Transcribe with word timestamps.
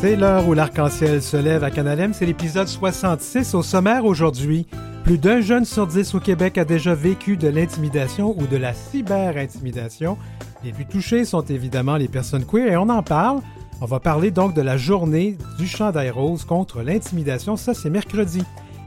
C'est 0.00 0.16
l'heure 0.16 0.48
où 0.48 0.54
l'arc-en-ciel 0.54 1.20
se 1.20 1.36
lève 1.36 1.62
à 1.62 1.70
Canalem. 1.70 2.14
C'est 2.14 2.24
l'épisode 2.24 2.68
66 2.68 3.54
au 3.54 3.62
sommaire 3.62 4.06
aujourd'hui. 4.06 4.66
Plus 5.04 5.18
d'un 5.18 5.42
jeune 5.42 5.66
sur 5.66 5.86
dix 5.86 6.14
au 6.14 6.20
Québec 6.20 6.56
a 6.56 6.64
déjà 6.64 6.94
vécu 6.94 7.36
de 7.36 7.48
l'intimidation 7.48 8.34
ou 8.38 8.46
de 8.46 8.56
la 8.56 8.72
cyber-intimidation. 8.72 10.16
Les 10.64 10.72
plus 10.72 10.86
touchés 10.86 11.26
sont 11.26 11.42
évidemment 11.42 11.98
les 11.98 12.08
personnes 12.08 12.46
queer 12.46 12.72
et 12.72 12.76
on 12.78 12.88
en 12.88 13.02
parle. 13.02 13.40
On 13.82 13.84
va 13.84 14.00
parler 14.00 14.30
donc 14.30 14.54
de 14.54 14.62
la 14.62 14.78
journée 14.78 15.36
du 15.58 15.66
chandail 15.66 16.08
rose 16.08 16.46
contre 16.46 16.80
l'intimidation. 16.80 17.58
Ça, 17.58 17.74
c'est 17.74 17.90
mercredi. 17.90 18.42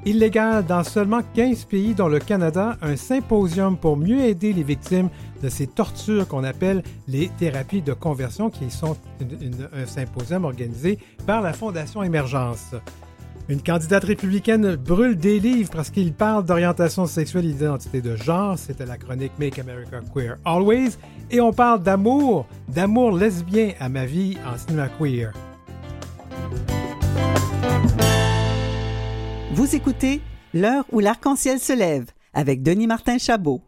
Illégal 0.05 0.65
dans 0.65 0.83
seulement 0.83 1.21
15 1.33 1.63
pays, 1.65 1.93
dont 1.93 2.09
le 2.09 2.19
Canada, 2.19 2.77
un 2.81 2.97
symposium 2.97 3.77
pour 3.77 3.95
mieux 3.95 4.19
aider 4.19 4.51
les 4.51 4.63
victimes 4.63 5.09
de 5.41 5.47
ces 5.47 5.65
tortures 5.65 6.27
qu'on 6.27 6.43
appelle 6.43 6.83
les 7.07 7.29
thérapies 7.29 7.81
de 7.81 7.93
conversion, 7.93 8.49
qui 8.49 8.69
sont 8.69 8.97
un 9.73 9.85
symposium 9.85 10.43
organisé 10.43 10.99
par 11.25 11.41
la 11.41 11.53
Fondation 11.53 12.03
Émergence. 12.03 12.75
Une 13.47 13.61
candidate 13.61 14.03
républicaine 14.03 14.75
brûle 14.75 15.17
des 15.17 15.39
livres 15.39 15.69
parce 15.71 15.89
qu'il 15.89 16.13
parle 16.13 16.45
d'orientation 16.45 17.05
sexuelle 17.05 17.45
et 17.45 17.53
d'identité 17.53 18.01
de 18.01 18.15
genre. 18.15 18.57
C'était 18.57 18.85
la 18.85 18.97
chronique 18.97 19.33
Make 19.37 19.59
America 19.59 19.99
Queer 20.13 20.37
Always. 20.45 20.97
Et 21.29 21.41
on 21.41 21.51
parle 21.51 21.83
d'amour, 21.83 22.45
d'amour 22.69 23.11
lesbien 23.17 23.71
à 23.79 23.89
ma 23.89 24.05
vie 24.05 24.37
en 24.45 24.57
cinéma 24.57 24.87
queer. 24.97 25.33
Vous 29.53 29.75
écoutez 29.75 30.19
L'heure 30.55 30.83
où 30.91 30.99
l'arc-en-ciel 30.99 31.59
se 31.59 31.73
lève 31.73 32.09
avec 32.33 32.63
Denis 32.63 32.87
Martin 32.87 33.19
Chabot. 33.19 33.61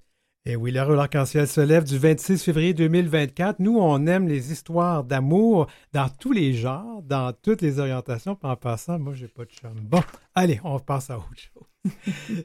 Et 0.44 0.56
oui, 0.56 0.72
l'heure 0.72 0.90
où 0.90 0.96
l'arc-en-ciel 0.96 1.48
se 1.48 1.62
lève 1.62 1.84
du 1.84 2.00
26 2.00 2.44
février 2.44 2.74
2024. 2.74 3.60
Nous, 3.60 3.78
on 3.78 4.08
aime 4.08 4.28
les 4.28 4.52
histoires 4.52 5.04
d'amour 5.04 5.68
dans 5.94 6.10
tous 6.10 6.32
les 6.32 6.54
genres, 6.56 7.04
dans 7.04 7.34
toutes 7.34 7.62
les 7.62 7.78
orientations. 7.78 8.36
en 8.42 8.56
passant, 8.56 8.98
moi, 8.98 9.14
j'ai 9.14 9.28
pas 9.28 9.46
de 9.46 9.52
chum. 9.52 9.76
Bon, 9.84 10.02
allez, 10.34 10.60
on 10.64 10.80
passe 10.80 11.12
à 11.12 11.20
autre 11.20 11.28
chose. 11.36 11.94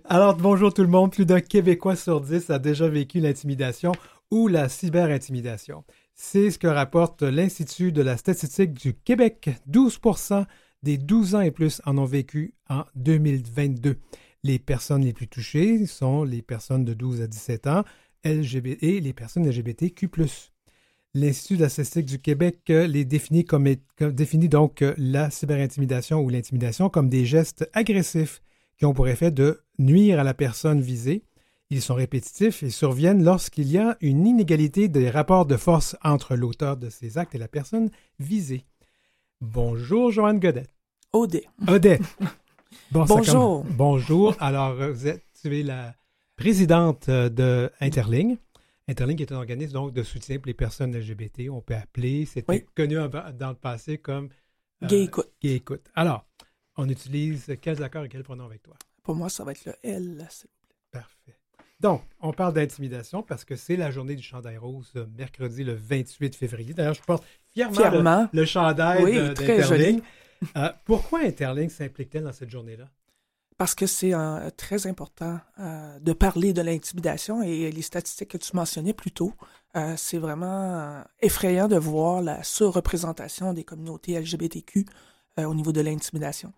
Alors, 0.04 0.36
bonjour 0.36 0.74
tout 0.74 0.82
le 0.82 0.88
monde. 0.88 1.10
Plus 1.10 1.24
d'un 1.24 1.40
Québécois 1.40 1.96
sur 1.96 2.20
dix 2.20 2.50
a 2.50 2.58
déjà 2.58 2.88
vécu 2.88 3.20
l'intimidation 3.20 3.92
ou 4.30 4.48
la 4.48 4.68
cyber-intimidation. 4.68 5.82
C'est 6.14 6.50
ce 6.50 6.58
que 6.58 6.66
rapporte 6.66 7.22
l'Institut 7.22 7.90
de 7.90 8.02
la 8.02 8.18
statistique 8.18 8.74
du 8.74 8.92
Québec. 8.92 9.48
12 9.64 9.98
des 10.82 10.98
12 10.98 11.34
ans 11.34 11.40
et 11.40 11.50
plus 11.50 11.82
en 11.84 11.98
ont 11.98 12.04
vécu 12.04 12.54
en 12.68 12.84
2022. 12.96 13.96
Les 14.42 14.58
personnes 14.58 15.04
les 15.04 15.12
plus 15.12 15.28
touchées 15.28 15.86
sont 15.86 16.24
les 16.24 16.42
personnes 16.42 16.84
de 16.84 16.94
12 16.94 17.22
à 17.22 17.26
17 17.26 17.66
ans 17.66 17.84
LGBT, 18.24 18.82
et 18.82 19.00
les 19.00 19.12
personnes 19.12 19.48
LGBTQ. 19.48 20.08
L'Institut 21.14 21.56
de 21.56 21.62
la 21.62 21.68
statistique 21.68 22.06
du 22.06 22.18
Québec 22.20 22.60
les 22.68 23.04
définit, 23.04 23.44
comme, 23.44 23.68
définit 23.98 24.48
donc 24.48 24.84
la 24.96 25.30
cyberintimidation 25.30 26.20
ou 26.20 26.28
l'intimidation 26.28 26.88
comme 26.88 27.08
des 27.08 27.24
gestes 27.24 27.68
agressifs 27.72 28.42
qui 28.78 28.86
ont 28.86 28.94
pour 28.94 29.08
effet 29.08 29.30
de 29.30 29.60
nuire 29.78 30.20
à 30.20 30.24
la 30.24 30.34
personne 30.34 30.80
visée. 30.80 31.24
Ils 31.70 31.82
sont 31.82 31.94
répétitifs 31.94 32.62
et 32.62 32.70
surviennent 32.70 33.22
lorsqu'il 33.22 33.70
y 33.70 33.78
a 33.78 33.96
une 34.00 34.26
inégalité 34.26 34.88
des 34.88 35.10
rapports 35.10 35.46
de 35.46 35.56
force 35.56 35.96
entre 36.02 36.34
l'auteur 36.34 36.76
de 36.76 36.90
ces 36.90 37.18
actes 37.18 37.34
et 37.34 37.38
la 37.38 37.48
personne 37.48 37.90
visée. 38.18 38.64
Bonjour, 39.40 40.10
Joanne 40.10 40.38
Godet. 40.38 40.66
Odette. 41.14 41.48
Odette. 41.68 42.02
Bonjour. 42.90 43.64
Bonjour. 43.64 44.36
Alors, 44.38 44.74
vous 44.74 45.06
êtes 45.06 45.24
la 45.44 45.94
présidente 46.36 47.08
euh, 47.08 47.30
de 47.30 47.70
Interling. 47.80 48.36
Interling 48.86 49.22
est 49.22 49.32
un 49.32 49.36
organisme 49.36 49.72
donc, 49.72 49.94
de 49.94 50.02
soutien 50.02 50.36
pour 50.36 50.46
les 50.46 50.54
personnes 50.54 50.94
LGBT. 50.94 51.48
On 51.50 51.62
peut 51.62 51.74
appeler, 51.74 52.26
c'était 52.26 52.66
connu 52.74 52.96
dans 52.96 53.48
le 53.48 53.54
passé 53.54 53.96
comme 53.96 54.28
euh, 54.82 54.86
Gay 54.86 55.04
Écoute. 55.04 55.32
Gay 55.40 55.54
Écoute. 55.54 55.90
Alors, 55.94 56.26
on 56.76 56.86
utilise 56.90 57.56
quels 57.62 57.82
accords 57.82 58.04
et 58.04 58.08
quels 58.10 58.22
pronoms 58.22 58.44
avec 58.44 58.62
toi? 58.62 58.74
Pour 59.02 59.14
moi, 59.14 59.30
ça 59.30 59.42
va 59.44 59.52
être 59.52 59.64
le 59.64 59.72
L, 59.82 60.26
s'il 60.28 60.48
vous 60.48 60.66
plaît. 60.66 60.76
Parfait. 61.00 61.38
Donc, 61.80 62.02
on 62.20 62.34
parle 62.34 62.52
d'intimidation 62.52 63.22
parce 63.22 63.46
que 63.46 63.56
c'est 63.56 63.76
la 63.76 63.90
journée 63.90 64.16
du 64.16 64.22
chandail 64.22 64.58
rose, 64.58 64.92
euh, 64.96 65.06
mercredi 65.16 65.64
le 65.64 65.72
28 65.72 66.36
février. 66.36 66.74
D'ailleurs, 66.74 66.92
je 66.92 67.00
porte 67.00 67.24
fièrement, 67.54 68.28
Le, 68.32 68.44
chandail 68.44 69.04
oui, 69.04 69.14
d'Interling. 69.16 70.00
Euh, 70.56 70.70
pourquoi 70.84 71.20
Interling 71.20 71.68
s'implique-t-elle 71.68 72.24
dans 72.24 72.32
cette 72.32 72.50
journée-là? 72.50 72.86
Parce 73.58 73.74
que 73.74 73.86
c'est 73.86 74.14
euh, 74.14 74.48
très 74.56 74.86
important 74.86 75.38
de 75.58 76.12
parler 76.14 76.54
de 76.54 76.62
l'intimidation 76.62 77.42
et 77.42 77.70
les 77.70 77.82
statistiques 77.82 78.30
que 78.30 78.38
tu 78.38 78.56
mentionnais 78.56 78.94
plus 78.94 79.10
tôt, 79.10 79.34
c'est 79.96 80.16
vraiment 80.16 81.04
effrayant 81.20 81.68
de 81.68 81.76
voir 81.76 82.22
la 82.22 82.42
surreprésentation 82.42 83.52
des 83.52 83.62
communautés 83.62 84.18
LGBTQ 84.18 84.86
au 85.36 85.54
niveau 85.54 85.72
de 85.72 85.82
l'intimidation. 85.82 86.54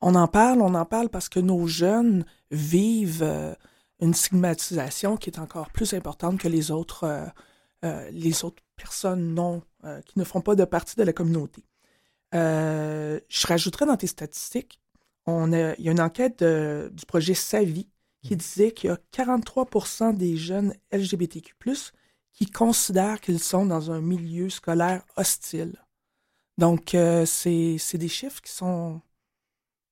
On 0.00 0.16
en 0.16 0.26
parle, 0.26 0.60
on 0.60 0.74
en 0.74 0.84
parle 0.84 1.08
parce 1.08 1.28
que 1.28 1.38
nos 1.38 1.68
jeunes 1.68 2.24
vivent 2.50 3.54
une 4.00 4.14
stigmatisation 4.14 5.16
qui 5.16 5.30
est 5.30 5.38
encore 5.38 5.70
plus 5.70 5.94
importante 5.94 6.38
que 6.38 6.48
les 6.48 6.70
autres, 6.70 7.04
euh, 7.04 7.26
euh, 7.84 8.10
les 8.12 8.44
autres 8.44 8.62
personnes 8.80 9.34
non, 9.34 9.62
euh, 9.84 10.00
qui 10.02 10.18
ne 10.18 10.24
font 10.24 10.40
pas 10.40 10.54
de 10.54 10.64
partie 10.64 10.96
de 10.96 11.02
la 11.02 11.12
communauté. 11.12 11.62
je 12.32 13.46
rajouterais 13.46 13.86
dans 13.86 13.96
tes 13.96 14.06
statistiques, 14.06 14.80
on 15.26 15.52
a, 15.52 15.74
il 15.74 15.84
y 15.84 15.88
a 15.88 15.92
une 15.92 16.00
enquête 16.00 16.42
du 16.42 17.06
projet 17.06 17.34
Savi 17.34 17.88
qui 18.22 18.34
mm. 18.34 18.38
disait 18.38 18.72
qu'il 18.72 18.90
y 18.90 18.92
a 18.92 18.98
43% 19.12 20.16
des 20.16 20.36
jeunes 20.36 20.74
LGBTQ, 20.92 21.54
qui 22.32 22.46
considèrent 22.46 23.20
qu'ils 23.20 23.40
sont 23.40 23.66
dans 23.66 23.90
un 23.90 24.00
milieu 24.00 24.48
scolaire 24.48 25.02
hostile. 25.16 25.76
Donc, 26.58 26.90
c'est 27.26 27.78
des 27.94 28.08
chiffres 28.08 28.40
qui 28.40 28.52
sont 28.52 29.00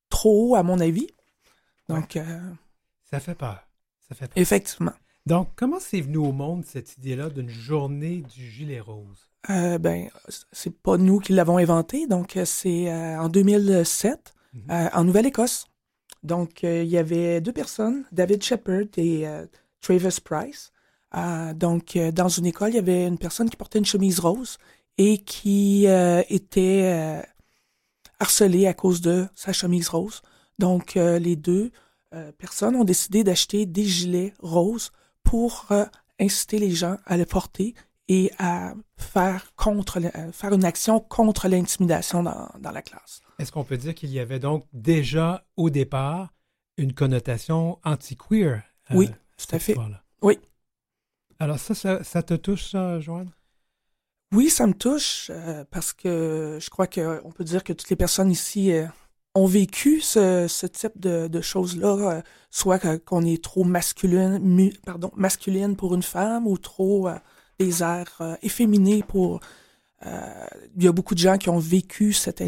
trop 0.09 0.51
hauts, 0.51 0.55
à 0.55 0.63
mon 0.63 0.79
avis. 0.79 1.07
Donc. 1.87 2.17
Ça 3.09 3.19
fait 4.17 4.27
peur. 4.27 4.35
Effectivement. 4.35 4.93
Donc, 5.29 5.49
comment 5.55 5.79
c'est 5.79 6.01
venu 6.01 6.17
au 6.17 6.31
monde 6.31 6.65
cette 6.65 6.97
idée-là 6.97 7.29
d'une 7.29 7.51
journée 7.51 8.23
du 8.35 8.49
gilet 8.49 8.79
rose? 8.79 9.29
Euh, 9.51 9.77
ben, 9.77 10.09
c'est 10.51 10.75
pas 10.75 10.97
nous 10.97 11.19
qui 11.19 11.33
l'avons 11.33 11.57
inventé. 11.57 12.07
Donc, 12.07 12.35
euh, 12.35 12.45
c'est 12.45 12.91
euh, 12.91 13.21
en 13.21 13.29
2007, 13.29 14.33
mhm. 14.53 14.61
euh, 14.71 14.89
en 14.91 15.03
Nouvelle-Écosse. 15.03 15.67
Donc, 16.23 16.63
il 16.63 16.87
y 16.87 16.97
avait 16.97 17.41
deux 17.41 17.53
personnes, 17.53 18.05
David 18.11 18.43
Shepard 18.43 18.87
et 18.97 19.25
Travis 19.79 20.17
Price. 20.21 20.73
donc, 21.55 21.97
dans 21.97 22.27
une 22.27 22.45
école, 22.45 22.71
il 22.71 22.75
y 22.75 22.79
avait 22.79 23.07
une 23.07 23.17
personne 23.17 23.49
qui 23.49 23.55
portait 23.55 23.79
une 23.79 23.85
chemise 23.85 24.19
rose 24.19 24.57
et 24.97 25.19
qui 25.19 25.85
était 25.85 27.23
harcelée 28.19 28.67
à 28.67 28.73
cause 28.73 28.99
de 28.99 29.27
sa 29.33 29.53
chemise 29.53 29.87
rose. 29.87 30.21
Donc, 30.57 30.95
les 30.95 31.37
deux 31.37 31.71
personnes 32.37 32.75
ont 32.75 32.83
décidé 32.83 33.23
d'acheter 33.23 33.65
des 33.65 33.85
gilets 33.85 34.33
roses 34.39 34.91
pour 35.23 35.67
euh, 35.71 35.85
inciter 36.19 36.59
les 36.59 36.71
gens 36.71 36.97
à 37.05 37.17
les 37.17 37.25
porter 37.25 37.75
et 38.07 38.31
à 38.39 38.73
faire, 38.97 39.53
contre, 39.55 39.99
euh, 39.99 40.31
faire 40.31 40.53
une 40.53 40.65
action 40.65 40.99
contre 40.99 41.47
l'intimidation 41.47 42.23
dans, 42.23 42.49
dans, 42.59 42.71
la 42.71 42.81
classe. 42.81 43.21
Est-ce 43.37 43.51
qu'on 43.51 43.63
peut 43.63 43.77
dire 43.77 43.93
qu'il 43.93 44.09
y 44.09 44.19
avait 44.19 44.39
donc 44.39 44.65
déjà 44.73 45.45
au 45.57 45.69
départ 45.69 46.33
une 46.77 46.93
connotation 46.93 47.79
anti-queer? 47.83 48.63
oui, 48.91 49.07
tout 49.37 49.55
à 49.55 49.59
fait. 49.59 49.77
Oui. 50.23 50.39
Alors 51.37 51.59
ça, 51.59 52.03
ça, 52.03 52.23
te 52.23 52.33
touche, 52.33 52.71
ça, 52.71 52.99
Joanne? 52.99 53.31
Oui, 54.33 54.49
ça 54.49 54.65
me 54.65 54.73
touche 54.73 55.31
parce 55.69 55.93
que 55.93 56.57
je 56.59 56.69
crois 56.69 56.87
qu'on 56.87 57.31
peut 57.31 57.43
dire 57.43 57.63
que 57.63 57.73
toutes 57.73 57.89
les 57.89 57.95
personnes 57.95 58.31
ici 58.31 58.71
ont 59.35 59.45
vécu 59.45 60.01
ce, 60.01 60.65
type 60.67 60.99
de, 60.99 61.41
choses-là, 61.41 61.87
euh, 61.87 62.21
soit 62.49 62.79
qu'on 62.99 63.23
est 63.23 63.43
trop 63.43 63.63
masculine, 63.63 64.71
pardon, 64.85 65.11
masculine 65.15 65.75
pour 65.75 65.95
une 65.95 66.03
femme 66.03 66.47
ou 66.47 66.57
trop 66.57 67.07
euh, 67.07 67.15
des 67.59 67.83
airs 67.83 68.17
euh, 68.21 68.35
efféminés 68.41 69.03
pour... 69.03 69.39
Il 70.77 70.83
y 70.83 70.87
a 70.87 70.93
beaucoup 70.93 71.13
de 71.13 71.19
gens 71.19 71.37
qui 71.37 71.49
ont 71.49 71.59
vécu 71.59 72.13
cette, 72.13 72.41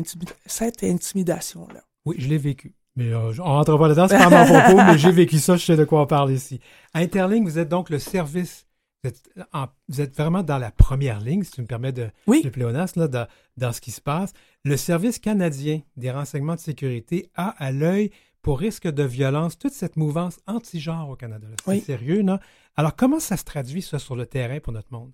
cette 0.45 0.83
intimidation-là. 0.85 1.81
Oui, 2.05 2.15
je 2.17 2.29
l'ai 2.29 2.38
vécu. 2.38 2.75
Mais 2.95 3.13
on 3.13 3.44
rentre 3.44 3.77
pas 3.77 3.89
là-dedans, 3.89 4.07
c'est 4.07 4.17
pas 4.17 4.29
mon 4.29 4.45
propos, 4.45 4.77
mais 4.77 4.97
j'ai 4.97 5.11
vécu 5.23 5.38
ça, 5.38 5.57
je 5.57 5.65
sais 5.65 5.75
de 5.75 5.83
quoi 5.83 6.01
on 6.01 6.07
parle 6.07 6.31
ici. 6.31 6.61
À 6.94 7.00
Interling, 7.00 7.44
vous 7.44 7.59
êtes 7.59 7.67
donc 7.67 7.89
le 7.89 8.00
service 8.00 8.67
vous 9.03 10.01
êtes, 10.01 10.15
vraiment 10.15 10.44
dans 10.44 10.57
la 10.57 10.71
première 10.71 11.19
ligne, 11.19 11.44
si 11.44 11.51
tu 11.51 11.62
me 11.62 11.68
permets 11.68 11.92
de, 11.92 12.09
oui. 12.27 12.48
pléonasme, 12.50 13.07
là, 13.07 13.27
dans, 13.57 13.74
ce 13.74 13.81
qui 13.81 13.92
se 13.92 14.01
passe. 14.01 14.33
Le 14.63 14.77
Service 14.77 15.19
canadien 15.19 15.81
des 15.98 16.12
renseignements 16.12 16.56
de 16.56 16.59
sécurité 16.59 17.31
a 17.36 17.50
à 17.50 17.71
l'œil 17.71 18.12
pour 18.42 18.59
risque 18.59 18.88
de 18.88 19.03
violence 19.03 19.57
toute 19.57 19.74
cette 19.74 19.98
mouvance 19.98 20.39
anti-genre 20.48 21.09
au 21.09 21.15
Canada. 21.15 21.48
C'est 21.65 21.80
sérieux, 21.80 22.21
non? 22.21 22.39
Alors, 22.75 22.95
comment 22.95 23.19
ça 23.19 23.38
se 23.38 23.44
traduit, 23.44 23.81
ça, 23.81 24.00
sur 24.00 24.15
le 24.15 24.25
terrain 24.25 24.59
pour 24.59 24.74
notre 24.74 24.92
monde? 24.92 25.12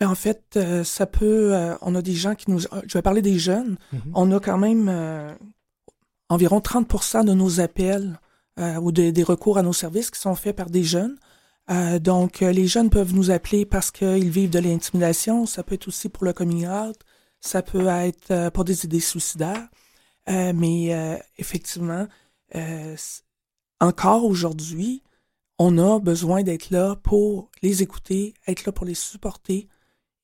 Ben, 0.00 0.08
en 0.08 0.14
fait, 0.14 0.42
euh, 0.56 0.84
ça 0.84 1.06
peut. 1.06 1.54
Euh, 1.54 1.76
on 1.80 1.94
a 1.94 2.02
des 2.02 2.14
gens 2.14 2.34
qui 2.34 2.50
nous. 2.50 2.60
Je 2.60 2.92
vais 2.92 3.02
parler 3.02 3.22
des 3.22 3.38
jeunes. 3.38 3.76
Mm-hmm. 3.92 4.10
On 4.14 4.32
a 4.32 4.40
quand 4.40 4.58
même 4.58 4.88
euh, 4.88 5.32
environ 6.28 6.58
30% 6.58 7.24
de 7.24 7.32
nos 7.32 7.60
appels 7.60 8.18
ou 8.80 8.92
des 8.92 9.24
recours 9.24 9.58
à 9.58 9.62
nos 9.62 9.72
services 9.72 10.12
qui 10.12 10.20
sont 10.20 10.36
faits 10.36 10.54
par 10.54 10.70
des 10.70 10.84
jeunes. 10.84 11.16
Euh, 11.70 11.98
donc, 11.98 12.42
euh, 12.42 12.52
les 12.52 12.66
jeunes 12.66 12.90
peuvent 12.90 13.14
nous 13.14 13.30
appeler 13.30 13.64
parce 13.64 13.90
qu'ils 13.90 14.30
vivent 14.30 14.50
de 14.50 14.58
l'intimidation. 14.58 15.46
Ça 15.46 15.62
peut 15.62 15.74
être 15.76 15.88
aussi 15.88 16.08
pour 16.10 16.24
le 16.24 16.32
coming 16.32 16.66
out. 16.68 16.96
ça 17.40 17.62
peut 17.62 17.86
être 17.88 18.30
euh, 18.30 18.50
pour 18.50 18.64
des 18.64 18.84
idées 18.86 19.00
suicidaires, 19.00 19.68
euh, 20.30 20.52
mais 20.54 20.94
euh, 20.94 21.16
effectivement, 21.36 22.06
euh, 22.54 22.96
encore 23.80 24.24
aujourd'hui, 24.24 25.02
on 25.58 25.76
a 25.78 26.00
besoin 26.00 26.42
d'être 26.42 26.70
là 26.70 26.96
pour 26.96 27.50
les 27.62 27.82
écouter, 27.82 28.34
être 28.46 28.64
là 28.64 28.72
pour 28.72 28.86
les 28.86 28.94
supporter 28.94 29.68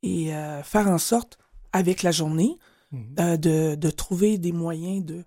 et 0.02 0.34
euh, 0.34 0.62
faire 0.62 0.88
en 0.88 0.98
sorte, 0.98 1.38
avec 1.72 2.02
la 2.02 2.10
journée, 2.10 2.58
euh, 3.20 3.37
de, 3.37 3.76
de 3.76 3.90
trouver 3.90 4.38
des 4.38 4.50
moyens 4.52 5.04
de 5.04 5.25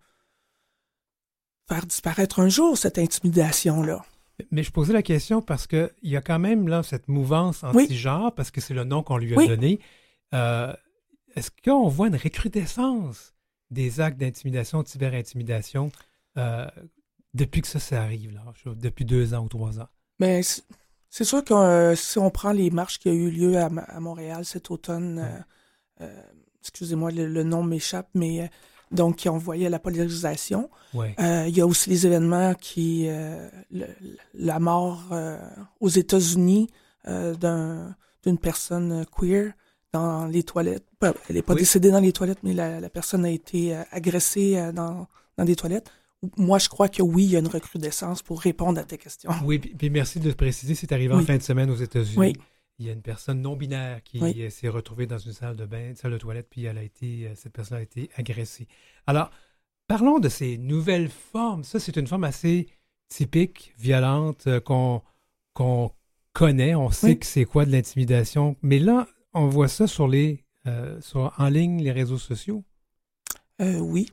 faire 1.69 1.85
disparaître 1.85 2.39
un 2.41 2.49
jour 2.49 2.77
cette 2.77 2.97
intimidation-là. 2.97 4.03
Mais 4.51 4.63
je 4.63 4.71
posais 4.71 4.93
la 4.93 5.03
question 5.03 5.41
parce 5.41 5.67
qu'il 5.67 5.89
y 6.03 6.15
a 6.15 6.21
quand 6.21 6.39
même 6.39 6.67
là 6.67 6.81
cette 6.83 7.07
mouvance 7.07 7.63
Oui. 7.73 7.83
anti-genre, 7.83 8.33
parce 8.33 8.49
que 8.51 8.61
c'est 8.61 8.73
le 8.73 8.83
nom 8.83 9.03
qu'on 9.03 9.17
lui 9.17 9.33
a 9.33 9.37
Oui. 9.37 9.47
donné. 9.47 9.79
Euh, 10.33 10.73
Est-ce 11.35 11.49
qu'on 11.63 11.87
voit 11.87 12.07
une 12.07 12.15
recrudescence 12.15 13.33
des 13.71 13.99
actes 14.01 14.19
d'intimidation, 14.19 14.83
de 14.83 14.87
cyberintimidation, 14.87 15.91
euh, 16.37 16.67
depuis 17.33 17.61
que 17.61 17.67
ça, 17.67 17.79
ça 17.79 18.03
arrive, 18.03 18.31
là, 18.33 18.43
depuis 18.75 19.03
deux 19.05 19.33
ans 19.33 19.43
ou 19.45 19.49
trois 19.49 19.79
ans? 19.79 19.87
Mais 20.19 20.43
c'est- 20.43 20.61
c'est 21.09 21.23
sûr 21.23 21.43
que 21.43 21.53
euh, 21.55 21.95
si 21.95 22.19
on 22.19 22.29
prend 22.29 22.51
les 22.51 22.69
marches 22.69 22.99
qui 22.99 23.09
ont 23.09 23.13
eu 23.13 23.31
lieu 23.31 23.57
à, 23.57 23.69
Montréal 23.99 24.45
cet 24.45 24.69
automne, 24.69 25.43
euh, 26.01 26.21
excusez-moi, 26.61 27.09
le, 27.11 27.27
le 27.27 27.43
nom 27.43 27.63
m'échappe, 27.63 28.09
mais 28.13 28.49
donc 28.93 29.17
qui 29.17 29.27
ont 29.29 29.35
envoyé 29.35 29.67
la 29.69 29.79
polarisation. 29.79 30.69
Euh, 30.95 31.45
il 31.47 31.57
y 31.57 31.61
a 31.61 31.65
aussi 31.67 31.89
les 31.89 32.05
événements 32.05 32.53
qui, 32.53 33.05
euh, 33.07 33.49
le- 33.71 33.87
la 34.33 34.59
mort 34.59 35.09
euh, 35.11 35.37
aux 35.81 35.89
États-Unis 35.89 36.69
d'un- 37.05 37.95
d'une 38.23 38.37
personne 38.37 39.05
queer 39.17 39.51
dans 39.91 40.25
les 40.25 40.43
toilettes. 40.43 40.85
Elle 41.01 41.35
n'est 41.35 41.41
pas 41.41 41.53
Oui. 41.53 41.59
décédée 41.59 41.91
dans 41.91 41.99
les 41.99 42.13
toilettes, 42.13 42.39
mais 42.43 42.53
la, 42.53 42.79
la 42.79 42.89
personne 42.89 43.25
a 43.25 43.29
été 43.29 43.75
agressée 43.91 44.71
dans, 44.73 45.07
dans 45.37 45.45
des 45.45 45.55
toilettes. 45.55 45.91
Moi, 46.37 46.57
je 46.57 46.69
crois 46.69 46.87
que 46.87 47.01
oui, 47.03 47.25
il 47.25 47.31
y 47.31 47.35
a 47.35 47.39
une 47.39 47.47
recrudescence 47.49 48.21
pour 48.23 48.39
répondre 48.39 48.79
à 48.79 48.83
tes 48.85 48.97
questions. 48.97 49.29
Oui, 49.43 49.59
puis, 49.59 49.89
merci 49.89 50.19
de 50.21 50.31
préciser, 50.31 50.73
c'est 50.73 50.93
arrivé 50.93 51.13
en 51.13 51.19
fin 51.19 51.35
de 51.35 51.41
semaine 51.43 51.69
aux 51.69 51.75
États-Unis. 51.75 52.17
Oui. 52.17 52.33
Il 52.79 52.85
y 52.87 52.89
a 52.89 52.93
une 52.93 53.01
personne 53.03 53.41
non 53.41 53.55
binaire 53.55 54.01
qui 54.03 54.19
Oui. 54.19 54.33
euh, 54.41 54.49
s'est 54.49 54.67
retrouvée 54.69 55.05
dans 55.05 55.17
une 55.19 55.33
salle 55.33 55.55
de 55.55 55.65
bain, 55.65 55.89
une 55.89 55.95
salle 55.95 56.11
de 56.13 56.17
toilette, 56.17 56.47
puis 56.49 56.65
elle 56.65 56.77
a 56.77 56.83
été, 56.83 57.27
euh, 57.27 57.35
cette 57.35 57.53
personne 57.53 57.77
a 57.77 57.81
été 57.81 58.09
agressée. 58.15 58.67
Alors, 59.05 59.29
parlons 59.87 60.19
de 60.19 60.27
ces 60.29 60.57
nouvelles 60.57 61.09
formes. 61.09 61.63
Ça, 61.63 61.79
c'est 61.79 61.95
une 61.97 62.07
forme 62.07 62.23
assez 62.23 62.67
typique, 63.09 63.73
violente, 63.77 64.47
euh, 64.47 64.59
qu'on 64.59 65.91
connaît. 66.33 66.73
On 66.73 66.89
sait 66.89 67.07
Oui. 67.07 67.19
que 67.19 67.25
c'est 67.27 67.45
quoi 67.45 67.65
de 67.65 67.71
l'intimidation. 67.71 68.55
Mais 68.63 68.79
là, 68.79 69.07
on 69.33 69.47
voit 69.47 69.67
ça 69.67 69.85
sur 69.85 70.07
les, 70.07 70.43
euh, 70.65 70.99
sur, 70.99 71.31
en 71.37 71.49
ligne, 71.49 71.81
les 71.83 71.91
réseaux 71.91 72.17
sociaux. 72.17 72.63
Euh, 73.61 73.77
oui, 73.77 74.09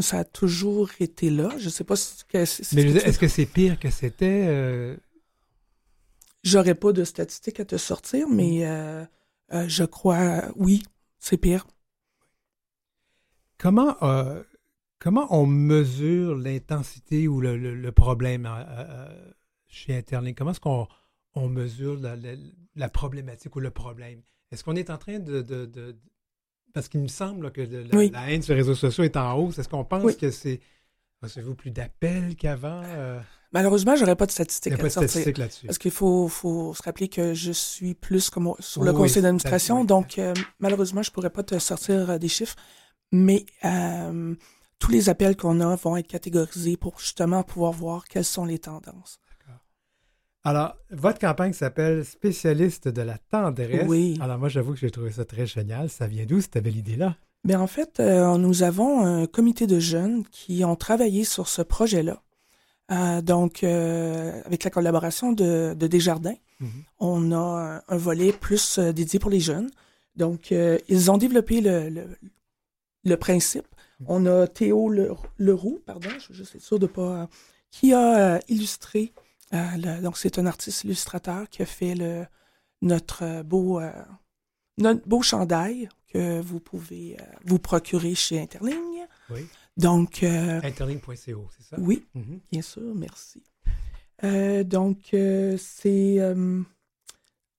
ça 0.00 0.18
a 0.20 0.24
toujours 0.24 0.90
été 0.98 1.30
là. 1.30 1.50
Je 1.58 1.68
sais 1.68 1.84
pas 1.84 1.94
si, 1.94 2.24
est-ce 2.32 3.18
que 3.20 3.28
c'est 3.28 3.46
pire 3.46 3.78
que 3.78 3.88
c'était? 3.90 4.96
Euh, 6.44 6.48
j'aurais 6.50 6.74
pas 6.74 6.92
de 6.92 7.04
statistiques 7.04 7.60
à 7.60 7.64
te 7.64 7.76
sortir, 7.76 8.28
mais 8.28 8.66
euh, 8.66 9.04
euh, 9.52 9.68
je 9.68 9.84
crois, 9.84 10.42
oui, 10.56 10.82
c'est 11.18 11.36
pire. 11.36 11.66
Comment, 13.58 13.96
euh, 14.02 14.42
comment 14.98 15.26
on 15.30 15.46
mesure 15.46 16.36
l'intensité 16.36 17.28
ou 17.28 17.40
le, 17.40 17.56
le- 17.56 17.74
le 17.74 17.92
problème 17.92 18.46
euh, 18.46 18.64
euh, 18.68 19.30
chez 19.66 19.96
Interlink? 19.96 20.36
Comment 20.38 20.52
est-ce 20.52 20.60
qu'on 20.60 20.88
on 21.34 21.48
mesure 21.48 21.98
la, 22.00 22.16
la- 22.16 22.36
la 22.74 22.88
problématique 22.88 23.54
ou 23.56 23.60
le 23.60 23.70
problème? 23.70 24.22
Est-ce 24.50 24.64
qu'on 24.64 24.76
est 24.76 24.90
en 24.90 24.98
train 24.98 25.18
de... 25.18 25.42
de- 25.42 25.66
de- 25.66 25.98
parce 26.72 26.88
qu'il 26.88 27.00
me 27.00 27.08
semble 27.08 27.50
que 27.52 27.60
le- 27.60 27.82
la, 27.82 27.96
Oui. 27.96 28.10
la 28.10 28.30
haine 28.30 28.42
sur 28.42 28.54
les 28.54 28.60
réseaux 28.60 28.74
sociaux 28.76 29.04
est 29.04 29.16
en 29.16 29.34
hausse. 29.38 29.58
Est-ce 29.58 29.68
qu'on 29.68 29.84
pense 29.84 30.04
Oui. 30.04 30.16
que 30.16 30.30
c'est... 30.30 30.60
Recevez-vous 31.22 31.54
plus 31.54 31.70
d'appels 31.70 32.34
qu'avant? 32.36 32.82
Euh, 32.84 33.20
Malheureusement, 33.52 33.96
j'aurais 33.96 34.16
pas 34.16 34.26
de 34.26 34.30
Il 34.30 34.34
statistiques 34.34 34.72
n'y 34.72 34.78
a 34.78 34.82
pas 34.82 34.84
de 34.84 34.90
statistiques 34.90 35.38
là-dessus. 35.38 35.66
Parce 35.66 35.78
qu'il 35.78 35.90
faut, 35.90 36.28
faut 36.28 36.72
se 36.72 36.82
rappeler 36.82 37.08
que 37.08 37.34
je 37.34 37.52
suis 37.52 37.94
plus 37.94 38.30
comme 38.30 38.54
sur 38.60 38.84
le 38.84 38.92
Oui, 38.92 38.96
conseil 38.96 39.22
d'administration, 39.22 39.84
donc 39.84 40.18
euh, 40.18 40.32
malheureusement, 40.60 41.02
je 41.02 41.10
pourrais 41.10 41.30
pas 41.30 41.42
te 41.42 41.58
sortir 41.58 42.10
euh, 42.10 42.18
des 42.18 42.28
chiffres, 42.28 42.56
mais 43.12 43.44
euh, 43.64 44.34
tous 44.78 44.92
les 44.92 45.08
appels 45.08 45.36
qu'on 45.36 45.60
a 45.60 45.74
vont 45.76 45.96
être 45.96 46.06
catégorisés 46.06 46.76
pour 46.76 47.00
justement 47.00 47.42
pouvoir 47.42 47.72
voir 47.72 48.04
quelles 48.04 48.24
sont 48.24 48.44
les 48.44 48.58
tendances. 48.58 49.18
Alors, 50.42 50.74
votre 50.90 51.18
campagne 51.18 51.52
s'appelle 51.52 52.02
Spécialiste 52.02 52.88
de 52.88 53.02
la 53.02 53.18
tendresse. 53.18 53.86
Oui. 53.86 54.16
Alors, 54.22 54.38
moi, 54.38 54.48
j'avoue 54.48 54.72
que 54.72 54.78
j'ai 54.78 54.90
trouvé 54.90 55.10
ça 55.10 55.26
très 55.26 55.46
génial. 55.46 55.90
Ça 55.90 56.06
vient 56.06 56.24
d'où, 56.24 56.40
cette 56.40 56.64
belle 56.64 56.78
idée-là? 56.78 57.14
Mais 57.44 57.54
en 57.56 57.66
fait, 57.66 58.00
euh, 58.00 58.36
nous 58.36 58.62
avons 58.62 59.00
un 59.04 59.26
comité 59.26 59.66
de 59.66 59.78
jeunes 59.78 60.24
qui 60.30 60.64
ont 60.64 60.76
travaillé 60.76 61.24
sur 61.24 61.48
ce 61.48 61.62
projet-là. 61.62 62.22
Euh, 62.92 63.22
donc, 63.22 63.62
euh, 63.64 64.42
avec 64.44 64.64
la 64.64 64.70
collaboration 64.70 65.32
de, 65.32 65.74
de 65.78 65.86
Desjardins, 65.86 66.34
Mhm. 66.60 66.68
on 66.98 67.32
a 67.32 67.82
un, 67.88 67.96
volet 67.96 68.32
plus 68.32 68.78
dédié 68.78 69.18
pour 69.18 69.30
les 69.30 69.40
jeunes. 69.40 69.70
Donc, 70.16 70.50
ils 70.50 71.10
ont 71.10 71.16
développé 71.16 71.62
le, 71.62 71.88
le, 71.88 72.04
le 73.04 73.16
principe. 73.16 73.66
On 74.06 74.26
a 74.26 74.46
Théo 74.46 74.90
Le- 74.90 75.12
Leroux, 75.38 75.80
pardon, 75.86 76.10
je 76.14 76.18
suis 76.18 76.34
juste 76.34 76.56
être 76.56 76.62
sûr 76.62 76.78
de 76.78 76.86
pas... 76.86 77.28
qui 77.70 77.94
a 77.94 78.40
illustré, 78.48 79.14
le- 79.52 80.00
donc 80.02 80.18
c'est 80.18 80.38
un 80.38 80.44
artiste 80.44 80.84
illustrateur 80.84 81.48
qui 81.48 81.62
a 81.62 81.66
fait 81.66 81.94
le, 81.94 82.26
notre 82.82 83.42
beau... 83.42 83.80
notre 84.80 85.06
beau 85.08 85.22
chandail 85.22 85.88
que 86.12 86.40
vous 86.40 86.60
pouvez 86.60 87.16
euh, 87.20 87.24
vous 87.44 87.58
procurer 87.58 88.14
chez 88.14 88.40
Interligne. 88.40 89.06
Oui. 89.30 89.46
Donc, 89.76 90.22
euh, 90.22 90.60
Interlink.co, 90.62 91.14
c'est 91.16 91.62
ça? 91.64 91.76
oui, 91.78 92.04
Mhm. 92.14 92.40
Bien 92.50 92.62
sûr, 92.62 92.94
merci. 92.94 93.42
Euh, 94.24 94.64
donc, 94.64 95.14
c'est. 95.58 96.18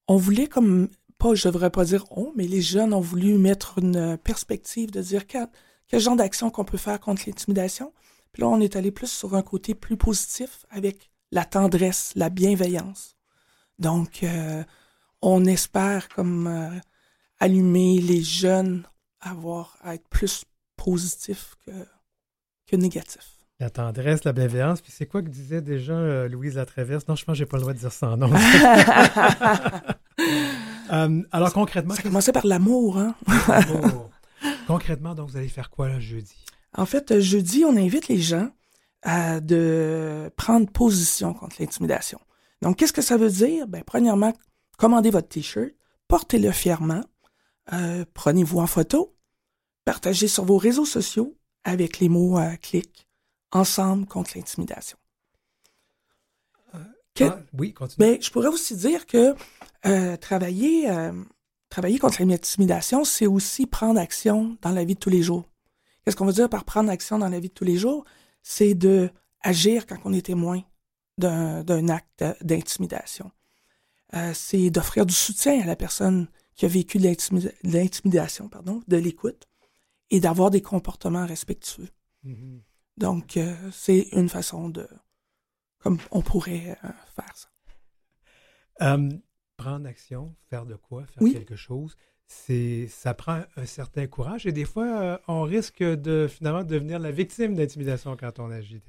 on 0.08 0.16
voulait 0.16 0.46
comme. 0.46 0.88
Pas, 1.18 1.34
je 1.36 1.46
devrais 1.48 1.70
pas 1.70 1.84
dire 1.84 2.04
on, 2.10 2.32
mais 2.34 2.48
les 2.48 2.60
jeunes 2.60 2.92
ont 2.92 3.00
voulu 3.00 3.34
mettre 3.38 3.78
une 3.78 4.18
perspective 4.18 4.90
de 4.90 5.00
dire 5.00 5.26
quel, 5.28 5.46
quel 5.86 6.00
genre 6.00 6.16
d'action 6.16 6.50
qu'on 6.50 6.64
peut 6.64 6.76
faire 6.78 6.98
contre 6.98 7.22
l'intimidation. 7.26 7.92
Puis 8.32 8.42
là, 8.42 8.48
on 8.48 8.60
est 8.60 8.74
allé 8.74 8.90
plus 8.90 9.06
sur 9.10 9.36
un 9.36 9.42
côté 9.42 9.74
plus 9.76 9.96
positif 9.96 10.66
avec 10.70 11.10
la 11.30 11.44
tendresse, 11.44 12.12
la 12.16 12.28
bienveillance. 12.28 13.14
Donc, 13.78 14.24
on 15.20 15.44
espère 15.44 16.08
comme 16.08 16.80
allumer 17.42 18.00
les 18.00 18.22
jeunes 18.22 18.84
à 19.20 19.30
avoir 19.30 19.76
à 19.82 19.94
être 19.94 20.08
plus 20.08 20.44
positifs 20.76 21.56
que, 21.66 21.72
que 22.68 22.76
négatifs. 22.76 23.38
La 23.58 23.68
tendresse, 23.68 24.22
la 24.24 24.32
bienveillance. 24.32 24.80
Puis 24.80 24.92
c'est 24.94 25.06
quoi 25.06 25.22
que 25.22 25.28
disait 25.28 25.60
déjà 25.60 25.92
euh, 25.92 26.28
Louise 26.28 26.54
Latraverse? 26.54 27.06
Non, 27.08 27.16
je 27.16 27.24
pense 27.24 27.34
que 27.34 27.38
j'ai 27.38 27.46
pas 27.46 27.56
le 27.56 27.62
droit 27.62 27.72
de 27.74 27.78
dire 27.78 27.92
ça 27.92 28.10
en 28.10 28.16
nom. 28.16 28.30
Euh, 30.92 31.22
alors 31.32 31.54
concrètement, 31.54 31.94
Ça 31.94 32.02
commençait 32.02 32.32
par 32.32 32.46
l'amour, 32.46 32.98
hein? 32.98 33.14
Concrètement, 34.66 35.14
donc 35.14 35.30
vous 35.30 35.38
allez 35.38 35.48
faire 35.48 35.70
quoi 35.70 35.88
là 35.88 35.98
jeudi? 35.98 36.36
En 36.76 36.84
fait, 36.84 37.18
jeudi, 37.18 37.64
on 37.64 37.76
invite 37.76 38.08
les 38.08 38.20
gens 38.20 38.50
à 39.00 39.40
de 39.40 40.30
prendre 40.36 40.70
position 40.70 41.32
contre 41.32 41.56
l'intimidation. 41.60 42.20
Donc, 42.60 42.76
qu'est-ce 42.76 42.92
que 42.92 43.00
ça 43.00 43.16
veut 43.16 43.30
dire? 43.30 43.66
Ben, 43.68 43.82
premièrement, 43.86 44.34
commandez 44.76 45.08
votre 45.08 45.28
T-shirt, 45.28 45.70
portez-le 46.08 46.50
fièrement, 46.52 47.02
euh, 47.72 48.04
prenez-vous 48.14 48.58
en 48.60 48.66
photo, 48.66 49.14
partagez 49.84 50.28
sur 50.28 50.44
vos 50.44 50.56
réseaux 50.58 50.84
sociaux 50.86 51.36
avec 51.64 51.98
les 52.00 52.08
mots 52.08 52.38
euh, 52.38 52.56
clic 52.56 53.06
ensemble 53.52 54.06
contre 54.06 54.32
l'intimidation. 54.36 54.98
Que- 57.14 57.24
Ah, 57.24 57.40
oui, 57.58 57.74
continue. 57.74 57.96
mais 58.06 58.18
je 58.22 58.30
pourrais 58.30 58.48
aussi 58.48 58.74
dire 58.74 59.06
que 59.06 59.34
euh, 59.84 60.16
travailler, 60.16 60.88
euh, 60.90 61.12
travailler 61.68 61.98
contre 61.98 62.22
l'intimidation, 62.22 63.04
c'est 63.04 63.26
aussi 63.26 63.66
prendre 63.66 64.00
action 64.00 64.56
dans 64.62 64.70
la 64.70 64.82
vie 64.84 64.94
de 64.94 64.98
tous 64.98 65.10
les 65.10 65.22
jours. 65.22 65.46
Qu'est-ce 66.04 66.16
qu'on 66.16 66.24
veut 66.24 66.32
dire 66.32 66.48
par 66.48 66.64
prendre 66.64 66.88
action 66.90 67.18
dans 67.18 67.28
la 67.28 67.38
vie 67.38 67.48
de 67.48 67.52
tous 67.54 67.64
les 67.64 67.76
jours? 67.76 68.04
C'est 68.42 68.72
de 68.74 69.10
agir 69.42 69.86
quand 69.86 69.98
on 70.06 70.12
est 70.14 70.24
témoin 70.24 70.62
d'un 71.18 71.62
d'un 71.64 71.88
acte 71.90 72.24
d'intimidation. 72.40 73.30
Euh, 74.14 74.32
c'est 74.34 74.70
d'offrir 74.70 75.04
du 75.04 75.12
soutien 75.14 75.60
à 75.60 75.66
la 75.66 75.76
personne 75.76 76.28
qui 76.54 76.64
a 76.64 76.68
vécu 76.68 76.98
de 76.98 77.04
l'intimida- 77.04 77.52
de 77.64 77.72
l'intimidation, 77.72 78.48
pardon, 78.48 78.82
de 78.86 78.96
l'écoute, 78.96 79.46
et 80.10 80.20
d'avoir 80.20 80.50
des 80.50 80.60
comportements 80.60 81.26
respectueux. 81.26 81.88
Mhm. 82.24 82.62
Donc, 82.98 83.36
euh, 83.36 83.54
c'est 83.72 84.08
une 84.12 84.28
façon 84.28 84.68
de... 84.68 84.86
comme 85.78 85.98
on 86.10 86.20
pourrait 86.22 86.78
euh, 86.84 86.88
faire 87.16 87.34
ça. 87.34 87.48
Euh, 88.82 89.08
prendre 89.56 89.86
action, 89.86 90.34
faire 90.50 90.66
de 90.66 90.74
quoi, 90.74 91.06
faire 91.06 91.22
Oui. 91.22 91.32
quelque 91.32 91.56
chose, 91.56 91.96
c'est 92.26 92.86
ça 92.88 93.14
prend 93.14 93.42
un 93.56 93.66
certain 93.66 94.06
courage 94.06 94.46
et 94.46 94.52
des 94.52 94.64
fois, 94.64 95.00
euh, 95.00 95.18
on 95.28 95.42
risque 95.42 95.82
de 95.82 96.28
finalement 96.28 96.64
devenir 96.64 96.98
la 96.98 97.10
victime 97.10 97.54
d'intimidation 97.54 98.16
quand 98.16 98.38
on 98.38 98.50
agit. 98.50 98.82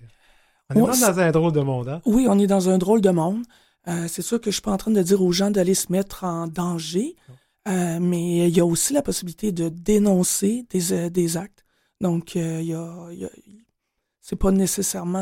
On 0.69 0.75
est 0.75 0.79
vraiment 0.79 1.07
dans 1.13 1.19
un 1.19 1.31
drôle 1.31 1.51
de 1.51 1.59
monde, 1.61 1.89
hein? 1.89 2.01
Oui, 2.05 2.25
on 2.29 2.39
est 2.39 2.47
dans 2.47 2.69
un 2.69 2.77
drôle 2.77 3.01
de 3.01 3.09
monde. 3.09 3.43
C'est 4.07 4.21
sûr 4.21 4.39
que 4.39 4.49
je 4.49 4.55
suis 4.55 4.61
pas 4.61 4.71
en 4.71 4.77
train 4.77 4.91
de 4.91 5.01
dire 5.01 5.21
aux 5.21 5.33
gens 5.33 5.51
d'aller 5.51 5.73
se 5.73 5.91
mettre 5.91 6.23
en 6.23 6.47
danger. 6.47 7.17
Euh, 7.67 7.99
mais 8.01 8.49
il 8.49 8.55
y 8.55 8.59
a 8.59 8.65
aussi 8.65 8.93
la 8.93 9.01
possibilité 9.01 9.51
de 9.51 9.69
dénoncer 9.69 10.65
des, 10.69 10.91
euh, 10.93 11.09
des 11.09 11.37
actes. 11.37 11.63
Donc, 12.01 12.35
euh, 12.35 12.59
il 12.61 12.67
y 12.67 12.73
a, 12.73 13.07
il 13.11 13.19
y 13.19 13.25
a- 13.25 13.29
c'est 14.19 14.35
pas 14.35 14.51
nécessairement 14.51 15.19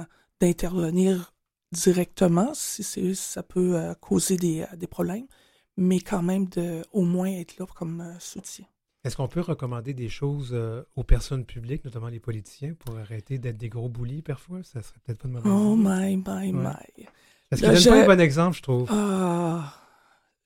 euh, 0.00 0.02
d'intervenir 0.40 1.32
directement, 1.72 2.52
si 2.54 2.82
ça 3.14 3.42
peut 3.42 3.94
causer 4.00 4.36
des, 4.36 4.64
des 4.76 4.86
problèmes, 4.86 5.26
mais 5.76 6.00
quand 6.00 6.22
même 6.22 6.48
de 6.48 6.82
au 6.92 7.02
moins 7.02 7.28
être 7.28 7.58
là 7.58 7.66
comme 7.74 8.14
soutien. 8.20 8.64
Est-ce 9.02 9.16
qu'on 9.16 9.28
peut 9.28 9.40
recommander 9.40 9.92
des 9.92 10.08
choses 10.08 10.56
aux 10.96 11.02
personnes 11.04 11.44
publiques, 11.44 11.84
notamment 11.84 12.08
les 12.08 12.20
politiciens, 12.20 12.74
pour 12.74 12.96
arrêter 12.96 13.38
d'être 13.38 13.56
des 13.58 13.68
gros 13.68 13.88
boulis 13.88 14.22
parfois? 14.22 14.62
Ça 14.62 14.82
serait 14.82 15.00
peut-être 15.04 15.18
pas 15.18 15.28
de 15.28 15.32
mauvaise 15.34 15.52
Oh 15.52 15.74
my, 15.76 16.16
my, 16.16 16.52
my. 16.52 17.06
Parce 17.50 17.60
là, 17.62 17.74
qu'il 17.74 17.74
donne 17.74 17.76
je- 17.78 17.88
pas 17.90 18.02
un 18.02 18.06
bon 18.06 18.20
exemple, 18.20 18.56
je 18.56 18.62
trouve. 18.62 18.88
Ah, 18.90 19.74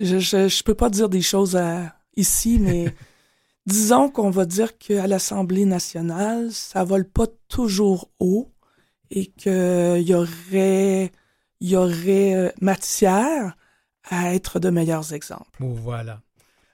je, 0.01 0.19
je, 0.19 0.49
je 0.49 0.63
peux 0.63 0.75
pas 0.75 0.91
dire 0.91 1.09
des 1.09 1.23
choses 1.23 1.57
à- 1.57 1.95
ici, 2.17 2.59
mais 2.61 2.95
disons 3.67 4.09
qu'on 4.11 4.31
va 4.31 4.45
dire 4.47 4.79
qu'à 4.79 5.07
l'Assemblée 5.07 5.65
nationale, 5.65 6.51
ça 6.53 6.85
vole 6.85 7.05
pas 7.09 7.27
toujours 7.49 8.11
haut 8.21 8.51
et 9.11 9.27
qu'il 9.27 10.03
y 10.03 10.15
aurait, 10.15 11.13
y 11.61 11.77
aurait 11.77 12.35
euh, 12.35 12.51
matière 12.61 13.57
à 14.11 14.35
être 14.35 14.59
de 14.61 14.71
meilleurs 14.71 15.13
exemples. 15.13 15.59
Voilà. 15.61 16.21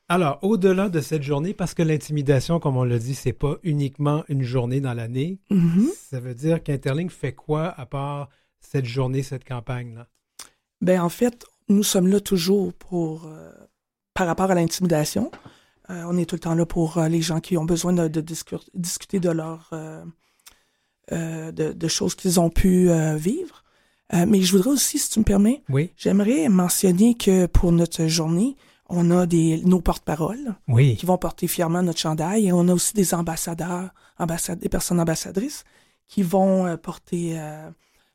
Alors, 0.09 0.39
au-delà 0.43 0.89
de 0.91 1.01
cette 1.01 1.23
journée, 1.23 1.55
parce 1.55 1.73
que 1.75 1.83
l'intimidation, 1.83 2.61
comme 2.61 2.77
on 2.77 2.85
l'a 2.85 2.99
dit, 2.99 3.15
c'est 3.15 3.33
pas 3.33 3.57
uniquement 3.63 4.23
une 4.29 4.43
journée 4.43 4.81
dans 4.81 4.93
l'année, 4.95 5.39
Mhm. 5.51 5.89
ça 6.11 6.21
veut 6.21 6.35
dire 6.35 6.63
qu'Interlink 6.63 7.11
fait 7.11 7.33
quoi 7.33 7.69
à 7.69 7.87
part 7.87 8.29
cette 8.61 8.85
journée, 8.85 9.23
cette 9.23 9.45
campagne-là? 9.45 10.07
Ben, 10.83 11.01
en 11.01 11.09
fait, 11.09 11.47
nous 11.69 11.83
sommes 11.83 12.09
là 12.09 12.21
toujours 12.21 12.73
pour, 12.75 13.27
euh, 13.27 13.51
par 14.15 14.27
rapport 14.27 14.51
à 14.51 14.55
l'intimidation. 14.55 15.31
Euh, 15.91 16.05
on 16.09 16.17
est 16.17 16.25
tout 16.27 16.37
le 16.37 16.41
temps 16.41 16.55
là 16.55 16.67
pour 16.67 16.99
euh, 16.99 17.09
les 17.09 17.21
gens 17.23 17.41
qui 17.41 17.57
ont 17.57 17.65
besoin 17.65 17.93
de, 17.93 18.09
de 18.09 18.21
discu- 18.21 18.69
discuter 18.75 19.21
de 19.21 19.31
leur, 19.31 19.71
de, 21.11 21.73
de 21.73 21.89
choses 21.89 22.15
qu'ils 22.15 22.41
ont 22.41 22.51
pu 22.51 22.89
vivre. 23.17 23.63
Mais 24.13 24.43
je 24.43 24.53
voudrais 24.57 24.71
aussi, 24.71 24.99
si 24.99 25.11
tu 25.11 25.19
me 25.19 25.25
permets, 25.25 25.63
Oui. 25.69 25.91
j'aimerais 25.97 26.49
mentionner 26.49 27.15
que 27.15 27.47
pour 27.47 27.73
notre 27.73 28.07
journée, 28.07 28.57
on 28.89 29.11
a 29.11 29.27
des, 29.27 29.61
nos 29.65 29.81
porte-paroles 29.81 30.55
Oui. 30.69 30.97
qui 30.97 31.07
vont 31.07 31.19
porter 31.19 31.47
fièrement 31.49 31.83
notre 31.83 31.99
chandail 31.99 32.47
et 32.47 32.53
on 32.53 32.69
a 32.69 32.73
aussi 32.75 32.95
des 32.95 33.13
ambassadeurs, 33.15 33.91
ambassade, 34.19 34.59
des 34.61 34.69
personnes 34.69 35.01
ambassadrices 35.01 35.65
qui 36.07 36.23
vont 36.23 36.67
euh, 36.67 36.77
porter 36.77 37.39
euh, 37.41 37.71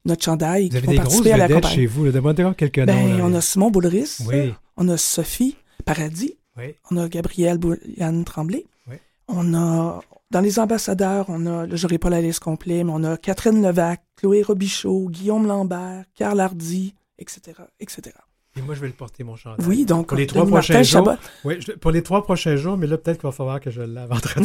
notre 0.05 0.23
chandail 0.23 0.63
Vous 0.65 0.69
qui 0.69 0.77
avez 0.77 0.85
vont 0.85 0.91
des 0.91 0.97
participer 0.97 1.31
à 1.33 1.37
la 1.37 1.47
campagne. 1.47 1.71
chez 1.75 1.85
vous. 1.85 2.05
là. 2.05 2.11
Demandez-leur 2.11 2.55
quelques 2.55 2.77
noms. 2.79 2.85
Ben, 2.85 3.17
là. 3.17 3.25
on 3.25 3.33
a 3.33 3.41
Simon 3.41 3.69
Boulris, 3.71 4.17
Oui. 4.27 4.53
on 4.77 4.87
a 4.89 4.97
Sophie 4.97 5.55
Paradis, 5.85 6.37
Oui. 6.57 6.75
on 6.91 6.97
a 6.97 7.07
Gabrielle 7.09 7.57
Bouliane 7.57 8.23
Tremblay, 8.25 8.65
Oui. 8.87 8.95
on 9.27 9.53
a, 9.53 10.01
dans 10.31 10.41
les 10.41 10.59
ambassadeurs, 10.59 11.25
on 11.29 11.45
a, 11.45 11.65
là, 11.67 11.75
j'aurai 11.75 11.97
pas 11.97 12.09
la 12.09 12.21
liste 12.21 12.39
complète, 12.39 12.85
mais 12.85 12.91
on 12.93 13.03
a 13.03 13.17
Catherine 13.17 13.61
Levac, 13.61 14.01
Chloé 14.15 14.41
Robichaud, 14.43 15.09
Guillaume 15.09 15.47
Lambert, 15.47 16.03
Carl 16.15 16.39
Hardy, 16.39 16.93
etc., 17.17 17.41
etc. 17.79 18.11
Et 18.57 18.61
moi, 18.61 18.73
je 18.75 18.81
vais 18.81 18.87
le 18.87 18.93
porter, 18.93 19.23
mon 19.23 19.35
chandail. 19.35 19.65
Oui, 19.67 19.85
donc, 19.85 20.07
Pour 20.07 20.17
les 20.17 20.25
trois 20.27 20.43
Martin 20.43 20.55
prochains 20.57 20.83
jours. 20.83 21.05
Chabot. 21.05 21.19
Oui, 21.45 21.61
je- 21.61 21.71
pour 21.73 21.91
les 21.91 22.01
trois 22.03 22.23
prochains 22.23 22.55
jours, 22.55 22.77
mais 22.77 22.87
là, 22.87 22.97
peut-être 22.97 23.19
qu'il 23.19 23.27
va 23.27 23.31
falloir 23.31 23.59
que 23.61 23.69
je 23.71 23.81
le 23.81 23.93
lave 23.93 24.11
entre-temps. 24.11 24.41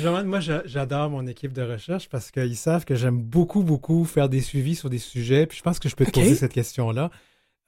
Joanne, 0.00 0.26
moi, 0.28 0.40
j'a- 0.40 0.62
j'adore 0.66 1.10
mon 1.10 1.26
équipe 1.26 1.52
de 1.52 1.62
recherche 1.62 2.08
parce 2.08 2.30
qu'ils 2.30 2.56
savent 2.56 2.84
que 2.84 2.94
j'aime 2.94 3.18
beaucoup, 3.20 3.62
beaucoup 3.62 4.04
faire 4.04 4.28
des 4.28 4.40
suivis 4.40 4.76
sur 4.76 4.90
des 4.90 4.98
sujets. 4.98 5.46
Puis 5.46 5.58
je 5.58 5.62
pense 5.62 5.78
que 5.78 5.88
je 5.88 5.96
peux 5.96 6.04
te 6.04 6.10
poser 6.12 6.34
cette 6.34 6.52
question-là. 6.52 7.10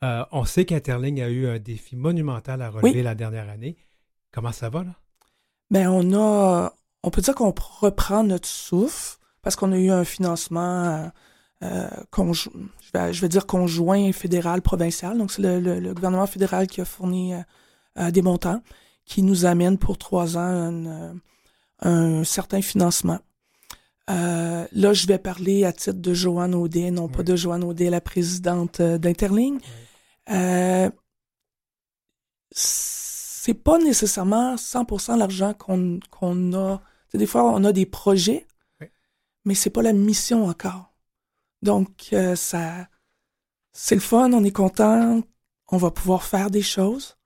Euh, 0.04 0.24
on 0.32 0.44
sait 0.44 0.64
qu'Interling 0.64 1.20
a 1.20 1.28
eu 1.28 1.46
un 1.48 1.58
défi 1.58 1.96
monumental 1.96 2.62
à 2.62 2.70
relever 2.70 3.02
la 3.02 3.14
dernière 3.14 3.48
année. 3.50 3.76
Comment 4.32 4.52
ça 4.52 4.68
va, 4.70 4.84
là? 4.84 4.94
Ben, 5.70 5.88
on 5.88 6.12
a, 6.14 6.72
on 7.02 7.10
peut 7.10 7.20
dire 7.22 7.34
qu'on 7.34 7.52
reprend 7.80 8.24
notre 8.24 8.48
souffle 8.48 9.18
parce 9.42 9.56
qu'on 9.56 9.72
a 9.72 9.78
eu 9.78 9.90
un 9.90 10.04
financement, 10.04 10.84
euh, 10.86 11.06
conjo- 12.10 12.50
je, 12.80 12.90
vais, 12.98 13.12
je 13.12 13.20
vais 13.20 13.28
dire 13.28 13.46
conjoint 13.46 14.10
fédéral 14.12 14.62
provincial. 14.62 15.16
Donc, 15.18 15.30
c'est 15.32 15.42
le, 15.42 15.60
le- 15.60 15.80
le 15.80 15.94
gouvernement 15.94 16.26
fédéral 16.26 16.66
qui 16.66 16.80
a 16.80 16.84
fourni 16.84 17.34
euh, 17.34 17.38
euh, 17.98 18.10
des 18.10 18.22
montants 18.22 18.62
qui 19.04 19.22
nous 19.22 19.44
amènent 19.44 19.78
pour 19.78 19.98
trois 19.98 20.36
ans 20.36 20.40
un, 20.40 20.86
euh, 20.86 21.12
un 21.80 22.24
certain 22.24 22.62
financement. 22.62 23.18
Euh, 24.08 24.66
là, 24.72 24.92
je 24.92 25.06
vais 25.06 25.18
parler 25.18 25.64
à 25.64 25.72
titre 25.72 25.98
de 26.00 26.14
Joanne 26.14 26.54
Audet, 26.54 26.90
non 26.90 27.08
pas 27.08 27.18
Oui. 27.18 27.24
de 27.24 27.36
Joanne 27.36 27.62
Audet, 27.64 27.90
la 27.90 28.00
présidente 28.00 28.80
euh, 28.80 28.98
d'Interling. 28.98 29.60
Euh, 30.30 30.90
c'est 32.52 33.54
pas 33.54 33.78
nécessairement 33.78 34.56
100% 34.56 35.16
l'argent 35.16 35.54
qu'on 35.54 36.00
qu'on 36.10 36.52
a. 36.54 36.80
Des 37.14 37.26
fois, 37.26 37.44
on 37.44 37.64
a 37.64 37.72
des 37.72 37.86
projets, 37.86 38.46
Oui. 38.80 38.86
mais 39.44 39.54
c'est 39.54 39.70
pas 39.70 39.82
la 39.82 39.92
mission 39.92 40.46
encore. 40.46 40.89
Donc, 41.62 42.08
euh, 42.12 42.36
ça, 42.36 42.88
c'est 43.72 43.94
le 43.94 44.00
fun, 44.00 44.32
on 44.32 44.44
est 44.44 44.50
content, 44.50 45.22
on 45.68 45.76
va 45.76 45.90
pouvoir 45.90 46.22
faire 46.22 46.50
des 46.50 46.62
choses, 46.62 47.16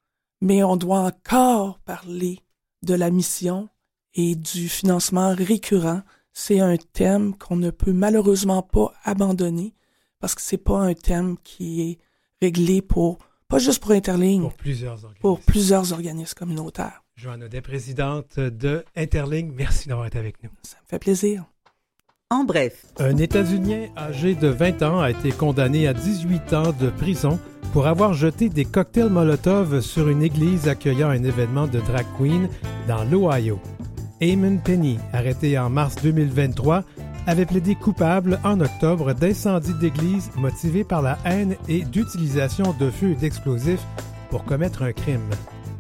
mais 0.41 0.63
on 0.63 0.77
doit 0.77 1.01
encore 1.01 1.79
parler 1.81 2.41
de 2.83 2.95
la 2.95 3.11
mission 3.11 3.69
et 4.15 4.35
du 4.35 4.69
financement 4.69 5.35
récurrent. 5.35 6.03
C'est 6.33 6.61
un 6.61 6.77
thème 6.77 7.37
qu'on 7.37 7.57
ne 7.57 7.71
peut 7.71 7.93
malheureusement 7.93 8.63
pas 8.63 8.93
abandonner 9.05 9.75
parce 10.19 10.35
que 10.35 10.43
c'est 10.43 10.59
pas 10.59 10.79
un 10.81 10.95
thème 10.95 11.37
qui 11.45 11.83
est 11.83 11.99
réglé 12.43 12.83
pour, 12.83 13.19
pas 13.49 13.59
juste 13.59 13.81
pour 13.81 13.93
Interling, 13.93 14.43
Pour 14.43 14.55
plusieurs 14.55 15.05
organismes. 15.05 15.21
pour 15.21 15.41
plusieurs 15.41 15.93
organismes 15.93 16.35
communautaires. 16.35 17.05
Joanne 17.17 17.45
Audet, 17.45 17.61
présidente 17.61 18.41
de 18.41 18.85
Interling, 18.97 19.53
merci 19.55 19.89
d'avoir 19.89 20.07
été 20.07 20.19
avec 20.19 20.43
nous. 20.43 20.51
Ça 20.63 20.77
me 20.83 20.87
fait 20.89 20.99
plaisir. 20.99 21.45
En 22.35 22.43
bref, 22.43 22.87
Un 22.99 23.17
États-Unien 23.19 23.87
âgé 23.97 24.35
de 24.35 24.49
20 24.49 24.83
ans 24.83 25.01
a 25.01 25.11
été 25.11 25.31
condamné 25.31 25.87
à 25.87 25.95
18 25.95 26.53
ans 26.53 26.75
de 26.81 26.91
prison 26.91 27.39
pour 27.73 27.87
avoir 27.87 28.13
jeté 28.13 28.49
des 28.49 28.65
cocktails 28.65 29.09
Molotov 29.09 29.81
sur 29.81 30.09
une 30.09 30.21
église 30.21 30.67
accueillant 30.67 31.11
un 31.11 31.23
événement 31.23 31.69
de 31.69 31.79
drag 31.79 32.05
queen 32.19 32.49
dans 32.89 33.05
l'Ohio. 33.05 33.61
Eamon 34.21 34.57
Penny, 34.57 34.99
arrêté 35.13 35.57
en 35.57 35.71
mars 35.71 35.95
2023, 36.03 36.83
avait 37.29 37.47
plaidé 37.47 37.77
coupable 37.77 38.41
en 38.43 38.59
octobre 38.61 39.13
d'incendie 39.13 39.75
d'église 39.75 40.33
motivé 40.37 40.83
par 40.83 41.03
la 41.03 41.17
haine 41.25 41.55
et 41.69 41.85
d'utilisation 41.85 42.75
de 42.81 42.91
feu 42.91 43.13
et 43.13 43.15
d'explosifs 43.15 43.87
pour 44.31 44.45
commettre 44.45 44.83
un 44.83 44.93
crime. 44.93 45.31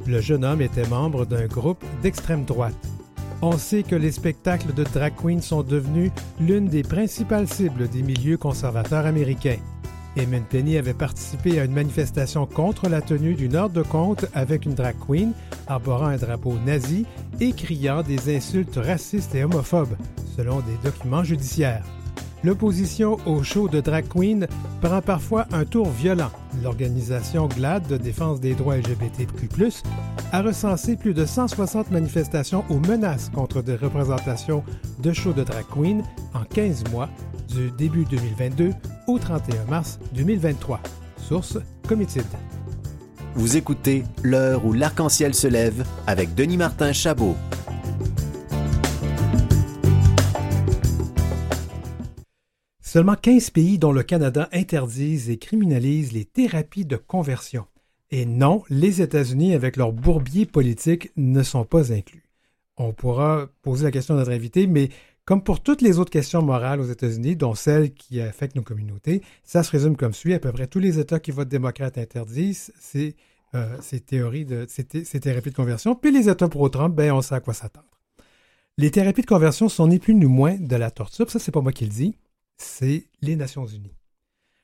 Le 0.06 0.20
jeune 0.20 0.44
homme 0.44 0.62
était 0.62 0.86
membre 0.86 1.26
d'un 1.26 1.46
groupe 1.46 1.82
d'extrême 2.00 2.44
droite. 2.44 2.93
On 3.42 3.58
sait 3.58 3.82
que 3.82 3.94
les 3.94 4.12
spectacles 4.12 4.72
de 4.72 4.84
drag 4.84 5.12
queens 5.20 5.42
sont 5.42 5.62
devenus 5.62 6.12
l'une 6.40 6.68
des 6.68 6.82
principales 6.82 7.48
cibles 7.48 7.88
des 7.88 8.02
milieux 8.02 8.38
conservateurs 8.38 9.06
américains. 9.06 9.58
Eamon 10.16 10.42
Penny 10.48 10.78
avait 10.78 10.94
participé 10.94 11.58
à 11.58 11.64
une 11.64 11.72
manifestation 11.72 12.46
contre 12.46 12.88
la 12.88 13.02
tenue 13.02 13.34
d'une 13.34 13.56
heure 13.56 13.70
de 13.70 13.82
compte 13.82 14.26
avec 14.32 14.64
une 14.64 14.74
drag 14.74 14.94
queen, 15.06 15.32
arborant 15.66 16.06
un 16.06 16.16
drapeau 16.16 16.54
nazi 16.64 17.04
et 17.40 17.52
criant 17.52 18.02
des 18.02 18.34
insultes 18.34 18.76
racistes 18.76 19.34
et 19.34 19.44
homophobes, 19.44 19.96
selon 20.36 20.60
des 20.60 20.76
documents 20.84 21.24
judiciaires. 21.24 21.84
L'opposition 22.44 23.16
au 23.24 23.42
show 23.42 23.68
de 23.68 23.80
drag 23.80 24.06
queen 24.06 24.46
prend 24.82 25.00
parfois 25.00 25.46
un 25.50 25.64
tour 25.64 25.88
violent. 25.88 26.30
L'organisation 26.62 27.48
GLAD 27.48 27.86
de 27.86 27.96
défense 27.96 28.38
des 28.38 28.52
droits 28.52 28.76
LGBTQ+, 28.76 29.48
a 30.30 30.42
recensé 30.42 30.96
plus 30.96 31.14
de 31.14 31.24
160 31.24 31.90
manifestations 31.90 32.62
ou 32.68 32.80
menaces 32.80 33.30
contre 33.30 33.62
des 33.62 33.76
représentations 33.76 34.62
de 34.98 35.12
shows 35.14 35.32
de 35.32 35.42
drag 35.42 35.64
queen 35.72 36.02
en 36.34 36.44
15 36.44 36.84
mois, 36.92 37.08
du 37.48 37.70
début 37.70 38.04
2022 38.04 38.72
au 39.06 39.18
31 39.18 39.64
mars 39.70 39.98
2023. 40.12 40.80
Source 41.16 41.56
Comitid. 41.88 42.26
Vous 43.36 43.56
écoutez 43.56 44.04
L'heure 44.22 44.66
où 44.66 44.74
l'arc-en-ciel 44.74 45.34
se 45.34 45.46
lève 45.46 45.82
avec 46.06 46.34
Denis 46.34 46.58
Martin 46.58 46.92
Chabot. 46.92 47.36
Seulement 52.94 53.16
15 53.16 53.50
pays, 53.50 53.76
dont 53.76 53.90
le 53.90 54.04
Canada, 54.04 54.48
interdisent 54.52 55.28
et 55.28 55.36
criminalisent 55.36 56.12
les 56.12 56.24
thérapies 56.24 56.84
de 56.84 56.94
conversion. 56.94 57.66
Et 58.12 58.24
non, 58.24 58.62
les 58.70 59.02
États-Unis, 59.02 59.52
avec 59.52 59.76
leur 59.76 59.90
bourbier 59.92 60.46
politique, 60.46 61.10
ne 61.16 61.42
sont 61.42 61.64
pas 61.64 61.92
inclus. 61.92 62.30
On 62.76 62.92
pourra 62.92 63.48
poser 63.62 63.82
la 63.82 63.90
question 63.90 64.14
à 64.14 64.18
notre 64.18 64.30
invité, 64.30 64.68
mais 64.68 64.90
comme 65.24 65.42
pour 65.42 65.60
toutes 65.60 65.82
les 65.82 65.98
autres 65.98 66.12
questions 66.12 66.40
morales 66.40 66.80
aux 66.80 66.86
États-Unis, 66.86 67.34
dont 67.34 67.56
celles 67.56 67.92
qui 67.92 68.20
affectent 68.20 68.54
nos 68.54 68.62
communautés, 68.62 69.22
ça 69.42 69.64
se 69.64 69.72
résume 69.72 69.96
comme 69.96 70.14
suit. 70.14 70.32
À 70.32 70.38
peu 70.38 70.52
près 70.52 70.68
tous 70.68 70.78
les 70.78 71.00
États 71.00 71.18
qui 71.18 71.32
votent 71.32 71.48
démocrate 71.48 71.98
interdisent 71.98 72.72
ces, 72.78 73.16
euh, 73.56 73.76
théories 74.06 74.44
de 74.44 74.66
ces 74.68 74.84
thérapies 75.18 75.50
de 75.50 75.56
conversion. 75.56 75.96
Puis 75.96 76.12
les 76.12 76.28
États 76.28 76.48
pro-Trump, 76.48 76.94
ben, 76.94 77.10
on 77.10 77.22
sait 77.22 77.34
à 77.34 77.40
quoi 77.40 77.54
s'attendre. 77.54 77.88
Les 78.78 78.92
thérapies 78.92 79.22
de 79.22 79.26
conversion 79.26 79.68
sont 79.68 79.88
ni 79.88 79.98
plus 79.98 80.14
ni 80.14 80.26
moins 80.26 80.54
de 80.54 80.76
la 80.76 80.92
torture. 80.92 81.28
Ça, 81.28 81.40
c'est 81.40 81.50
pas 81.50 81.60
moi 81.60 81.72
qui 81.72 81.86
le 81.86 81.90
dis 81.90 82.14
c'est 82.56 83.06
les 83.20 83.36
Nations 83.36 83.66
Unies. 83.66 83.94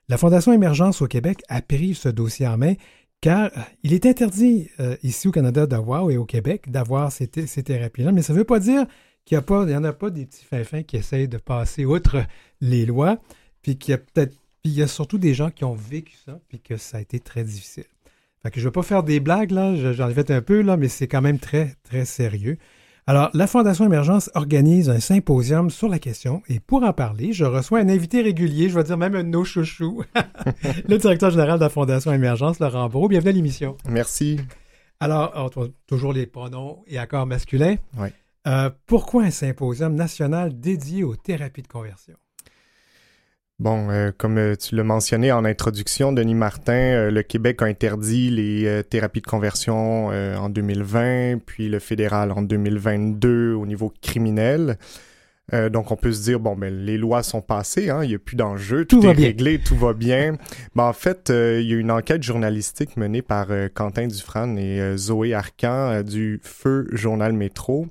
La 0.08 0.18
Fondation 0.18 0.52
Émergence 0.52 1.02
au 1.02 1.06
Québec 1.06 1.42
a 1.48 1.62
pris 1.62 1.94
ce 1.94 2.08
dossier 2.08 2.46
en 2.46 2.58
main 2.58 2.74
car 3.20 3.50
euh, 3.56 3.60
il 3.82 3.92
est 3.92 4.06
interdit 4.06 4.68
euh, 4.80 4.96
ici 5.02 5.28
au 5.28 5.30
Canada 5.30 5.66
d'avoir 5.66 6.10
et 6.10 6.16
au 6.16 6.24
Québec 6.24 6.70
d'avoir 6.70 7.12
ces, 7.12 7.28
thérapies-là, 7.28 8.12
mais 8.12 8.22
ça 8.22 8.32
ne 8.32 8.38
veut 8.38 8.44
pas 8.44 8.60
dire 8.60 8.86
qu'il 9.24 9.38
n'y 9.38 9.76
en 9.76 9.84
a 9.84 9.92
pas 9.92 10.10
des 10.10 10.26
petits 10.26 10.44
fins 10.44 10.82
qui 10.82 10.96
essayent 10.96 11.28
de 11.28 11.36
passer 11.36 11.84
outre 11.84 12.24
les 12.60 12.86
lois, 12.86 13.18
puis 13.62 13.76
qu'il 13.76 13.92
y 13.92 13.94
a 13.94 13.98
peut-être, 13.98 14.34
il 14.64 14.72
y 14.72 14.82
a 14.82 14.86
surtout 14.86 15.18
des 15.18 15.34
gens 15.34 15.50
qui 15.50 15.64
ont 15.64 15.74
vécu 15.74 16.16
ça, 16.24 16.40
puis 16.48 16.60
que 16.60 16.76
ça 16.76 16.96
a 16.96 17.00
été 17.00 17.20
très 17.20 17.44
difficile. 17.44 17.84
Je 18.42 18.58
ne 18.58 18.64
vais 18.64 18.70
pas 18.70 18.82
faire 18.82 19.02
des 19.02 19.20
blagues, 19.20 19.50
là, 19.50 19.92
j'en 19.92 20.08
ai 20.08 20.14
fait 20.14 20.30
un 20.30 20.40
peu, 20.40 20.62
là, 20.62 20.78
mais 20.78 20.88
c'est 20.88 21.06
quand 21.06 21.20
même 21.20 21.38
très, 21.38 21.74
très 21.84 22.06
sérieux. 22.06 22.56
Alors, 23.10 23.28
la 23.34 23.48
Fondation 23.48 23.84
Émergence 23.86 24.30
organise 24.36 24.88
un 24.88 25.00
symposium 25.00 25.68
sur 25.68 25.88
la 25.88 25.98
question 25.98 26.44
et 26.48 26.60
pour 26.60 26.84
en 26.84 26.92
parler, 26.92 27.32
je 27.32 27.44
reçois 27.44 27.80
un 27.80 27.88
invité 27.88 28.22
régulier, 28.22 28.68
je 28.68 28.76
vais 28.76 28.84
dire 28.84 28.96
même 28.96 29.16
un 29.16 29.24
de 29.24 29.28
nos 29.30 29.42
chouchous, 29.42 30.04
le 30.88 30.96
directeur 30.96 31.30
général 31.30 31.58
de 31.58 31.64
la 31.64 31.70
Fondation 31.70 32.12
Émergence, 32.12 32.60
Laurent 32.60 32.88
Brault. 32.88 33.08
Bienvenue 33.08 33.30
à 33.30 33.32
l'émission. 33.32 33.76
Merci. 33.88 34.38
Alors, 35.00 35.50
toujours 35.88 36.12
les 36.12 36.26
pronoms 36.26 36.84
et 36.86 36.98
accords 36.98 37.26
masculins. 37.26 37.74
Oui. 37.98 38.10
Euh, 38.46 38.70
pourquoi 38.86 39.24
un 39.24 39.32
symposium 39.32 39.96
national 39.96 40.60
dédié 40.60 41.02
aux 41.02 41.16
thérapies 41.16 41.62
de 41.62 41.66
conversion? 41.66 42.14
Bon, 43.60 43.90
euh, 43.90 44.10
comme 44.16 44.38
euh, 44.38 44.56
tu 44.56 44.74
l'as 44.74 44.84
mentionné 44.84 45.32
en 45.32 45.44
introduction, 45.44 46.12
Denis 46.12 46.34
Martin, 46.34 46.72
euh, 46.72 47.10
le 47.10 47.22
Québec 47.22 47.60
a 47.60 47.66
interdit 47.66 48.30
les 48.30 48.82
thérapies 48.88 49.20
de 49.20 49.26
conversion 49.26 50.06
en 50.06 50.48
2020, 50.48 51.40
puis 51.44 51.68
le 51.68 51.78
fédéral 51.78 52.32
en 52.32 52.40
2022 52.40 53.52
au 53.52 53.66
niveau 53.66 53.92
criminel. 54.00 54.78
donc 55.70 55.90
on 55.90 55.96
peut 55.96 56.12
se 56.12 56.22
dire 56.22 56.40
bon 56.40 56.56
ben 56.56 56.72
les 56.72 56.96
lois 56.96 57.22
sont 57.22 57.42
passées, 57.42 57.90
hein, 57.90 58.02
il 58.02 58.08
n'y 58.08 58.14
a 58.14 58.18
plus 58.18 58.36
d'enjeu, 58.36 58.86
tout, 58.86 59.04
est 59.04 59.12
réglé, 59.12 59.58
tout 59.58 59.76
va 59.76 59.92
bien. 59.92 60.36
ben, 60.74 60.84
en 60.84 60.92
fait, 60.94 61.28
il 61.28 61.68
y 61.68 61.74
a 61.74 61.76
une 61.76 61.90
enquête 61.90 62.22
journalistique 62.22 62.96
menée 62.96 63.20
par 63.20 63.48
Quentin 63.74 64.06
Dufresne 64.06 64.58
et 64.58 64.96
Zoé 64.96 65.34
Arcan 65.34 66.02
du 66.02 66.40
Feu 66.42 66.86
Journal 66.92 67.34
Métro 67.34 67.88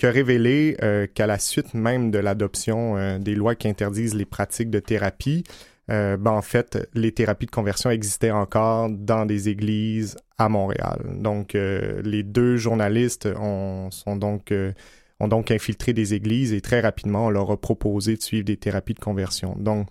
qui 0.00 0.06
a 0.06 0.10
révélé 0.10 0.78
euh, 0.82 1.06
qu'à 1.12 1.26
la 1.26 1.38
suite 1.38 1.74
même 1.74 2.10
de 2.10 2.18
l'adoption 2.18 2.96
euh, 2.96 3.18
des 3.18 3.34
lois 3.34 3.54
qui 3.54 3.68
interdisent 3.68 4.14
les 4.14 4.24
pratiques 4.24 4.70
de 4.70 4.78
thérapie, 4.78 5.44
euh, 5.90 6.16
ben, 6.16 6.30
en 6.30 6.40
fait, 6.40 6.88
les 6.94 7.12
thérapies 7.12 7.44
de 7.44 7.50
conversion 7.50 7.90
existaient 7.90 8.30
encore 8.30 8.88
dans 8.88 9.26
des 9.26 9.50
églises 9.50 10.16
à 10.38 10.48
Montréal. 10.48 11.02
Donc, 11.16 11.52
les 11.52 12.22
deux 12.22 12.56
journalistes 12.56 13.28
ont, 13.38 13.90
sont 13.90 14.16
donc, 14.16 14.54
ont 15.18 15.28
donc 15.28 15.50
infiltré 15.50 15.92
des 15.92 16.14
églises 16.14 16.54
et 16.54 16.62
très 16.62 16.80
rapidement, 16.80 17.26
on 17.26 17.30
leur 17.30 17.50
a 17.50 17.60
proposé 17.60 18.16
de 18.16 18.22
suivre 18.22 18.46
des 18.46 18.56
thérapies 18.56 18.94
de 18.94 19.00
conversion. 19.00 19.54
Donc, 19.58 19.88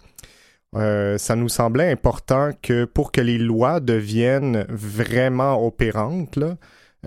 ça 0.73 1.35
nous 1.35 1.49
semblait 1.49 1.91
important 1.91 2.49
que 2.63 2.85
pour 2.85 3.11
que 3.11 3.21
les 3.21 3.37
lois 3.37 3.79
deviennent 3.79 4.65
vraiment 4.69 5.63
opérantes, 5.63 6.35
là, 6.35 6.55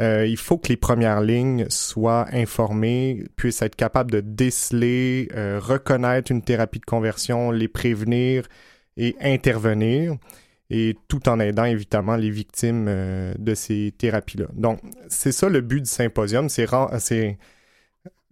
euh, 0.00 0.26
il 0.26 0.38
faut 0.38 0.56
que 0.56 0.68
les 0.68 0.76
premières 0.76 1.20
lignes 1.20 1.66
soient 1.68 2.26
informées, 2.32 3.24
puissent 3.36 3.62
être 3.62 3.76
capables 3.76 4.10
de 4.10 4.20
déceler, 4.20 5.28
euh, 5.34 5.60
reconnaître 5.62 6.32
une 6.32 6.42
thérapie 6.42 6.80
de 6.80 6.86
conversion, 6.86 7.50
les 7.50 7.68
prévenir 7.68 8.48
et 8.96 9.16
intervenir, 9.20 10.16
et 10.70 10.96
tout 11.08 11.28
en 11.28 11.38
aidant 11.40 11.64
évidemment 11.64 12.16
les 12.16 12.30
victimes 12.30 12.86
euh, 12.88 13.34
de 13.38 13.54
ces 13.54 13.92
thérapies-là. 13.96 14.46
Donc, 14.54 14.80
c'est 15.08 15.32
ça 15.32 15.48
le 15.48 15.60
but 15.60 15.82
du 15.82 15.90
symposium, 15.90 16.48
c'est 16.48 16.66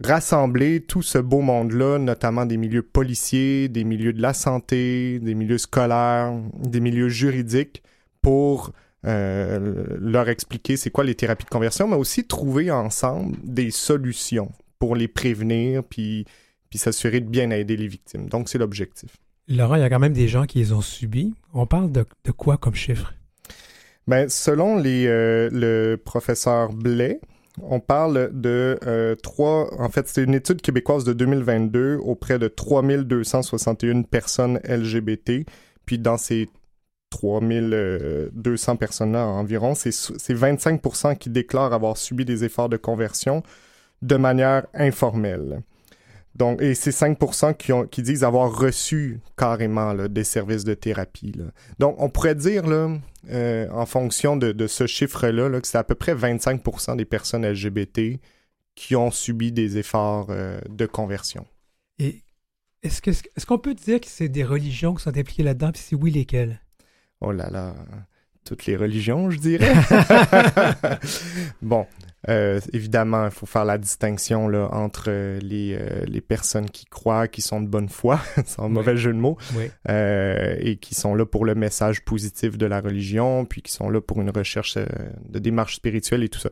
rassembler 0.03 0.81
tout 0.81 1.03
ce 1.03 1.19
beau 1.19 1.43
monde-là, 1.43 1.99
notamment 1.99 2.47
des 2.47 2.57
milieux 2.57 2.83
policiers, 2.83 3.69
des 3.69 3.85
milieux 3.85 4.15
de 4.15 4.23
la 4.23 4.33
santé, 4.33 5.19
des 5.19 5.35
milieux 5.35 5.59
scolaires, 5.59 6.33
des 6.55 6.81
milieux 6.81 7.11
juridiques, 7.11 7.83
pour 8.23 8.73
euh, 9.07 9.97
leur 9.99 10.29
expliquer 10.29 10.77
c'est 10.77 10.91
quoi 10.91 11.05
les 11.05 11.15
thérapies 11.15 11.45
de 11.45 11.51
conversion, 11.51 11.89
mais 11.89 11.97
aussi 11.97 12.25
trouver 12.25 12.71
ensemble 12.71 13.37
des 13.43 13.71
solutions 13.71 14.53
pour 14.79 14.97
les 14.97 15.09
prévenir 15.09 15.83
puis, 15.85 16.27
puis 16.69 16.79
s'assurer 16.79 17.21
de 17.21 17.29
bien 17.29 17.51
aider 17.51 17.77
les 17.77 17.89
victimes. 17.89 18.29
Donc, 18.29 18.49
c'est 18.49 18.59
l'objectif. 18.59 19.17
Laurent, 19.49 19.75
il 19.75 19.81
y 19.81 19.85
a 19.85 19.91
quand 19.91 19.99
même 19.99 20.13
des 20.13 20.29
gens 20.29 20.47
qui 20.47 20.59
les 20.59 20.73
ont 20.73 20.81
subis. 20.81 21.35
On 21.55 21.67
parle 21.67 21.91
de, 21.91 22.05
de 22.25 22.31
quoi 22.31 22.57
comme 22.57 22.75
chiffre? 22.75 23.15
Ben, 24.07 24.29
selon 24.29 24.77
les, 24.77 25.07
euh, 25.07 25.49
le 25.53 25.97
professeur 25.97 26.73
Blais, 26.73 27.21
on 27.63 27.81
parle 27.81 28.31
de 28.33 28.79
euh, 28.87 29.15
trois. 29.17 29.69
En 29.81 29.89
fait, 29.89 30.09
c'est 30.09 30.23
une 30.23 30.35
étude 30.35 30.63
québécoise 30.63 31.05
de 31.05 31.13
2022 31.13 31.97
auprès 31.97 32.39
de 32.39 32.49
3261 32.49 34.03
personnes 34.03 34.61
LGBT. 34.65 35.45
Puis 35.85 35.99
dans 35.99 36.17
ces 36.17 36.49
3200 37.11 38.77
personnes 38.77 39.13
là 39.13 39.27
environ, 39.27 39.75
c'est 39.75 39.91
25% 39.91 41.19
qui 41.19 41.31
déclarent 41.31 41.73
avoir 41.73 41.97
subi 41.97 42.25
des 42.25 42.45
efforts 42.45 42.69
de 42.69 42.77
conversion 42.77 43.43
de 44.03 44.17
manière 44.17 44.67
informelle. 44.73 45.63
Donc, 46.37 46.63
et 46.63 46.75
c'est 46.75 46.93
5 46.93 47.19
qui, 47.59 47.73
ont, 47.73 47.87
qui 47.87 48.03
disent 48.03 48.25
avoir 48.25 48.57
reçu 48.57 49.21
carrément 49.37 49.95
des 49.95 50.25
services 50.25 50.65
de 50.65 50.75
thérapie. 50.75 51.35
Donc, 51.79 51.97
on 51.99 52.09
pourrait 52.09 52.37
dire, 52.37 52.67
là, 52.67 52.97
euh, 53.31 53.69
en 53.71 53.85
fonction 53.85 54.37
de, 54.37 54.67
ce 54.67 54.87
chiffre-là, 54.87 55.61
que 55.61 55.67
c'est 55.67 55.79
à 55.79 55.85
peu 55.85 55.95
près 55.95 56.15
25% 56.15 56.97
des 56.97 57.05
personnes 57.05 57.45
LGBT 57.45 58.21
qui 58.75 58.97
ont 58.97 59.11
subi 59.11 59.53
des 59.53 59.77
efforts 59.77 60.29
euh, 60.31 60.61
de 60.69 60.87
conversion. 60.87 61.47
Et 61.99 62.23
est-ce 62.83 63.03
qu'on 63.45 63.59
est 63.59 63.59
peut 63.59 63.75
dire 63.75 64.01
que 64.01 64.07
c'est 64.07 64.29
des 64.29 64.45
religions 64.45 64.95
qui 64.95 65.03
sont 65.03 65.19
impliquées 65.19 65.43
là-dedans, 65.43 65.73
puis 65.73 65.83
si 65.83 65.95
oui, 65.95 66.11
lesquelles? 66.11 66.63
Oh 67.21 67.33
là 67.33 67.51
là, 67.51 67.75
toutes 68.45 68.67
les 68.67 68.77
religions, 68.77 69.31
je 69.31 69.39
dirais. 69.39 69.73
bon, 71.63 71.87
euh, 72.29 72.61
évidemment, 72.73 73.27
il 73.27 73.31
faut 73.31 73.47
faire 73.47 73.65
la 73.65 73.79
distinction 73.79 74.49
là, 74.49 74.69
entre 74.73 75.05
euh, 75.09 75.39
les, 75.41 75.75
euh, 75.75 76.05
les 76.07 76.21
personnes 76.21 76.69
qui 76.69 76.85
croient, 76.85 77.29
qui 77.29 77.43
sont 77.43 77.61
de 77.61 77.67
bonne 77.67 77.89
foi, 77.89 78.21
sans 78.47 78.69
mauvais 78.69 78.97
jeu 78.97 79.13
de 79.13 79.19
mots, 79.19 79.39
et 79.89 80.79
qui 80.81 80.95
sont 80.95 81.15
là 81.15 81.25
pour 81.25 81.45
le 81.45 81.55
message 81.55 82.05
positif 82.05 82.59
de 82.59 82.67
la 82.67 82.81
religion, 82.81 83.45
puis 83.45 83.63
qui 83.63 83.73
sont 83.73 83.89
là 83.89 84.01
pour 84.01 84.21
une 84.21 84.31
recherche 84.31 84.77
de 84.77 85.39
démarche 85.39 85.77
spirituelle 85.77 86.23
et 86.23 86.29
tout 86.29 86.41
ça. 86.41 86.51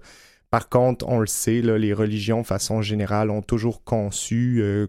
Par 0.51 0.71
contre, 0.71 1.07
on 1.07 1.21
le 1.21 1.27
sait, 1.27 1.61
là, 1.61 1.77
les 1.77 1.93
religions, 1.93 2.41
de 2.41 2.47
façon 2.47 2.81
générale, 2.81 3.29
ont 3.29 3.43
toujours 3.43 3.85
conçu, 3.85 4.61
euh, 4.63 4.87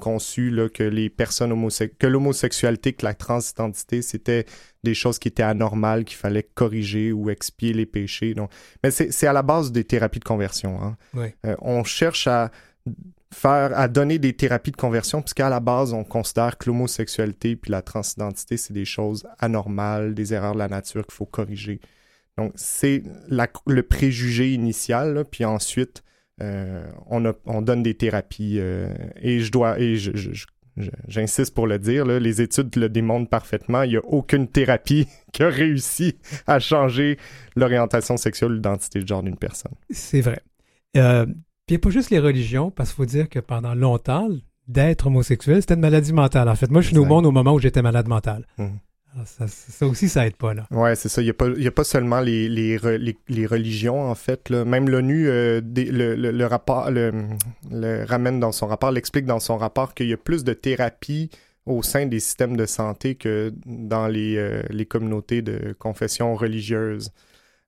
conçu 0.00 0.50
là, 0.50 0.68
que 0.68 0.82
les 0.82 1.10
personnes 1.10 1.52
homosexuelles, 1.52 1.96
que 1.96 2.08
l'homosexualité, 2.08 2.92
que 2.92 3.04
la 3.04 3.14
transidentité, 3.14 4.02
c'était 4.02 4.46
des 4.82 4.94
choses 4.94 5.20
qui 5.20 5.28
étaient 5.28 5.44
anormales, 5.44 6.04
qu'il 6.04 6.16
fallait 6.16 6.42
corriger 6.42 7.12
ou 7.12 7.30
expier 7.30 7.72
les 7.72 7.86
péchés. 7.86 8.34
Donc, 8.34 8.50
mais 8.82 8.90
c'est 8.90 9.26
à 9.28 9.32
la 9.32 9.42
base 9.42 9.70
des 9.70 9.84
thérapies 9.84 10.18
de 10.18 10.24
conversion. 10.24 10.82
Hein. 10.82 10.96
Euh, 11.44 11.54
on 11.60 11.84
cherche 11.84 12.26
à 12.26 12.50
faire, 13.32 13.78
à 13.78 13.86
donner 13.86 14.18
des 14.18 14.32
thérapies 14.32 14.72
de 14.72 14.76
conversion, 14.76 15.22
puisqu'à 15.22 15.48
la 15.48 15.60
base, 15.60 15.92
on 15.92 16.02
considère 16.02 16.58
que 16.58 16.68
l'homosexualité 16.68 17.54
puis 17.54 17.70
la 17.70 17.82
transidentité, 17.82 18.56
c'est 18.56 18.72
des 18.72 18.84
choses 18.84 19.24
anormales, 19.38 20.14
des 20.14 20.34
erreurs 20.34 20.54
de 20.54 20.58
la 20.58 20.68
nature 20.68 21.06
qu'il 21.06 21.14
faut 21.14 21.26
corriger. 21.26 21.80
Donc, 22.38 22.52
c'est 22.54 23.02
le 23.28 23.80
préjugé 23.82 24.52
initial, 24.52 25.24
puis 25.30 25.44
ensuite, 25.44 26.02
euh, 26.42 26.86
on, 27.08 27.32
on, 27.46 27.62
donne 27.62 27.82
des 27.82 27.94
thérapies. 27.94 28.58
Euh, 28.58 28.94
et 29.16 29.40
je 29.40 29.50
dois, 29.50 29.80
et 29.80 29.96
j'insiste 31.08 31.54
pour 31.54 31.66
le 31.66 31.78
dire, 31.78 32.04
les 32.04 32.42
études 32.42 32.76
le 32.76 32.88
démontrent 32.90 33.30
parfaitement. 33.30 33.82
Il 33.82 33.90
n'y 33.90 33.96
a 33.96 34.04
aucune 34.04 34.46
thérapie 34.48 35.08
qui 35.32 35.42
a 35.42 35.48
réussi 35.48 36.18
à 36.46 36.58
changer 36.58 37.18
l'orientation 37.56 38.16
sexuelle 38.16 38.50
ou 38.50 38.54
l'identité 38.54 39.00
de 39.00 39.06
genre 39.06 39.22
d'une 39.22 39.38
personne. 39.38 39.72
C'est 39.90 40.20
vrai. 40.20 40.40
Euh, 40.96 41.24
puis 41.24 41.74
il 41.74 41.74
n'y 41.74 41.76
a 41.76 41.80
pas 41.80 41.90
juste 41.90 42.10
les 42.10 42.18
religions, 42.18 42.70
parce 42.70 42.90
qu'il 42.90 42.96
faut 42.96 43.06
dire 43.06 43.28
que 43.28 43.38
pendant 43.38 43.74
longtemps, 43.74 44.28
d'être 44.68 45.06
homosexuel, 45.06 45.62
c'était 45.62 45.74
une 45.74 45.80
maladie 45.80 46.12
mentale. 46.12 46.48
En 46.48 46.54
fait, 46.54 46.70
moi, 46.70 46.80
je 46.80 46.88
suis 46.88 46.98
au 46.98 47.04
monde 47.04 47.26
au 47.26 47.30
moment 47.30 47.54
où 47.54 47.58
j'étais 47.58 47.82
malade 47.82 48.08
mental. 48.08 48.46
Mmh. 48.58 48.66
Ah, 49.18 49.24
ça, 49.24 49.86
aussi, 49.86 50.10
ça 50.10 50.26
aide 50.26 50.36
pas, 50.36 50.52
là. 50.52 50.66
Ouais, 50.70 50.94
c'est 50.94 51.08
ça. 51.08 51.22
Il 51.22 51.24
n'y 51.24 51.30
a, 51.30 51.34
pas, 51.34 51.48
a 51.48 51.70
pas 51.70 51.84
seulement 51.84 52.20
les, 52.20 52.48
les, 52.48 52.78
les, 53.28 53.46
religions, 53.46 54.02
en 54.02 54.14
fait. 54.14 54.50
Là. 54.50 54.64
Même 54.66 54.90
l'ONU, 54.90 55.28
euh, 55.28 55.62
le, 55.64 56.14
le, 56.14 56.46
rapport, 56.46 56.90
le, 56.90 58.04
ramène 58.04 58.40
dans 58.40 58.52
son 58.52 58.66
rapport, 58.66 58.90
l'explique 58.90 59.24
dans 59.24 59.40
son 59.40 59.56
rapport 59.56 59.94
qu'il 59.94 60.08
y 60.08 60.12
a 60.12 60.18
plus 60.18 60.44
de 60.44 60.52
thérapie 60.52 61.30
au 61.64 61.82
sein 61.82 62.06
des 62.06 62.20
systèmes 62.20 62.56
de 62.56 62.66
santé 62.66 63.14
que 63.14 63.54
dans 63.64 64.06
les, 64.06 64.36
euh, 64.36 64.62
les 64.68 64.84
communautés 64.84 65.40
de 65.40 65.74
confession 65.78 66.34
religieuse. 66.34 67.10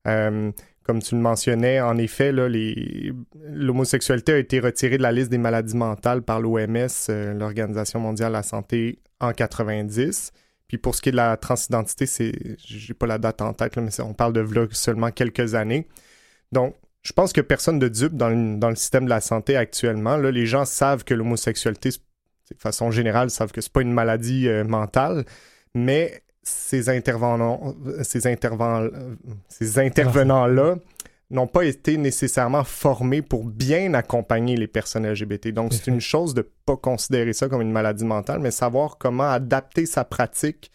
Euh, 0.07 0.53
comme 0.83 1.03
tu 1.03 1.15
le 1.15 1.21
mentionnais, 1.21 1.81
en 1.81 1.99
effet, 1.99 2.33
l'homosexualité 2.33 4.33
a 4.33 4.39
été 4.39 4.61
retirée 4.61 4.97
de 4.97 5.03
la 5.03 5.13
liste 5.13 5.31
des 5.31 5.39
maladies 5.39 5.77
mentales 5.77 6.23
par 6.23 6.41
l'OMS, 6.41 6.89
l'Organisation 7.09 8.01
mondiale 8.01 8.31
de 8.31 8.37
la 8.37 8.43
santé, 8.43 8.99
en 9.21 9.33
90. 9.33 10.33
Puis 10.69 10.79
pour 10.79 10.95
ce 10.95 11.01
qui 11.01 11.09
est 11.09 11.13
de 11.13 11.17
la 11.17 11.37
transidentité, 11.37 12.07
c'est, 12.07 12.33
j'ai 12.59 12.95
pas 12.95 13.07
la 13.07 13.19
date 13.19 13.41
en 13.41 13.55
tête, 13.55 13.77
mais 13.79 14.01
on 14.01 14.13
parle 14.13 14.35
de 14.35 14.47
seulement 14.73 15.11
quelques 15.11 15.55
années. 15.55 15.89
Donc, 16.53 16.77
je 17.03 17.13
pense 17.13 17.33
que 17.33 17.41
personne 17.41 17.79
de 17.79 17.89
dupe 17.89 18.15
dans 18.15 18.29
le, 18.29 18.59
dans 18.59 18.69
le 18.69 18.77
système 18.77 19.05
de 19.05 19.11
la 19.11 19.23
santé 19.23 19.57
actuellement. 19.57 20.17
Là, 20.19 20.31
les 20.31 20.47
gens 20.47 20.67
savent 20.67 21.05
que 21.05 21.15
l'homosexualité, 21.15 21.91
de 21.91 22.59
façon 22.59 22.91
générale, 22.91 23.31
savent 23.31 23.51
que 23.51 23.63
c'est 23.63 23.73
pas 23.73 23.83
une 23.83 23.93
maladie 23.93 24.47
euh, 24.47 24.63
mentale, 24.65 25.25
mais 25.75 26.23
ces 26.43 26.89
intervenants, 26.89 27.75
ces 28.03 28.27
intervenants, 28.27 28.89
ces 29.49 29.79
intervenants-là 29.79 30.77
n'ont 31.31 31.47
pas 31.47 31.65
été 31.65 31.99
nécessairement 31.99 32.65
formés 32.65 33.23
pour 33.23 33.45
bien 33.45 33.95
accompagner 33.95 34.57
les 34.57 34.67
personnes 34.67 35.07
LGBT. 35.07 35.49
Donc, 35.49 35.75
c'est 35.75 35.89
une 35.89 36.01
chose 36.01 36.33
de 36.35 36.49
pas 36.65 36.77
considérer 36.77 37.33
ça 37.33 37.49
comme 37.49 37.61
une 37.61 37.73
maladie 37.73 38.05
mentale, 38.05 38.41
mais 38.41 38.51
savoir 38.51 38.97
comment 38.99 39.29
adapter 39.31 39.85
sa 39.85 40.05
pratique 40.05 40.71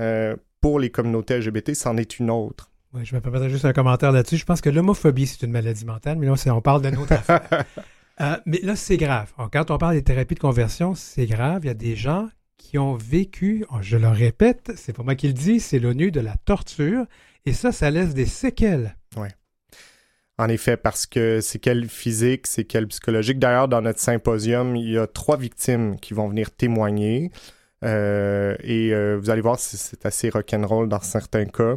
euh, 0.00 0.36
pour 0.60 0.78
les 0.78 0.90
communautés 0.90 1.38
LGBT, 1.38 1.74
c'en 1.74 1.96
est 1.96 2.18
une 2.18 2.30
autre. 2.30 2.70
Oui, 2.94 3.04
je 3.04 3.14
me 3.14 3.20
permettrai 3.20 3.50
juste 3.50 3.66
un 3.66 3.72
commentaire 3.72 4.12
là-dessus. 4.12 4.38
Je 4.38 4.46
pense 4.46 4.60
que 4.60 4.70
l'homophobie, 4.70 5.26
c'est 5.26 5.42
une 5.44 5.52
maladie 5.52 5.84
mentale, 5.84 6.18
mais 6.18 6.26
là, 6.26 6.34
on 6.46 6.60
parle 6.62 6.82
d'une 6.82 6.96
autre 6.96 7.12
affaire. 7.12 7.42
Euh, 8.20 8.36
mais 8.46 8.58
là, 8.64 8.74
c'est 8.74 8.96
grave. 8.96 9.32
quand 9.52 9.70
on 9.70 9.78
parle 9.78 9.94
des 9.94 10.02
thérapies 10.02 10.34
de 10.34 10.40
conversion, 10.40 10.96
c'est 10.96 11.26
grave. 11.26 11.60
Il 11.62 11.68
y 11.68 11.70
a 11.70 11.74
des 11.74 11.94
gens 11.94 12.28
qui 12.56 12.76
ont 12.76 12.96
vécu, 12.96 13.64
oh, 13.70 13.76
je 13.80 13.96
le 13.96 14.08
répète, 14.08 14.72
c'est 14.74 14.92
pas 14.92 15.04
moi 15.04 15.14
qui 15.14 15.28
le 15.28 15.34
dis, 15.34 15.60
c'est 15.60 15.78
l'ONU 15.78 16.10
de 16.10 16.18
la 16.18 16.36
torture. 16.36 17.06
Et 17.46 17.52
ça, 17.52 17.70
ça 17.70 17.92
laisse 17.92 18.14
des 18.14 18.26
séquelles. 18.26 18.96
En 20.38 20.48
effet, 20.48 20.76
parce 20.76 21.06
que 21.06 21.40
séquelles 21.40 21.88
physiques, 21.88 22.46
séquelles 22.46 22.86
psychologiques. 22.86 23.40
D'ailleurs, 23.40 23.66
dans 23.66 23.82
notre 23.82 23.98
symposium, 23.98 24.76
il 24.76 24.92
y 24.92 24.98
a 24.98 25.08
trois 25.08 25.36
victimes 25.36 25.98
qui 25.98 26.14
vont 26.14 26.28
venir 26.28 26.52
témoigner. 26.52 27.32
Euh, 27.84 28.56
et 28.62 28.92
euh, 28.94 29.16
vous 29.16 29.30
allez 29.30 29.40
voir, 29.40 29.58
c'est 29.58 30.06
assez 30.06 30.30
rock'n'roll 30.30 30.88
dans 30.88 31.00
certains 31.00 31.46
cas. 31.46 31.74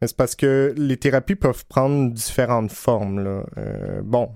Mais 0.00 0.08
c'est 0.08 0.16
parce 0.16 0.34
que 0.34 0.74
les 0.76 0.98
thérapies 0.98 1.36
peuvent 1.36 1.64
prendre 1.66 2.12
différentes 2.12 2.72
formes. 2.72 3.24
Là. 3.24 3.44
Euh, 3.56 4.02
bon, 4.02 4.30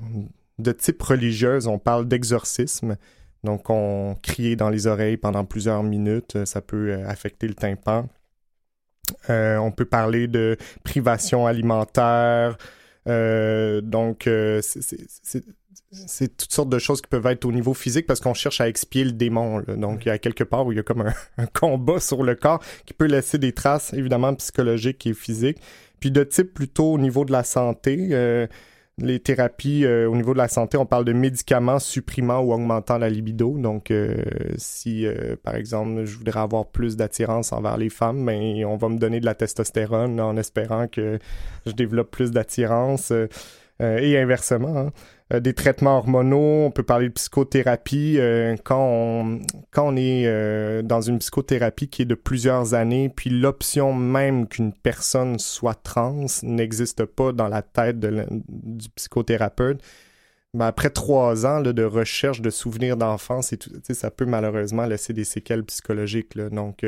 de 0.58 0.72
type 0.72 1.02
religieuse, 1.02 1.66
on 1.66 1.78
parle 1.78 2.08
d'exorcisme. 2.08 2.96
Donc, 3.44 3.68
on 3.68 4.16
crie 4.22 4.56
dans 4.56 4.70
les 4.70 4.86
oreilles 4.86 5.18
pendant 5.18 5.44
plusieurs 5.44 5.82
minutes. 5.82 6.46
Ça 6.46 6.62
peut 6.62 6.94
affecter 7.06 7.46
le 7.46 7.54
tympan. 7.54 8.08
on 9.28 9.70
peut 9.70 9.84
parler 9.84 10.28
de 10.28 10.56
privation 10.82 11.46
alimentaire. 11.46 12.56
Donc, 13.06 14.22
c'est 14.24 15.44
c'est 15.92 16.36
toutes 16.36 16.52
sortes 16.52 16.68
de 16.68 16.78
choses 16.78 17.00
qui 17.00 17.08
peuvent 17.08 17.26
être 17.26 17.44
au 17.44 17.52
niveau 17.52 17.74
physique 17.74 18.06
parce 18.06 18.20
qu'on 18.20 18.34
cherche 18.34 18.60
à 18.60 18.68
expier 18.68 19.04
le 19.04 19.12
démon. 19.12 19.62
Donc, 19.76 20.04
il 20.04 20.08
y 20.08 20.10
a 20.10 20.18
quelque 20.18 20.44
part 20.44 20.66
où 20.66 20.72
il 20.72 20.76
y 20.76 20.78
a 20.78 20.82
comme 20.82 21.12
un, 21.38 21.46
combat 21.46 22.00
sur 22.00 22.22
le 22.22 22.34
corps 22.34 22.62
qui 22.84 22.94
peut 22.94 23.06
laisser 23.06 23.38
des 23.38 23.52
traces, 23.52 23.92
évidemment, 23.94 24.34
psychologiques 24.34 25.06
et 25.06 25.14
physiques. 25.14 25.58
Puis 26.00 26.10
de 26.10 26.24
type 26.24 26.52
plutôt 26.52 26.92
au 26.92 26.98
niveau 26.98 27.24
de 27.24 27.32
la 27.32 27.42
santé, 27.42 28.08
euh, 28.12 28.46
les 28.98 29.20
thérapies 29.20 29.84
euh, 29.84 30.08
au 30.08 30.16
niveau 30.16 30.32
de 30.32 30.38
la 30.38 30.48
santé, 30.48 30.76
on 30.78 30.86
parle 30.86 31.04
de 31.04 31.12
médicaments 31.12 31.78
supprimant 31.78 32.40
ou 32.40 32.52
augmentant 32.52 32.98
la 32.98 33.10
libido. 33.10 33.56
Donc, 33.58 33.90
euh, 33.90 34.16
si, 34.56 35.06
par 35.42 35.54
exemple, 35.54 36.04
je 36.04 36.16
voudrais 36.16 36.40
avoir 36.40 36.66
plus 36.66 36.96
d'attirance 36.96 37.52
envers 37.52 37.76
les 37.76 37.90
femmes, 37.90 38.24
ben, 38.24 38.64
on 38.64 38.76
va 38.76 38.88
me 38.88 38.98
donner 38.98 39.20
de 39.20 39.26
la 39.26 39.34
testostérone 39.34 40.20
en 40.20 40.36
espérant 40.36 40.88
que 40.88 41.18
je 41.66 41.72
développe 41.72 42.10
plus 42.10 42.30
d'attirance. 42.30 43.12
Et 43.80 44.18
inversement. 44.18 44.76
Hein. 44.76 44.92
Euh, 45.32 45.40
des 45.40 45.54
traitements 45.54 45.98
hormonaux, 45.98 46.66
on 46.66 46.70
peut 46.70 46.84
parler 46.84 47.08
de 47.08 47.12
psychothérapie. 47.12 48.16
Euh, 48.18 48.56
quand, 48.62 48.80
on, 48.80 49.40
quand 49.72 49.88
on 49.88 49.96
est 49.96 50.24
euh, 50.26 50.82
dans 50.82 51.00
une 51.00 51.18
psychothérapie 51.18 51.88
qui 51.88 52.02
est 52.02 52.06
de 52.06 52.14
plusieurs 52.14 52.74
années, 52.74 53.08
puis 53.08 53.30
l'option 53.30 53.92
même 53.92 54.46
qu'une 54.46 54.72
personne 54.72 55.38
soit 55.40 55.74
trans 55.74 56.26
n'existe 56.44 57.04
pas 57.04 57.32
dans 57.32 57.48
la 57.48 57.62
tête 57.62 57.98
du 57.98 58.88
psychothérapeute, 58.90 59.82
ben 60.54 60.66
après 60.66 60.90
trois 60.90 61.44
ans 61.44 61.60
de 61.60 61.84
recherche 61.84 62.40
de 62.40 62.50
souvenirs 62.50 62.96
d'enfance, 62.96 63.52
ça 63.90 64.10
peut 64.12 64.26
malheureusement 64.26 64.86
laisser 64.86 65.12
des 65.12 65.24
séquelles 65.24 65.64
psychologiques. 65.64 66.38
Donc, 66.38 66.84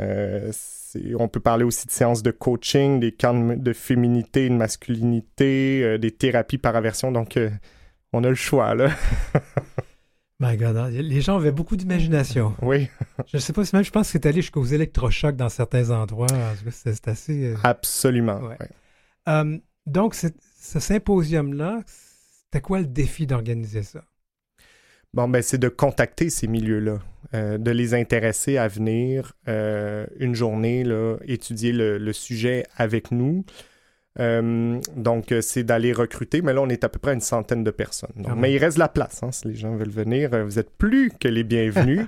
on 0.00 1.28
peut 1.28 1.40
parler 1.40 1.64
aussi 1.64 1.86
de 1.86 1.92
séances 1.92 2.22
de 2.22 2.30
coaching, 2.30 3.00
des 3.00 3.12
camps 3.12 3.56
de 3.56 3.72
féminité 3.72 4.48
de 4.48 4.54
masculinité, 4.54 5.82
euh, 5.82 5.98
des 5.98 6.10
thérapies 6.10 6.58
par 6.58 6.76
aversion. 6.76 7.12
Donc, 7.12 7.36
euh, 7.36 7.50
on 8.12 8.24
a 8.24 8.28
le 8.28 8.34
choix, 8.34 8.74
là. 8.74 8.90
My 10.40 10.56
God, 10.56 10.76
hein, 10.76 10.90
les 10.90 11.20
gens 11.20 11.36
avaient 11.36 11.52
beaucoup 11.52 11.76
d'imagination. 11.76 12.54
Oui. 12.62 12.88
je 13.26 13.36
ne 13.36 13.40
sais 13.40 13.52
pas 13.52 13.64
si 13.64 13.74
même, 13.74 13.84
je 13.84 13.90
pense 13.90 14.08
que 14.08 14.12
c'est 14.12 14.26
allé 14.26 14.42
jusqu'aux 14.42 14.64
électrochocs 14.64 15.36
dans 15.36 15.48
certains 15.48 15.90
endroits. 15.90 16.26
C'est 16.70 17.08
assez. 17.08 17.52
Euh, 17.52 17.56
Absolument. 17.62 18.40
donc, 19.86 20.14
ce 20.14 20.30
symposium-là, 20.80 21.82
c'était 21.86 22.60
quoi 22.60 22.80
le 22.80 22.86
défi 22.86 23.26
d'organiser 23.26 23.82
ça? 23.82 24.04
Bon, 25.14 25.28
ben, 25.28 25.42
c'est 25.42 25.58
de 25.58 25.68
contacter 25.68 26.28
ces 26.28 26.48
milieux-là, 26.48 26.98
euh, 27.34 27.56
de 27.56 27.70
les 27.70 27.94
intéresser 27.94 28.58
à 28.58 28.66
venir 28.66 29.32
euh, 29.46 30.06
une 30.18 30.34
journée, 30.34 30.82
là, 30.82 31.16
étudier 31.24 31.70
le, 31.72 32.12
sujet 32.12 32.64
avec 32.76 33.12
nous. 33.12 33.44
Euh, 34.18 34.80
donc, 34.96 35.32
c'est 35.40 35.62
d'aller 35.62 35.92
recruter, 35.92 36.42
mais 36.42 36.52
là, 36.52 36.62
on 36.62 36.68
est 36.68 36.82
à 36.82 36.88
peu 36.88 36.98
près 36.98 37.14
une 37.14 37.20
centaine 37.20 37.62
de 37.62 37.70
personnes. 37.70 38.24
Ah 38.26 38.34
mais 38.34 38.52
il 38.52 38.58
reste 38.58 38.76
de 38.76 38.80
la 38.80 38.88
place, 38.88 39.22
hein, 39.22 39.30
si 39.30 39.46
les 39.46 39.54
gens 39.54 39.76
veulent 39.76 39.88
venir. 39.88 40.30
Vous 40.44 40.58
êtes 40.58 40.70
plus 40.70 41.12
que 41.12 41.28
les 41.28 41.44
bienvenus. 41.44 42.06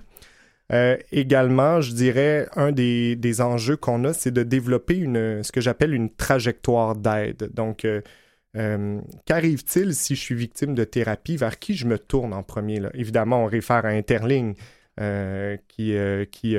également, 1.12 1.80
je 1.80 1.92
dirais, 1.92 2.48
un 2.56 2.72
des, 2.72 3.14
des 3.14 3.40
enjeux 3.40 3.76
qu'on 3.76 4.02
a, 4.02 4.12
c'est 4.12 4.32
de 4.32 4.42
développer 4.42 4.96
une, 4.96 5.44
ce 5.44 5.52
que 5.52 5.60
j'appelle 5.60 5.94
une 5.94 6.10
trajectoire 6.10 6.96
d'aide. 6.96 7.50
Donc, 7.54 7.86
euh, 8.56 9.00
qu'arrive-t-il 9.26 9.94
si 9.94 10.14
je 10.14 10.20
suis 10.20 10.34
victime 10.34 10.74
de 10.74 10.84
thérapie? 10.84 11.36
Vers 11.36 11.58
qui 11.58 11.74
je 11.74 11.86
me 11.86 11.98
tourne 11.98 12.32
en 12.32 12.42
premier? 12.42 12.80
Là? 12.80 12.90
Évidemment, 12.94 13.44
on 13.44 13.46
réfère 13.46 13.84
à 13.84 13.88
Interling 13.88 14.54
euh, 14.98 15.58
qui, 15.68 15.94
euh, 15.94 16.24
qui, 16.24 16.56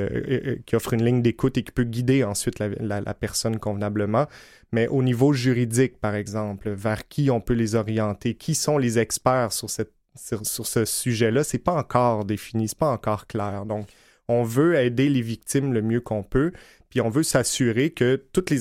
offre 0.76 0.94
une 0.94 1.04
ligne 1.04 1.22
d'écoute 1.24 1.58
et 1.58 1.64
qui 1.64 1.72
peut 1.72 1.84
guider 1.84 2.24
ensuite 2.24 2.60
la, 2.60 3.14
personne 3.14 3.58
convenablement. 3.58 4.28
Mais 4.72 4.88
au 4.88 5.02
niveau 5.02 5.34
juridique, 5.34 6.00
par 6.00 6.14
exemple, 6.14 6.70
vers 6.70 7.08
qui 7.08 7.32
on 7.32 7.42
peut 7.42 7.56
les 7.56 7.76
orienter? 7.76 8.36
Qui 8.36 8.54
sont 8.54 8.78
les 8.78 9.00
experts 9.00 9.54
sur 9.54 9.70
ce 9.70 10.86
sujet-là? 10.86 11.44
C'est 11.44 11.58
pas 11.58 11.74
encore 11.74 12.26
défini, 12.26 12.68
c'est 12.68 12.78
pas 12.78 12.92
encore 12.92 13.26
clair. 13.26 13.66
Donc, 13.66 13.88
on 14.28 14.44
veut 14.44 14.76
aider 14.76 15.10
les 15.10 15.22
victimes 15.22 15.74
le 15.74 15.82
mieux 15.82 16.02
qu'on 16.02 16.22
peut, 16.22 16.52
puis 16.90 17.02
on 17.02 17.10
veut 17.10 17.24
s'assurer 17.24 17.92
que 17.92 18.22
tous 18.34 18.46
les, 18.50 18.60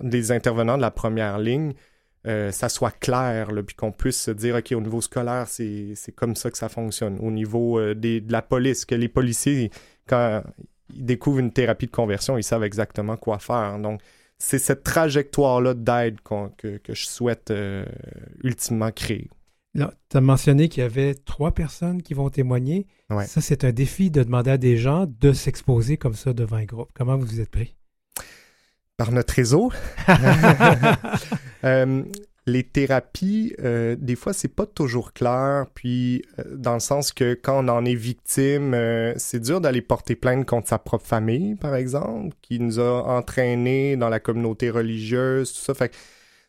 les 0.00 0.32
intervenants 0.32 0.76
de 0.76 0.82
la 0.82 0.90
première 0.90 1.38
ligne 1.38 1.74
euh, 2.26 2.50
ça 2.50 2.68
soit 2.68 2.90
clair, 2.90 3.50
puis 3.66 3.76
qu'on 3.76 3.92
puisse 3.92 4.20
se 4.20 4.30
dire, 4.30 4.56
OK, 4.56 4.72
au 4.72 4.80
niveau 4.80 5.00
scolaire, 5.00 5.46
c'est 5.46 5.94
comme 6.14 6.34
ça 6.34 6.50
que 6.50 6.58
ça 6.58 6.68
fonctionne. 6.68 7.18
Au 7.20 7.30
niveau 7.30 7.78
euh, 7.78 7.94
des, 7.94 8.20
de 8.20 8.32
la 8.32 8.42
police, 8.42 8.84
que 8.84 8.94
les 8.94 9.08
policiers, 9.08 9.70
quand 10.08 10.42
ils 10.92 11.04
découvrent 11.04 11.38
une 11.38 11.52
thérapie 11.52 11.86
de 11.86 11.92
conversion, 11.92 12.36
ils 12.36 12.42
savent 12.42 12.64
exactement 12.64 13.16
quoi 13.16 13.38
faire. 13.38 13.78
Donc, 13.78 14.00
c'est 14.38 14.58
cette 14.58 14.82
trajectoire-là 14.82 15.74
d'aide 15.74 16.18
que, 16.20 16.78
que, 16.78 16.94
je 16.94 17.06
souhaite 17.06 17.50
euh, 17.50 17.84
ultimement 18.42 18.90
créer. 18.90 19.30
Tu 19.74 20.16
as 20.16 20.20
mentionné 20.20 20.68
qu'il 20.68 20.82
y 20.82 20.86
avait 20.86 21.14
trois 21.14 21.52
personnes 21.52 22.02
qui 22.02 22.14
vont 22.14 22.30
témoigner. 22.30 22.86
Ça, 23.26 23.40
c'est 23.40 23.62
un 23.64 23.72
défi 23.72 24.10
de 24.10 24.22
demander 24.22 24.50
à 24.50 24.58
des 24.58 24.76
gens 24.78 25.06
de 25.06 25.32
s'exposer 25.32 25.96
comme 25.96 26.14
ça 26.14 26.32
devant 26.32 26.56
un 26.56 26.64
groupe. 26.64 26.90
Comment 26.94 27.16
vous 27.16 27.26
vous 27.26 27.40
êtes 27.40 27.50
pris? 27.50 27.76
Par 28.96 29.12
notre 29.12 29.34
réseau. 29.34 29.72
Euh, 31.64 32.04
les 32.46 32.62
thérapies, 32.62 33.52
euh, 33.58 33.96
des 33.98 34.14
fois, 34.14 34.32
c'est 34.32 34.46
pas 34.46 34.66
toujours 34.66 35.12
clair. 35.12 35.66
Puis, 35.74 36.22
euh, 36.38 36.44
dans 36.54 36.74
le 36.74 36.80
sens 36.80 37.12
que 37.12 37.34
quand 37.34 37.64
on 37.64 37.68
en 37.68 37.84
est 37.84 37.96
victime, 37.96 38.76
c'est 39.16 39.40
dur 39.40 39.60
d'aller 39.60 39.82
porter 39.82 40.14
plainte 40.14 40.46
contre 40.46 40.68
sa 40.68 40.78
propre 40.78 41.04
famille, 41.04 41.56
par 41.56 41.74
exemple, 41.74 42.36
qui 42.42 42.60
nous 42.60 42.78
a 42.78 43.02
entraînés 43.02 43.96
dans 43.96 44.08
la 44.08 44.20
communauté 44.20 44.70
religieuse, 44.70 45.52
tout 45.52 45.60
ça. 45.60 45.74
Fait 45.74 45.92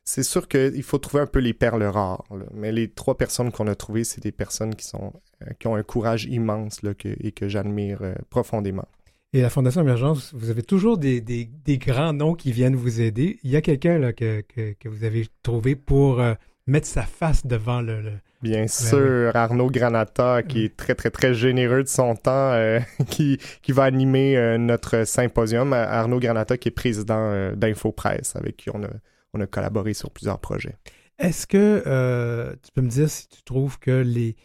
c'est 0.03 0.23
sûr 0.23 0.47
qu'il 0.47 0.83
faut 0.83 0.99
trouver 0.99 1.23
un 1.23 1.27
peu 1.27 1.39
les 1.39 1.53
perles 1.53 1.83
rares. 1.83 2.25
Mais 2.53 2.71
les 2.71 2.89
trois 2.91 3.17
personnes 3.17 3.51
qu'on 3.51 3.65
a 3.67 3.73
trouvées, 3.73 4.03
c'est 4.03 4.21
des 4.21 4.31
personnes 4.31 4.75
qui 4.75 4.85
sont 4.85 5.13
qui 5.59 5.67
ont 5.67 5.75
un 5.75 5.83
courage 5.83 6.25
immense 6.25 6.83
là, 6.83 6.91
et 7.03 7.31
que 7.31 7.47
j'admire 7.47 8.01
profondément. 8.29 8.87
Et 9.33 9.41
la 9.41 9.49
Fondation 9.49 9.81
Émergence, 9.81 10.33
vous 10.33 10.49
avez 10.49 10.63
toujours 10.63 10.97
des, 10.97 11.21
grands 11.67 12.13
noms 12.13 12.33
qui 12.33 12.53
viennent 12.53 12.75
vous 12.75 13.01
aider. 13.01 13.39
Il 13.43 13.51
y 13.51 13.57
a 13.57 13.61
quelqu'un 13.61 14.13
que, 14.13 14.41
que, 14.41 14.87
vous 14.87 15.03
avez 15.03 15.27
trouvé 15.43 15.75
pour 15.75 16.21
euh, 16.21 16.33
mettre 16.65 16.87
sa 16.87 17.03
face 17.03 17.45
devant 17.45 17.81
le... 17.81 18.03
Bien 18.41 18.67
sûr, 18.67 19.35
Arnaud 19.35 19.69
Granata, 19.69 20.43
qui 20.43 20.63
est 20.63 20.77
très, 20.77 20.95
très, 20.95 21.09
très 21.09 21.33
généreux 21.33 21.83
de 21.83 21.89
son 21.89 22.15
temps, 22.15 22.51
euh, 22.53 22.79
qui, 23.09 23.37
qui 23.61 23.71
va 23.73 23.83
animer 23.83 24.37
euh, 24.37 24.57
notre 24.57 25.05
symposium. 25.05 25.73
Arnaud 25.73 26.19
Granata, 26.19 26.57
qui 26.57 26.69
est 26.69 26.71
président 26.71 27.51
d'InfoPresse, 27.53 28.35
avec 28.37 28.55
qui 28.55 28.69
on 28.69 28.81
a, 28.83 28.89
on 29.33 29.41
a 29.41 29.47
collaboré 29.47 29.93
sur 29.93 30.09
plusieurs 30.09 30.39
projets. 30.39 30.75
Est-ce 31.19 31.47
que 31.47 32.55
tu 32.63 32.71
peux 32.73 32.81
me 32.81 32.89
dire 32.89 33.09
si 33.09 33.27
tu 33.27 33.41
trouves 33.43 33.77
que 33.79 33.91
les, 33.91 34.37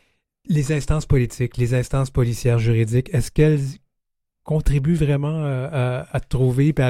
les 0.46 0.72
instances 0.72 1.06
politiques, 1.06 1.56
les 1.56 1.74
instances 1.74 2.10
policières 2.10 2.58
juridiques, 2.58 3.14
est-ce 3.14 3.30
qu'elles 3.30 3.60
contribue 4.44 4.94
vraiment 4.94 5.44
euh, 5.44 6.02
à, 6.10 6.20
trouver 6.20 6.68
et 6.68 6.82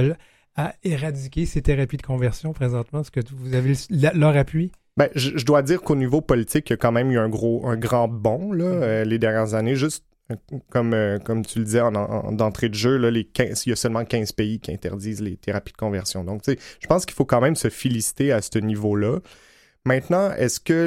à, 0.57 0.75
éradiquer 0.85 1.47
ces 1.47 1.63
thérapies 1.63 1.97
de 1.97 2.03
conversion 2.03 2.53
présentement? 2.53 3.01
Est-ce 3.01 3.11
que 3.11 3.21
vous 3.35 3.55
avez 3.55 3.75
leur 4.15 4.37
appui? 4.37 4.73
Ben, 4.97 5.09
je, 5.15 5.45
dois 5.45 5.63
dire 5.63 5.81
qu'au 5.81 5.97
niveau 5.97 6.21
politique, 6.21 6.69
il 6.69 6.73
y 6.73 6.75
a 6.75 6.77
quand 6.77 6.93
même 6.93 7.11
eu 7.11 7.19
un 7.19 7.29
gros, 7.29 7.67
un 7.67 7.77
grand 7.77 8.09
bond 8.09 8.53
là, 8.53 8.65
mm-hmm. 8.65 8.83
euh, 8.83 9.05
les 9.05 9.19
dernières 9.19 9.55
années. 9.55 9.75
Juste 9.75 10.05
comme, 10.71 10.95
euh, 10.95 11.19
comme 11.19 11.45
tu 11.45 11.59
le 11.59 11.65
disais 11.65 11.81
en, 11.81 12.33
d'entrée 12.33 12.69
de 12.69 12.75
jeu, 12.75 12.97
là, 12.97 13.11
les 13.11 13.29
il 13.39 13.69
y 13.69 13.73
a 13.73 13.77
seulement 13.77 14.05
15 14.05 14.33
pays 14.33 14.61
qui 14.61 14.73
interdisent 14.73 15.21
les 15.21 15.37
thérapies 15.37 15.73
de 15.73 15.79
conversion. 15.79 16.25
Donc, 16.25 16.43
je 16.47 16.87
pense 16.87 17.07
qu'il 17.07 17.15
faut 17.15 17.25
quand 17.25 17.41
même 17.41 17.57
se 17.57 17.69
féliciter 17.69 18.33
à 18.33 18.43
ce 18.43 18.59
niveau-là. 18.59 19.19
Maintenant, 19.85 20.31
est-ce 20.33 20.61
que 20.61 20.87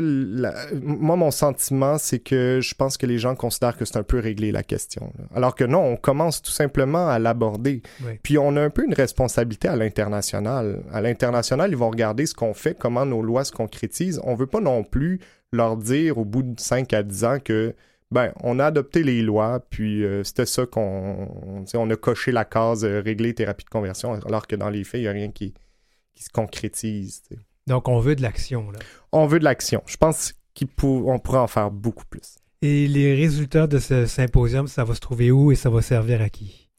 moi 0.81 1.17
mon 1.17 1.29
sentiment 1.29 1.97
c'est 1.97 2.19
que 2.19 2.59
je 2.61 2.73
pense 2.75 2.95
que 2.95 3.05
les 3.05 3.17
gens 3.17 3.35
considèrent 3.35 3.75
que 3.75 3.83
c'est 3.83 3.97
un 3.97 4.03
peu 4.03 4.19
réglé 4.19 4.53
la 4.53 4.63
question. 4.63 5.11
Alors 5.33 5.53
que 5.53 5.65
non, 5.65 5.81
on 5.81 5.97
commence 5.97 6.41
tout 6.41 6.51
simplement 6.51 7.09
à 7.09 7.19
l'aborder. 7.19 7.81
Puis 8.23 8.37
on 8.37 8.55
a 8.55 8.61
un 8.61 8.69
peu 8.69 8.85
une 8.85 8.93
responsabilité 8.93 9.67
à 9.67 9.75
l'international. 9.75 10.81
À 10.93 11.01
l'international, 11.01 11.71
ils 11.71 11.77
vont 11.77 11.89
regarder 11.89 12.25
ce 12.25 12.33
qu'on 12.33 12.53
fait, 12.53 12.77
comment 12.77 13.05
nos 13.05 13.21
lois 13.21 13.43
se 13.43 13.51
concrétisent. 13.51 14.21
On 14.23 14.35
veut 14.35 14.47
pas 14.47 14.61
non 14.61 14.85
plus 14.85 15.19
leur 15.51 15.75
dire 15.75 16.17
au 16.17 16.23
bout 16.23 16.43
de 16.43 16.59
5 16.59 16.93
à 16.93 17.03
10 17.03 17.23
ans 17.25 17.39
que 17.43 17.75
ben, 18.11 18.31
on 18.43 18.59
a 18.59 18.67
adopté 18.67 19.03
les 19.03 19.21
lois, 19.21 19.65
puis 19.69 20.05
euh, 20.05 20.23
c'était 20.23 20.45
ça 20.45 20.65
qu'on 20.65 21.27
on 21.73 21.89
a 21.89 21.95
coché 21.95 22.31
la 22.31 22.45
case 22.45 22.85
euh, 22.85 23.01
régler 23.01 23.33
thérapie 23.33 23.65
de 23.65 23.69
conversion, 23.69 24.13
alors 24.25 24.47
que 24.47 24.55
dans 24.55 24.69
les 24.69 24.83
faits, 24.83 24.99
il 24.99 25.03
n'y 25.03 25.09
a 25.09 25.11
rien 25.11 25.31
qui, 25.31 25.53
qui 26.13 26.23
se 26.23 26.29
concrétise. 26.29 27.23
Donc, 27.67 27.87
on 27.87 27.99
veut 27.99 28.15
de 28.15 28.21
l'action. 28.21 28.69
Là. 28.71 28.79
On 29.11 29.25
veut 29.25 29.39
de 29.39 29.43
l'action. 29.43 29.81
Je 29.85 29.97
pense 29.97 30.33
qu'on 30.77 31.19
pourrait 31.19 31.39
en 31.39 31.47
faire 31.47 31.71
beaucoup 31.71 32.05
plus. 32.05 32.35
Et 32.61 32.87
les 32.87 33.15
résultats 33.15 33.67
de 33.67 33.79
ce 33.79 34.05
symposium, 34.05 34.67
ça 34.67 34.83
va 34.83 34.95
se 34.95 34.99
trouver 34.99 35.31
où 35.31 35.51
et 35.51 35.55
ça 35.55 35.69
va 35.69 35.81
servir 35.81 36.21
à 36.21 36.29
qui? 36.29 36.69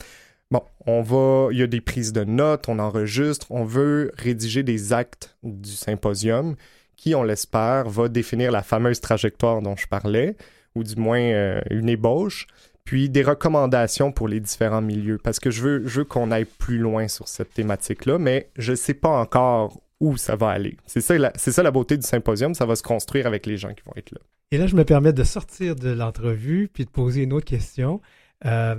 Bon, 0.51 0.63
on 0.87 1.03
va, 1.03 1.49
il 1.51 1.59
y 1.59 1.63
a 1.63 1.67
des 1.67 1.81
prises 1.81 2.13
de 2.13 2.23
notes, 2.23 2.69
on 2.69 2.79
enregistre, 2.79 3.47
on 3.51 3.65
veut 3.65 4.13
rédiger 4.17 4.63
des 4.63 4.93
actes 4.93 5.37
du 5.43 5.73
symposium 5.73 6.55
qui, 6.97 7.15
on 7.15 7.23
l'espère, 7.23 7.89
va 7.89 8.09
définir 8.09 8.53
la 8.53 8.63
fameuse 8.63 9.01
trajectoire 9.01 9.61
dont 9.61 9.77
je 9.77 9.87
parlais, 9.87 10.37
ou 10.75 10.85
du 10.85 10.97
moins 10.97 11.21
euh, 11.21 11.61
une 11.71 11.89
ébauche, 11.89 12.47
puis 12.85 13.11
des 13.11 13.23
recommandations 13.23 14.13
pour 14.13 14.29
les 14.29 14.41
différents 14.41 14.81
milieux, 14.81 15.19
parce 15.19 15.41
que 15.41 15.51
je 15.51 15.63
veux, 15.63 15.87
je 15.87 16.01
veux 16.01 16.05
qu'on 16.05 16.31
aille 16.31 16.45
plus 16.45 16.79
loin 16.79 17.09
sur 17.09 17.27
cette 17.27 17.53
thématique-là, 17.53 18.19
mais 18.19 18.49
je 18.57 18.71
ne 18.71 18.77
sais 18.77 18.95
pas 18.95 19.09
encore 19.09 19.81
où 20.01 20.17
ça 20.17 20.37
va 20.37 20.51
aller. 20.51 20.77
C'est 20.87 21.01
ça, 21.01 21.17
la, 21.17 21.33
c'est 21.37 21.53
ça 21.53 21.63
la 21.63 21.71
beauté 21.71 21.97
du 21.97 22.07
symposium, 22.07 22.55
ça 22.55 22.67
va 22.67 22.77
se 22.77 22.83
construire 22.83 23.27
avec 23.27 23.47
les 23.47 23.57
gens 23.57 23.73
qui 23.73 23.83
vont 23.85 23.93
être 23.97 24.11
là. 24.11 24.21
Et 24.51 24.59
là, 24.59 24.67
je 24.67 24.77
me 24.77 24.85
permets 24.85 25.13
de 25.13 25.25
sortir 25.25 25.75
de 25.75 25.91
l'entrevue 25.91 26.69
puis 26.73 26.85
de 26.85 26.91
poser 26.91 27.23
une 27.23 27.33
autre 27.33 27.47
question. 27.47 28.01
Euh, 28.45 28.77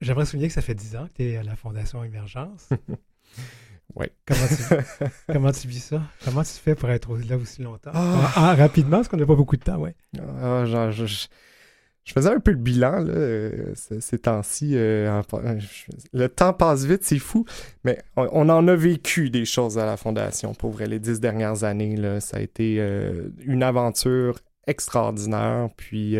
j'aimerais 0.00 0.26
souligner 0.26 0.48
que 0.48 0.54
ça 0.54 0.62
fait 0.62 0.74
10 0.74 0.96
ans 0.96 1.06
que 1.06 1.22
tu 1.22 1.24
es 1.24 1.36
à 1.36 1.42
la 1.42 1.54
Fondation 1.54 2.02
Émergence. 2.02 2.70
oui. 3.94 4.06
Comment 4.26 4.46
tu, 4.48 5.04
comment 5.32 5.52
tu 5.52 5.68
vis 5.68 5.84
ça? 5.84 6.02
Comment 6.24 6.42
tu 6.42 6.52
fais 6.52 6.74
pour 6.74 6.90
être 6.90 7.16
là 7.16 7.36
aussi 7.36 7.62
longtemps? 7.62 7.92
Ah. 7.94 8.32
Ah, 8.34 8.54
rapidement, 8.54 8.98
parce 8.98 9.08
qu'on 9.08 9.18
n'a 9.18 9.26
pas 9.26 9.36
beaucoup 9.36 9.56
de 9.56 9.62
temps, 9.62 9.78
oui. 9.78 9.90
Ah, 10.18 10.64
je, 10.64 11.26
je 12.08 12.14
faisais 12.14 12.30
un 12.30 12.40
peu 12.40 12.52
le 12.52 12.56
bilan 12.56 13.00
là, 13.00 13.12
euh, 13.12 13.74
ces 13.74 14.18
temps-ci. 14.18 14.70
Euh, 14.76 15.22
le 16.14 16.28
temps 16.30 16.54
passe 16.54 16.86
vite, 16.86 17.04
c'est 17.04 17.18
fou. 17.18 17.44
Mais 17.84 18.02
on, 18.16 18.48
en 18.48 18.66
a 18.66 18.74
vécu 18.74 19.28
des 19.28 19.44
choses 19.44 19.76
à 19.76 19.84
la 19.84 19.98
Fondation. 19.98 20.54
Pour 20.54 20.70
vrai, 20.70 20.86
les 20.86 21.00
dix 21.00 21.20
dernières 21.20 21.64
années, 21.64 21.96
là, 21.96 22.20
ça 22.20 22.38
a 22.38 22.40
été 22.40 22.76
euh, 22.78 23.28
une 23.44 23.62
aventure 23.62 24.38
extraordinaire. 24.66 25.68
Puis 25.76 26.16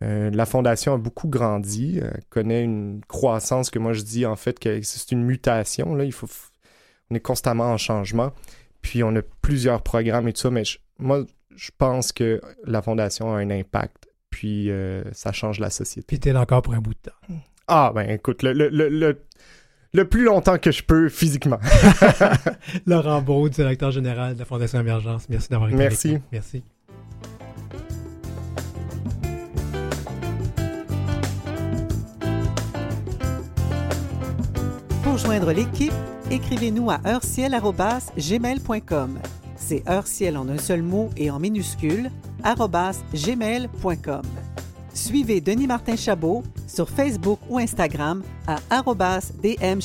la 0.00 0.46
Fondation 0.46 0.94
a 0.94 0.98
beaucoup 0.98 1.28
grandi, 1.28 2.00
connaît 2.28 2.64
une 2.64 3.00
croissance 3.06 3.70
que 3.70 3.78
moi 3.78 3.92
je 3.92 4.02
dis 4.02 4.26
en 4.26 4.34
fait 4.34 4.58
que 4.58 4.82
c'est 4.82 5.12
une 5.12 5.22
mutation. 5.22 5.94
Là. 5.94 6.02
Il 6.02 6.12
faut, 6.12 6.26
on 7.12 7.14
est 7.14 7.20
constamment 7.20 7.70
en 7.70 7.76
changement. 7.76 8.32
Puis 8.82 9.04
on 9.04 9.14
a 9.14 9.22
plusieurs 9.42 9.82
programmes 9.82 10.26
et 10.26 10.32
tout 10.32 10.40
ça. 10.40 10.50
Mais 10.50 10.64
moi, 10.98 11.24
je 11.54 11.70
pense 11.78 12.10
que 12.10 12.40
la 12.64 12.82
Fondation 12.82 13.32
a 13.32 13.38
un 13.38 13.50
impact 13.50 14.07
puis 14.30 14.70
euh, 14.70 15.02
ça 15.12 15.32
change 15.32 15.60
la 15.60 15.70
société. 15.70 16.04
Puis 16.06 16.20
t'es 16.20 16.32
là 16.32 16.40
encore 16.40 16.62
pour 16.62 16.74
un 16.74 16.80
bout 16.80 16.94
de 16.94 17.10
temps. 17.10 17.34
Ah, 17.66 17.92
ben 17.94 18.08
écoute, 18.10 18.42
le, 18.42 18.52
le, 18.52 18.68
le, 18.68 19.18
le 19.92 20.08
plus 20.08 20.24
longtemps 20.24 20.58
que 20.58 20.70
je 20.70 20.82
peux 20.82 21.08
physiquement. 21.08 21.58
Laurent 22.86 23.22
Beau, 23.22 23.48
directeur 23.48 23.90
général 23.90 24.34
de 24.34 24.38
la 24.38 24.44
Fondation 24.44 24.80
Émergence, 24.80 25.28
merci 25.28 25.48
d'avoir 25.48 25.70
été 25.70 25.78
Merci. 25.78 26.08
Avec 26.08 26.20
nous. 26.20 26.24
Merci. 26.32 26.62
Pour 35.02 35.18
joindre 35.18 35.52
l'équipe, 35.52 35.92
écrivez-nous 36.30 36.90
à 36.90 37.00
heurciel.gmail.com. 37.06 39.18
C'est 39.68 39.86
heurciel 39.86 40.38
en 40.38 40.48
un 40.48 40.56
seul 40.56 40.80
mot 40.80 41.10
et 41.18 41.30
en 41.30 41.38
minuscule 41.38 42.10
gmail.com. 43.12 44.22
Suivez 44.94 45.42
Denis 45.42 45.66
Martin 45.66 45.94
Chabot 45.94 46.42
sur 46.66 46.88
Facebook 46.88 47.38
ou 47.50 47.58
Instagram 47.58 48.22
à 48.46 48.56
DM 49.42 49.82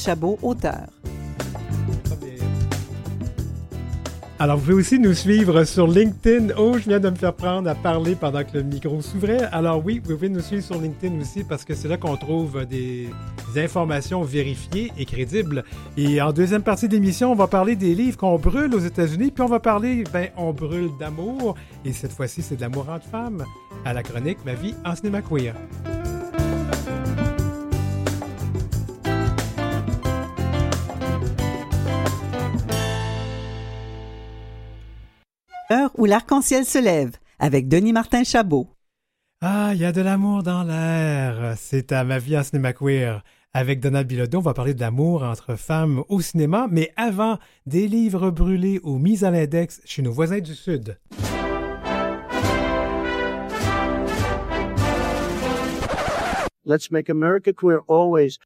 Alors, 4.43 4.57
vous 4.57 4.63
pouvez 4.63 4.73
aussi 4.73 4.99
nous 4.99 5.13
suivre 5.13 5.63
sur 5.63 5.87
LinkedIn. 5.87 6.55
Oh, 6.57 6.73
je 6.77 6.89
viens 6.89 6.99
de 6.99 7.09
me 7.09 7.15
faire 7.15 7.33
prendre 7.33 7.69
à 7.69 7.75
parler 7.75 8.13
pendant 8.13 8.43
que 8.43 8.57
le 8.57 8.63
micro 8.63 9.01
s'ouvrait. 9.01 9.43
Alors 9.53 9.81
oui, 9.85 10.01
vous 10.03 10.15
pouvez 10.15 10.27
nous 10.27 10.41
suivre 10.41 10.61
sur 10.61 10.81
LinkedIn 10.81 11.21
aussi 11.21 11.45
parce 11.45 11.63
que 11.63 11.73
c'est 11.73 11.87
là 11.87 11.95
qu'on 11.95 12.17
trouve 12.17 12.65
des 12.65 13.07
informations 13.55 14.21
vérifiées 14.21 14.91
et 14.97 15.05
crédibles. 15.05 15.63
Et 15.95 16.21
en 16.21 16.33
deuxième 16.33 16.61
partie 16.61 16.89
d'émission, 16.89 17.31
on 17.31 17.35
va 17.35 17.47
parler 17.47 17.77
des 17.77 17.95
livres 17.95 18.17
qu'on 18.17 18.37
brûle 18.37 18.75
aux 18.75 18.79
États-Unis, 18.79 19.31
puis 19.31 19.45
on 19.45 19.47
va 19.47 19.61
parler, 19.61 20.03
ben, 20.11 20.27
on 20.35 20.51
brûle 20.51 20.89
d'amour. 20.99 21.55
Et 21.85 21.93
cette 21.93 22.11
fois-ci, 22.11 22.41
c'est 22.41 22.57
de 22.57 22.61
l'amour 22.61 22.89
entre 22.89 23.07
femmes. 23.07 23.45
À 23.85 23.93
la 23.93 24.03
chronique 24.03 24.39
Ma 24.45 24.55
vie 24.55 24.75
en 24.83 24.93
cinéma 24.93 25.21
queer. 25.21 25.55
Où 35.97 36.05
l'arc-en-ciel 36.05 36.65
se 36.65 36.79
lève 36.79 37.11
avec 37.39 37.67
Denis 37.67 37.93
Martin 37.93 38.23
Chabot. 38.23 38.67
Ah, 39.41 39.71
il 39.73 39.81
y 39.81 39.85
a 39.85 39.91
de 39.91 40.01
l'amour 40.01 40.43
dans 40.43 40.63
l'air. 40.63 41.55
C'est 41.57 41.91
à 41.91 42.03
ma 42.03 42.19
vie 42.19 42.37
en 42.37 42.43
cinéma 42.43 42.73
queer. 42.73 43.23
Avec 43.53 43.79
Donald 43.79 44.07
Bilodeau, 44.07 44.39
on 44.39 44.41
va 44.41 44.53
parler 44.53 44.73
de 44.73 44.79
l'amour 44.79 45.21
entre 45.21 45.55
femmes 45.55 46.03
au 46.09 46.21
cinéma, 46.21 46.67
mais 46.71 46.91
avant, 46.95 47.37
des 47.65 47.87
livres 47.87 48.31
brûlés 48.31 48.79
ou 48.83 48.97
mis 48.97 49.23
à 49.23 49.31
l'index 49.31 49.81
chez 49.85 50.01
nos 50.01 50.11
voisins 50.11 50.39
du 50.39 50.55
Sud. 50.55 50.97
Let's 56.65 56.89
make 56.89 57.09
America 57.09 57.51
queer 57.51 57.81
always. 57.87 58.39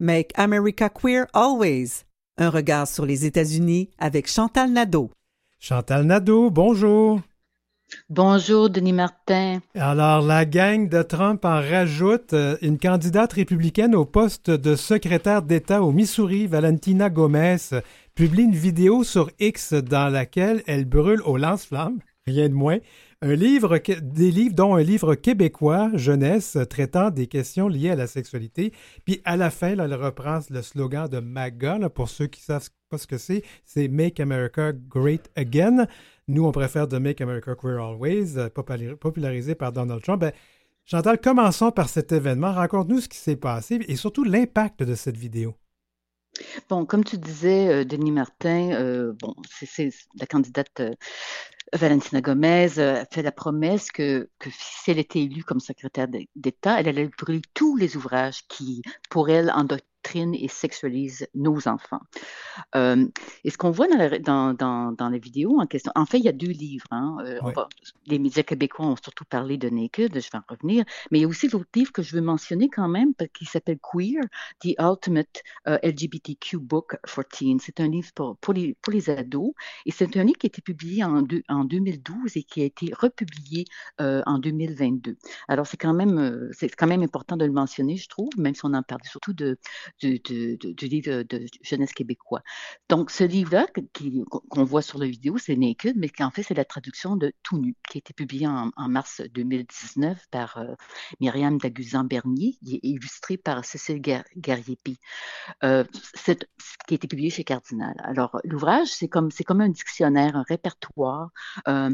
Make 0.00 0.32
America 0.36 0.90
queer 0.90 1.28
always. 1.32 2.04
Un 2.40 2.48
regard 2.48 2.88
sur 2.88 3.04
les 3.04 3.26
États-Unis 3.26 3.90
avec 3.98 4.26
Chantal 4.26 4.72
Nadeau. 4.72 5.10
Chantal 5.58 6.04
Nadeau, 6.04 6.50
bonjour. 6.50 7.20
Bonjour, 8.08 8.70
Denis 8.70 8.94
Martin. 8.94 9.58
Alors, 9.74 10.22
la 10.22 10.46
gang 10.46 10.88
de 10.88 11.02
Trump 11.02 11.44
en 11.44 11.60
rajoute 11.60 12.32
euh, 12.32 12.56
une 12.62 12.78
candidate 12.78 13.34
républicaine 13.34 13.94
au 13.94 14.06
poste 14.06 14.48
de 14.48 14.74
secrétaire 14.74 15.42
d'État 15.42 15.82
au 15.82 15.92
Missouri, 15.92 16.46
Valentina 16.46 17.10
Gomez, 17.10 17.58
publie 18.14 18.44
une 18.44 18.54
vidéo 18.54 19.04
sur 19.04 19.30
X 19.38 19.74
dans 19.74 20.08
laquelle 20.08 20.62
elle 20.66 20.86
brûle 20.86 21.20
au 21.26 21.36
lance-flammes, 21.36 21.98
rien 22.26 22.48
de 22.48 22.54
moins, 22.54 22.78
un 23.22 23.34
livre, 23.34 23.78
des 23.78 24.30
livres, 24.30 24.54
dont 24.54 24.74
un 24.74 24.82
livre 24.82 25.14
québécois, 25.14 25.90
jeunesse, 25.94 26.56
traitant 26.70 27.10
des 27.10 27.26
questions 27.26 27.68
liées 27.68 27.90
à 27.90 27.96
la 27.96 28.06
sexualité. 28.06 28.72
Puis 29.04 29.20
à 29.24 29.36
la 29.36 29.50
fin, 29.50 29.74
là, 29.74 29.84
elle 29.84 29.94
reprend 29.94 30.40
le 30.48 30.62
slogan 30.62 31.06
de 31.06 31.20
MAGA, 31.20 31.90
pour 31.90 32.08
ceux 32.08 32.28
qui 32.28 32.40
ne 32.40 32.44
savent 32.44 32.70
pas 32.88 32.96
ce 32.96 33.06
que 33.06 33.18
c'est, 33.18 33.42
c'est 33.64 33.88
Make 33.88 34.20
America 34.20 34.72
Great 34.72 35.30
Again. 35.36 35.86
Nous, 36.28 36.46
on 36.46 36.52
préfère 36.52 36.88
de 36.88 36.96
Make 36.96 37.20
America 37.20 37.54
Queer 37.54 37.78
Always, 37.78 38.38
euh, 38.38 38.48
popularisé 38.48 39.54
par 39.54 39.72
Donald 39.72 40.02
Trump. 40.02 40.20
Ben, 40.20 40.32
Chantal, 40.86 41.20
commençons 41.20 41.70
par 41.70 41.88
cet 41.88 42.12
événement. 42.12 42.52
Raconte-nous 42.52 43.00
ce 43.00 43.08
qui 43.08 43.18
s'est 43.18 43.36
passé 43.36 43.80
et 43.86 43.96
surtout 43.96 44.24
l'impact 44.24 44.82
de 44.82 44.94
cette 44.94 45.16
vidéo. 45.16 45.54
Bon, 46.68 46.86
comme 46.86 47.04
tu 47.04 47.18
disais, 47.18 47.68
euh, 47.68 47.84
Denis 47.84 48.12
Martin, 48.12 48.72
euh, 48.72 49.12
bon, 49.20 49.34
la 50.18 50.26
candidate 50.26 50.82
Valentina 51.72 52.20
Gomez 52.20 52.78
a 52.78 53.04
fait 53.06 53.22
la 53.22 53.32
promesse 53.32 53.90
que, 53.92 54.28
si 54.50 54.90
elle 54.90 54.98
était 54.98 55.20
élue 55.20 55.44
comme 55.44 55.60
secrétaire 55.60 56.08
d'État, 56.34 56.80
elle 56.80 56.88
allait 56.88 57.10
brûler 57.18 57.42
tous 57.54 57.76
les 57.76 57.96
ouvrages 57.96 58.46
qui, 58.48 58.82
pour 59.08 59.30
elle, 59.30 59.52
et 60.14 60.48
sexualise 60.48 61.28
nos 61.34 61.68
enfants. 61.68 62.00
Euh, 62.74 63.06
et 63.44 63.50
ce 63.50 63.58
qu'on 63.58 63.70
voit 63.70 63.86
dans 63.86 63.96
la, 63.96 64.18
dans, 64.18 64.54
dans, 64.54 64.92
dans 64.92 65.08
la, 65.08 65.18
vidéo 65.18 65.60
en 65.60 65.66
question, 65.66 65.92
en 65.94 66.06
fait, 66.06 66.18
il 66.18 66.24
y 66.24 66.28
a 66.28 66.32
deux 66.32 66.50
livres. 66.50 66.86
Hein. 66.90 67.16
Euh, 67.24 67.38
oui. 67.44 67.52
va, 67.54 67.68
les 68.06 68.18
médias 68.18 68.42
québécois 68.42 68.86
ont 68.86 68.96
surtout 68.96 69.24
parlé 69.24 69.56
de 69.56 69.68
Naked, 69.68 70.12
je 70.14 70.30
vais 70.30 70.38
en 70.38 70.42
revenir, 70.48 70.84
mais 71.10 71.18
il 71.18 71.22
y 71.22 71.24
a 71.24 71.28
aussi 71.28 71.48
l'autre 71.48 71.70
livre 71.74 71.92
que 71.92 72.02
je 72.02 72.14
veux 72.14 72.22
mentionner 72.22 72.68
quand 72.68 72.88
même, 72.88 73.12
qui 73.34 73.44
s'appelle 73.44 73.78
Queer, 73.78 74.22
The 74.60 74.74
Ultimate 74.80 75.42
uh, 75.66 75.76
LGBTQ 75.82 76.58
Book 76.58 76.96
for 77.06 77.24
Teens. 77.24 77.58
C'est 77.60 77.80
un 77.80 77.88
livre 77.88 78.10
pour, 78.14 78.36
pour, 78.38 78.54
les, 78.54 78.76
pour 78.82 78.92
les 78.92 79.10
ados 79.10 79.52
et 79.86 79.92
c'est 79.92 80.16
un 80.16 80.24
livre 80.24 80.38
qui 80.38 80.46
a 80.46 80.48
été 80.48 80.62
publié 80.62 81.04
en, 81.04 81.22
deux, 81.22 81.42
en 81.48 81.64
2012 81.64 82.36
et 82.36 82.42
qui 82.42 82.62
a 82.62 82.64
été 82.64 82.92
republié 82.94 83.64
euh, 84.00 84.22
en 84.26 84.38
2022. 84.38 85.16
Alors, 85.48 85.66
c'est 85.66 85.76
quand 85.76 85.94
même, 85.94 86.18
euh, 86.18 86.50
c'est 86.52 86.74
quand 86.74 86.86
même 86.86 87.02
important 87.02 87.36
de 87.36 87.44
le 87.44 87.52
mentionner, 87.52 87.96
je 87.96 88.08
trouve, 88.08 88.30
même 88.36 88.54
si 88.54 88.62
on 88.64 88.74
en 88.74 88.82
parle 88.82 89.02
surtout 89.04 89.32
de, 89.32 89.58
du 89.98 90.86
livre 90.86 91.22
de 91.22 91.46
jeunesse 91.62 91.92
québécois. 91.92 92.42
Donc, 92.88 93.10
ce 93.10 93.24
livre-là 93.24 93.66
qu'on 94.48 94.64
voit 94.64 94.82
sur 94.82 94.98
la 94.98 95.06
vidéo, 95.06 95.38
c'est 95.38 95.56
Naked, 95.56 95.96
mais 95.96 96.08
qui 96.08 96.22
en 96.22 96.30
fait, 96.30 96.42
c'est 96.42 96.54
la 96.54 96.64
traduction 96.64 97.16
de 97.16 97.32
Tout 97.42 97.58
nu, 97.58 97.76
qui 97.88 97.98
a 97.98 98.00
été 98.00 98.12
publié 98.12 98.46
en, 98.46 98.70
mars 98.88 99.22
2019 99.32 100.26
par 100.30 100.58
euh, 100.58 100.74
Myriam 101.20 101.58
Daguzan-Bernier, 101.58 102.58
illustré 102.62 103.36
par 103.36 103.64
Cécile 103.64 104.00
Gariepi, 104.36 104.98
euh, 105.64 105.84
qui 106.86 106.94
a 106.94 106.96
été 106.96 107.08
publié 107.08 107.30
chez 107.30 107.44
Cardinal. 107.44 107.94
Alors, 107.98 108.40
l'ouvrage, 108.44 108.88
c'est 108.88 109.08
comme, 109.08 109.30
comme 109.46 109.60
un 109.60 109.68
dictionnaire, 109.68 110.36
un 110.36 110.44
répertoire 110.48 111.30
euh, 111.68 111.90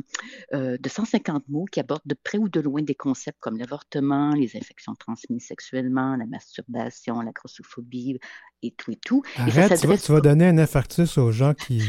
euh, 0.55 0.77
de 0.79 0.89
150 0.89 1.49
mots 1.49 1.65
qui 1.71 1.81
aborde 1.81 2.03
de 2.05 2.15
près 2.15 2.39
ou 2.39 2.49
de 2.49 2.61
loin 2.61 2.83
des 2.83 2.95
concepts 2.95 3.39
comme 3.41 3.59
l'avortement, 3.59 4.31
les 4.35 4.57
infections 4.57 4.95
transmises 4.95 5.47
sexuellement, 5.47 6.17
la 6.17 6.27
masturbation, 6.27 7.21
la 7.21 7.33
grossophobie 7.33 7.86
et 8.63 8.71
tout 8.73 8.91
et 8.91 8.97
tout. 8.97 9.23
Arrête, 9.37 9.73
et 9.73 9.79
tu, 9.79 9.87
vas, 9.87 9.99
tu 9.99 10.13
vas 10.13 10.21
donner 10.21 10.47
un 10.47 10.59
infarctus 10.59 11.19
aux 11.19 11.33
gens 11.33 11.55
qui, 11.55 11.83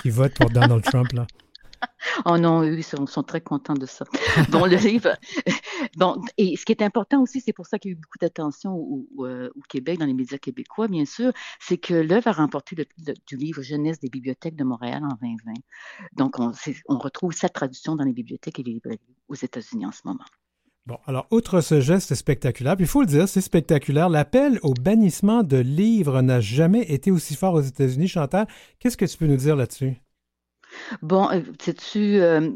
qui 0.00 0.10
votent 0.10 0.34
pour 0.34 0.50
Donald 0.50 0.82
Trump, 0.84 1.12
là. 1.12 1.26
Oh 2.24 2.38
non, 2.38 2.62
eux, 2.62 2.78
ils 2.78 2.84
sont, 2.84 3.06
sont, 3.06 3.22
très 3.22 3.40
contents 3.40 3.74
de 3.74 3.86
ça. 3.86 4.04
Bon, 4.50 4.64
le 4.66 4.76
livre. 4.76 5.16
Bon, 5.96 6.20
et 6.38 6.56
ce 6.56 6.64
qui 6.64 6.72
est 6.72 6.82
important 6.82 7.20
aussi, 7.22 7.40
c'est 7.40 7.52
pour 7.52 7.66
ça 7.66 7.78
qu'il 7.78 7.90
y 7.90 7.94
a 7.94 7.96
eu 7.96 8.00
beaucoup 8.00 8.18
d'attention 8.18 8.72
au, 8.72 9.06
au, 9.16 9.26
au, 9.26 9.60
Québec, 9.68 9.98
dans 9.98 10.06
les 10.06 10.14
médias 10.14 10.38
québécois, 10.38 10.88
bien 10.88 11.04
sûr, 11.04 11.32
c'est 11.60 11.76
que 11.76 11.94
l'œuvre 11.94 12.28
a 12.28 12.32
remporté 12.32 12.74
le, 12.74 12.86
le, 13.06 13.14
du 13.26 13.36
livre 13.36 13.62
Jeunesse 13.62 14.00
des 14.00 14.08
bibliothèques 14.08 14.56
de 14.56 14.64
Montréal 14.64 15.02
en 15.04 15.14
2020. 15.20 15.52
Donc, 16.14 16.38
on, 16.38 16.52
on 16.88 16.98
retrouve 16.98 17.32
sa 17.32 17.48
traduction 17.48 17.96
dans 17.96 18.04
les 18.04 18.12
bibliothèques 18.12 18.58
et 18.60 18.62
les 18.62 18.72
librairies 18.72 19.00
aux 19.28 19.34
États-Unis 19.34 19.86
en 19.86 19.92
ce 19.92 20.00
moment. 20.04 20.24
Bon, 20.86 20.98
alors, 21.06 21.26
outre 21.30 21.62
ce 21.62 21.80
geste 21.80 22.14
spectaculaire, 22.14 22.76
puis 22.76 22.84
il 22.84 22.88
faut 22.88 23.00
le 23.00 23.06
dire, 23.06 23.26
c'est 23.26 23.40
spectaculaire, 23.40 24.10
l'appel 24.10 24.58
au 24.62 24.74
bannissement 24.74 25.42
de 25.42 25.56
livres 25.56 26.20
n'a 26.20 26.40
jamais 26.40 26.82
été 26.82 27.10
aussi 27.10 27.36
fort 27.36 27.54
aux 27.54 27.62
États-Unis. 27.62 28.06
Chantal, 28.06 28.46
qu'est-ce 28.78 28.98
que 28.98 29.06
tu 29.06 29.16
peux 29.16 29.26
nous 29.26 29.38
dire 29.38 29.56
là-dessus? 29.56 29.94
Bon, 31.02 31.28
sais-tu, 31.60 32.20
euh, 32.20 32.50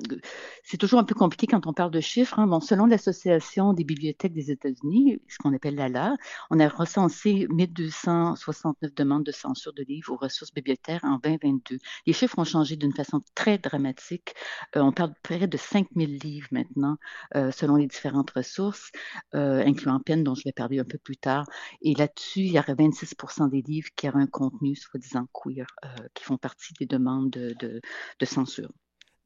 c'est 0.62 0.76
toujours 0.76 1.00
un 1.00 1.04
peu 1.04 1.14
compliqué 1.14 1.46
quand 1.46 1.66
on 1.66 1.72
parle 1.72 1.90
de 1.90 2.00
chiffres. 2.00 2.38
Hein. 2.38 2.46
Bon, 2.46 2.60
selon 2.60 2.86
l'Association 2.86 3.72
des 3.72 3.84
bibliothèques 3.84 4.34
des 4.34 4.50
États-Unis, 4.50 5.20
ce 5.28 5.38
qu'on 5.38 5.54
appelle 5.54 5.76
l'ALA, 5.76 6.16
on 6.50 6.60
a 6.60 6.68
recensé 6.68 7.46
1269 7.50 8.94
demandes 8.94 9.24
de 9.24 9.32
censure 9.32 9.72
de 9.72 9.82
livres 9.82 10.12
aux 10.12 10.16
ressources 10.16 10.52
bibliothécaires 10.52 11.00
en 11.04 11.18
2022. 11.18 11.78
Les 12.06 12.12
chiffres 12.12 12.38
ont 12.38 12.44
changé 12.44 12.76
d'une 12.76 12.92
façon 12.92 13.20
très 13.34 13.58
dramatique. 13.58 14.34
Euh, 14.76 14.80
on 14.80 14.92
parle 14.92 15.10
de 15.10 15.16
près 15.22 15.46
de 15.46 15.56
5000 15.56 16.18
livres 16.18 16.48
maintenant, 16.50 16.96
euh, 17.34 17.50
selon 17.50 17.76
les 17.76 17.86
différentes 17.86 18.30
ressources, 18.30 18.90
euh, 19.34 19.64
incluant 19.64 20.00
Penn, 20.00 20.22
dont 20.22 20.34
je 20.34 20.42
vais 20.44 20.52
parler 20.52 20.78
un 20.78 20.84
peu 20.84 20.98
plus 20.98 21.16
tard. 21.16 21.46
Et 21.82 21.94
là-dessus, 21.94 22.40
il 22.40 22.52
y 22.52 22.58
aurait 22.58 22.74
26% 22.74 23.48
des 23.48 23.62
livres 23.62 23.88
qui 23.96 24.08
auraient 24.08 24.22
un 24.22 24.26
contenu 24.26 24.76
soi-disant 24.76 25.26
queer, 25.32 25.66
euh, 25.84 25.88
qui 26.14 26.24
font 26.24 26.36
partie 26.36 26.74
des 26.78 26.86
demandes 26.86 27.30
de, 27.30 27.54
de, 27.58 27.80
de 28.20 28.26
censure. 28.26 28.70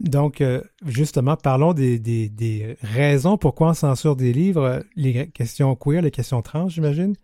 Donc, 0.01 0.41
euh, 0.41 0.63
justement, 0.85 1.37
parlons 1.37 1.75
des, 1.75 1.99
des, 1.99 2.29
des, 2.29 2.77
raisons 2.83 3.39
pourquoi 3.39 3.71
on 3.71 3.75
censure 3.75 4.17
des 4.17 4.33
livres, 4.33 4.85
les 4.97 5.31
questions 5.31 5.77
queer, 5.77 6.03
les 6.03 6.11
questions 6.11 6.43
trans, 6.43 6.69
j'imagine? 6.69 7.15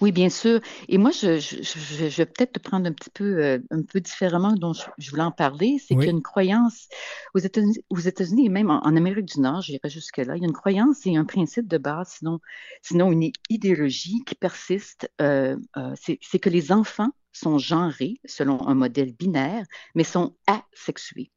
Oui, 0.00 0.12
bien 0.12 0.28
sûr. 0.28 0.60
Et 0.88 0.98
moi, 0.98 1.10
je, 1.10 1.38
je, 1.38 1.62
je, 1.62 2.08
je 2.08 2.16
vais 2.16 2.26
peut-être 2.26 2.52
te 2.52 2.58
prendre 2.58 2.86
un 2.86 2.92
petit 2.92 3.10
peu, 3.10 3.42
euh, 3.42 3.58
un 3.70 3.82
peu 3.82 4.00
différemment 4.00 4.52
dont 4.52 4.72
je, 4.72 5.10
voulais 5.10 5.22
en 5.22 5.30
parler. 5.30 5.78
C'est 5.78 5.94
oui. 5.94 6.00
qu'il 6.00 6.06
y 6.06 6.08
a 6.08 6.16
une 6.16 6.22
croyance 6.22 6.88
aux 7.34 7.38
États-Unis, 7.38 7.78
aux 7.90 7.98
États-Unis 7.98 8.46
et 8.46 8.48
même 8.48 8.70
en, 8.70 8.84
en 8.84 8.96
Amérique 8.96 9.26
du 9.26 9.40
Nord, 9.40 9.62
j'irai 9.62 9.88
jusque-là, 9.88 10.36
il 10.36 10.42
y 10.42 10.44
a 10.44 10.48
une 10.48 10.52
croyance 10.52 11.06
et 11.06 11.16
un 11.16 11.24
principe 11.24 11.68
de 11.68 11.78
base, 11.78 12.16
sinon, 12.18 12.40
sinon 12.82 13.12
une 13.12 13.30
idéologie 13.48 14.22
qui 14.26 14.34
persiste. 14.34 15.10
Euh, 15.20 15.56
euh, 15.76 15.94
c'est 15.96 16.38
que 16.38 16.50
les 16.50 16.72
enfants 16.72 17.10
sont 17.32 17.58
genrés 17.58 18.20
selon 18.24 18.66
un 18.66 18.74
modèle 18.74 19.12
binaire, 19.12 19.64
mais 19.94 20.04
sont 20.04 20.36
asexués. 20.46 21.30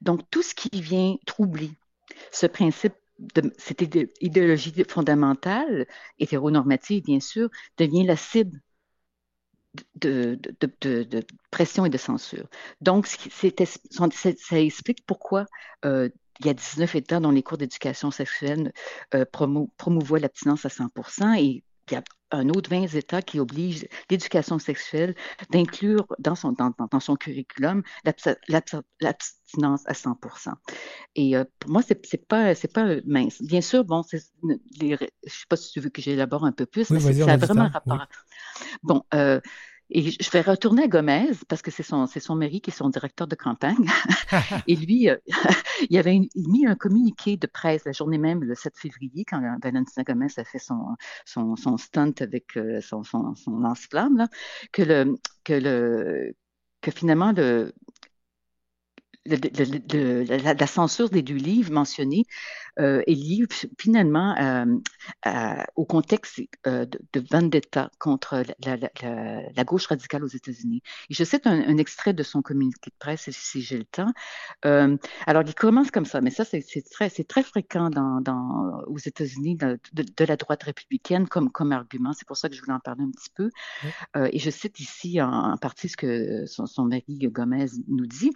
Donc, 0.00 0.22
tout 0.30 0.42
ce 0.42 0.54
qui 0.54 0.80
vient 0.80 1.16
troubler 1.26 1.70
ce 2.32 2.46
principe 2.46 2.94
cette 3.58 3.82
idéologie 4.20 4.72
fondamentale, 4.88 5.86
hétéronormative 6.18 7.04
bien 7.04 7.20
sûr, 7.20 7.50
devient 7.76 8.04
la 8.04 8.16
cible 8.16 8.60
de 9.96 10.38
pression 11.50 11.84
et 11.84 11.90
de 11.90 11.98
censure. 11.98 12.48
Donc, 12.80 13.06
ça 13.06 14.60
explique 14.60 15.04
pourquoi 15.06 15.46
euh, 15.84 16.08
il 16.40 16.46
y 16.46 16.48
a 16.48 16.54
19 16.54 16.94
États 16.94 17.20
dont 17.20 17.30
les 17.30 17.42
cours 17.42 17.58
d'éducation 17.58 18.10
sexuelle 18.10 18.72
euh, 19.14 19.24
promou 19.30 19.70
promouvoient 19.76 20.18
l'abstinence 20.18 20.64
à 20.64 20.70
100 20.70 20.88
et 21.36 21.62
il 21.90 21.94
y 21.94 21.96
a 21.96 22.02
un 22.32 22.48
autre 22.48 22.70
20 22.70 22.94
États 22.94 23.22
qui 23.22 23.40
oblige 23.40 23.86
l'éducation 24.08 24.58
sexuelle 24.58 25.14
d'inclure 25.50 26.06
dans 26.18 26.34
son, 26.34 26.52
dans, 26.52 26.72
dans 26.90 27.00
son 27.00 27.16
curriculum 27.16 27.82
l'abstinence 29.00 29.82
à 29.86 29.94
100 29.94 30.18
Et 31.16 31.36
euh, 31.36 31.44
pour 31.58 31.70
moi, 31.70 31.82
c'est 31.82 32.00
n'est 32.12 32.18
pas, 32.20 32.54
pas 32.72 32.96
mince. 33.04 33.42
Bien 33.42 33.60
sûr, 33.60 33.84
bon, 33.84 34.02
les, 34.12 34.20
je 34.80 35.04
ne 35.04 35.08
sais 35.26 35.46
pas 35.48 35.56
si 35.56 35.72
tu 35.72 35.80
veux 35.80 35.90
que 35.90 36.00
j'élabore 36.00 36.44
un 36.44 36.52
peu 36.52 36.66
plus, 36.66 36.88
oui, 36.90 36.98
mais 37.04 37.12
ça 37.12 37.32
a 37.32 37.36
vraiment 37.36 37.68
rapport. 37.68 37.98
Oui. 37.98 38.66
Bon, 38.82 39.02
euh, 39.14 39.40
et 39.90 40.10
je 40.10 40.30
vais 40.30 40.40
retourner 40.40 40.84
à 40.84 40.88
Gomez 40.88 41.30
parce 41.48 41.62
que 41.62 41.70
c'est 41.70 41.82
son, 41.82 42.06
c'est 42.06 42.20
son 42.20 42.36
mari 42.36 42.60
qui 42.60 42.70
est 42.70 42.74
son 42.74 42.88
directeur 42.88 43.26
de 43.26 43.34
campagne. 43.34 43.86
et 44.68 44.76
lui, 44.76 45.08
euh, 45.08 45.16
il 45.90 45.98
avait 45.98 46.14
une, 46.14 46.28
il 46.34 46.48
mis 46.48 46.66
un 46.66 46.76
communiqué 46.76 47.36
de 47.36 47.46
presse 47.46 47.84
la 47.84 47.92
journée 47.92 48.18
même, 48.18 48.44
le 48.44 48.54
7 48.54 48.76
février, 48.78 49.24
quand 49.24 49.40
Valentina 49.62 50.04
Gomez 50.04 50.28
a 50.36 50.44
fait 50.44 50.58
son, 50.58 50.96
son, 51.24 51.56
son 51.56 51.76
stunt 51.76 52.12
avec 52.20 52.56
euh, 52.56 52.80
son, 52.80 53.02
son, 53.02 53.34
son 53.34 53.58
lance-flamme, 53.58 54.28
que 54.72 54.82
le, 54.82 55.18
que 55.44 55.54
le, 55.54 56.34
que 56.80 56.90
finalement 56.90 57.32
le, 57.32 57.72
le, 59.26 59.36
le, 59.36 60.22
la, 60.24 60.54
la, 60.54 60.66
censure 60.66 61.10
des 61.10 61.22
deux 61.22 61.34
livres 61.34 61.72
mentionnés 61.72 62.24
euh, 62.80 63.02
est 63.06 63.14
liée 63.14 63.46
finalement 63.78 64.34
euh, 64.38 64.78
à, 65.22 65.66
au 65.76 65.84
contexte 65.84 66.40
euh, 66.66 66.86
de, 66.86 66.98
de, 67.12 67.26
vendetta 67.30 67.90
contre 67.98 68.42
la, 68.64 68.76
la, 68.76 69.64
gauche 69.64 69.86
radicale 69.86 70.24
aux 70.24 70.28
États-Unis. 70.28 70.82
Et 71.10 71.14
je 71.14 71.24
cite 71.24 71.46
un, 71.46 71.60
un, 71.60 71.76
extrait 71.76 72.12
de 72.12 72.22
son 72.22 72.42
communiqué 72.42 72.90
de 72.90 72.96
presse, 72.98 73.28
si 73.30 73.60
j'ai 73.60 73.78
le 73.78 73.84
temps. 73.84 74.12
Euh, 74.64 74.96
alors, 75.26 75.42
il 75.46 75.54
commence 75.54 75.90
comme 75.90 76.06
ça, 76.06 76.20
mais 76.20 76.30
ça, 76.30 76.44
c'est 76.44 76.62
très, 76.90 77.10
très 77.10 77.42
fréquent 77.42 77.90
dans, 77.90 78.20
dans, 78.20 78.82
aux 78.86 78.98
États-Unis 78.98 79.56
de, 79.56 79.78
de, 79.92 80.24
la 80.24 80.36
droite 80.36 80.62
républicaine 80.62 81.28
comme, 81.28 81.50
comme 81.50 81.72
argument. 81.72 82.12
C'est 82.12 82.26
pour 82.26 82.36
ça 82.36 82.48
que 82.48 82.54
je 82.54 82.60
voulais 82.60 82.72
en 82.72 82.80
parler 82.80 83.04
un 83.04 83.10
petit 83.10 83.30
peu. 83.34 83.50
Et 84.32 84.38
je 84.38 84.50
cite 84.50 84.80
ici 84.80 85.20
en, 85.20 85.30
en 85.30 85.56
partie 85.56 85.88
ce 85.88 85.96
que 85.96 86.46
son, 86.46 86.66
son 86.66 86.84
mari 86.84 87.18
Gomez 87.30 87.66
nous 87.88 88.06
dit. 88.06 88.32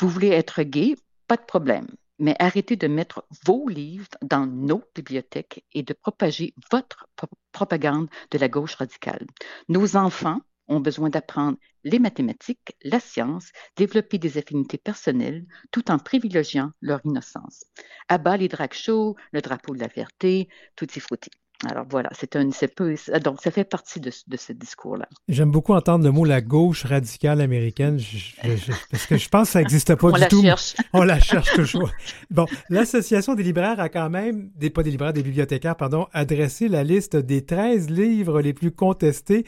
Vous 0.00 0.08
voulez 0.08 0.28
être 0.28 0.62
gay, 0.62 0.96
pas 1.26 1.36
de 1.36 1.42
problème, 1.42 1.86
mais 2.18 2.36
arrêtez 2.38 2.76
de 2.76 2.86
mettre 2.86 3.26
vos 3.44 3.68
livres 3.68 4.08
dans 4.22 4.46
nos 4.46 4.82
bibliothèques 4.94 5.64
et 5.72 5.82
de 5.82 5.92
propager 5.92 6.54
votre 6.70 7.08
pro 7.16 7.28
propagande 7.52 8.08
de 8.32 8.38
la 8.38 8.48
gauche 8.48 8.74
radicale. 8.74 9.26
Nos 9.68 9.96
enfants 9.96 10.40
ont 10.66 10.80
besoin 10.80 11.08
d'apprendre 11.08 11.58
les 11.84 11.98
mathématiques, 11.98 12.76
la 12.82 12.98
science, 12.98 13.50
développer 13.76 14.18
des 14.18 14.38
affinités 14.38 14.78
personnelles 14.78 15.46
tout 15.70 15.90
en 15.90 15.98
privilégiant 15.98 16.72
leur 16.80 17.00
innocence. 17.04 17.64
À 18.08 18.18
bas 18.18 18.36
les 18.36 18.48
drag 18.48 18.72
shows, 18.72 19.14
le 19.32 19.40
drapeau 19.40 19.74
de 19.74 19.80
la 19.80 19.88
fierté, 19.88 20.48
tutti 20.76 21.00
frutti. 21.00 21.30
Alors 21.70 21.86
voilà, 21.88 22.10
c'est 22.12 22.36
un, 22.36 22.48
peu, 22.74 22.94
donc 23.22 23.40
ça 23.40 23.50
fait 23.50 23.64
partie 23.64 24.00
de, 24.00 24.10
de 24.26 24.36
ce 24.36 24.52
discours-là. 24.52 25.08
J'aime 25.28 25.50
beaucoup 25.50 25.74
entendre 25.74 26.04
le 26.04 26.10
mot 26.10 26.24
la 26.24 26.40
gauche 26.40 26.84
radicale 26.84 27.40
américaine, 27.40 27.98
je, 27.98 28.18
je, 28.18 28.72
parce 28.90 29.06
que 29.06 29.16
je 29.16 29.28
pense 29.28 29.48
que 29.48 29.52
ça 29.52 29.58
n'existe 29.60 29.94
pas 29.94 30.08
On 30.08 30.12
du 30.12 30.20
la 30.20 30.26
tout. 30.26 30.42
Cherche. 30.42 30.76
On 30.92 31.02
la 31.02 31.20
cherche 31.20 31.52
toujours. 31.54 31.90
Bon, 32.30 32.46
l'association 32.70 33.34
des 33.34 33.42
libraires 33.42 33.80
a 33.80 33.88
quand 33.88 34.10
même, 34.10 34.50
des, 34.56 34.70
pas 34.70 34.82
des 34.82 34.90
libraires, 34.90 35.12
des 35.12 35.22
bibliothécaires, 35.22 35.76
pardon, 35.76 36.06
adressé 36.12 36.68
la 36.68 36.84
liste 36.84 37.16
des 37.16 37.44
13 37.44 37.90
livres 37.90 38.40
les 38.40 38.52
plus 38.52 38.70
contestés. 38.70 39.44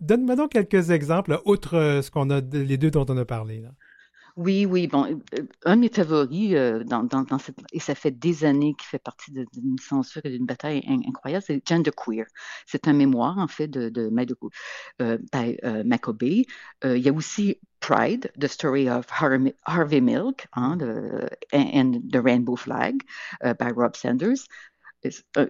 Donne-moi 0.00 0.36
donc 0.36 0.52
quelques 0.52 0.90
exemples, 0.90 1.40
outre 1.44 2.00
ce 2.02 2.10
qu'on 2.10 2.30
a, 2.30 2.40
les 2.40 2.76
deux 2.76 2.90
dont 2.90 3.06
on 3.08 3.16
a 3.16 3.24
parlé. 3.24 3.60
Là. 3.60 3.70
Oui, 4.36 4.66
oui, 4.66 4.88
bon, 4.88 5.04
euh, 5.06 5.42
un 5.64 5.76
de 5.76 5.80
mes 5.82 5.88
favoris, 5.88 6.54
euh, 6.54 6.82
dans, 6.82 7.04
dans, 7.04 7.22
dans 7.22 7.38
cette, 7.38 7.56
et 7.72 7.78
ça 7.78 7.94
fait 7.94 8.10
des 8.10 8.44
années 8.44 8.74
qu'il 8.74 8.86
fait 8.88 8.98
partie 8.98 9.30
d'une 9.30 9.78
censure 9.78 10.22
et 10.24 10.30
d'une 10.30 10.44
bataille 10.44 10.82
in- 10.88 10.98
incroyable, 11.08 11.44
c'est 11.46 11.62
Genderqueer. 11.68 12.24
C'est 12.66 12.88
un 12.88 12.94
mémoire, 12.94 13.38
en 13.38 13.46
fait, 13.46 13.68
de, 13.68 13.88
de 13.90 14.10
euh, 15.02 15.18
by, 15.32 15.56
euh, 15.64 15.84
Maccabee. 15.84 16.46
Euh, 16.84 16.96
il 16.96 17.04
y 17.04 17.08
a 17.08 17.12
aussi 17.12 17.58
Pride, 17.80 18.32
The 18.40 18.48
Story 18.48 18.88
of 18.90 19.06
Harvey, 19.10 20.00
Milk, 20.00 20.46
hein, 20.54 20.76
de- 20.76 21.28
and, 21.52 22.00
the 22.12 22.16
Rainbow 22.22 22.56
Flag, 22.56 23.02
euh, 23.44 23.54
by 23.54 23.70
Rob 23.74 23.94
Sanders. 23.96 24.46
Euh, 25.36 25.46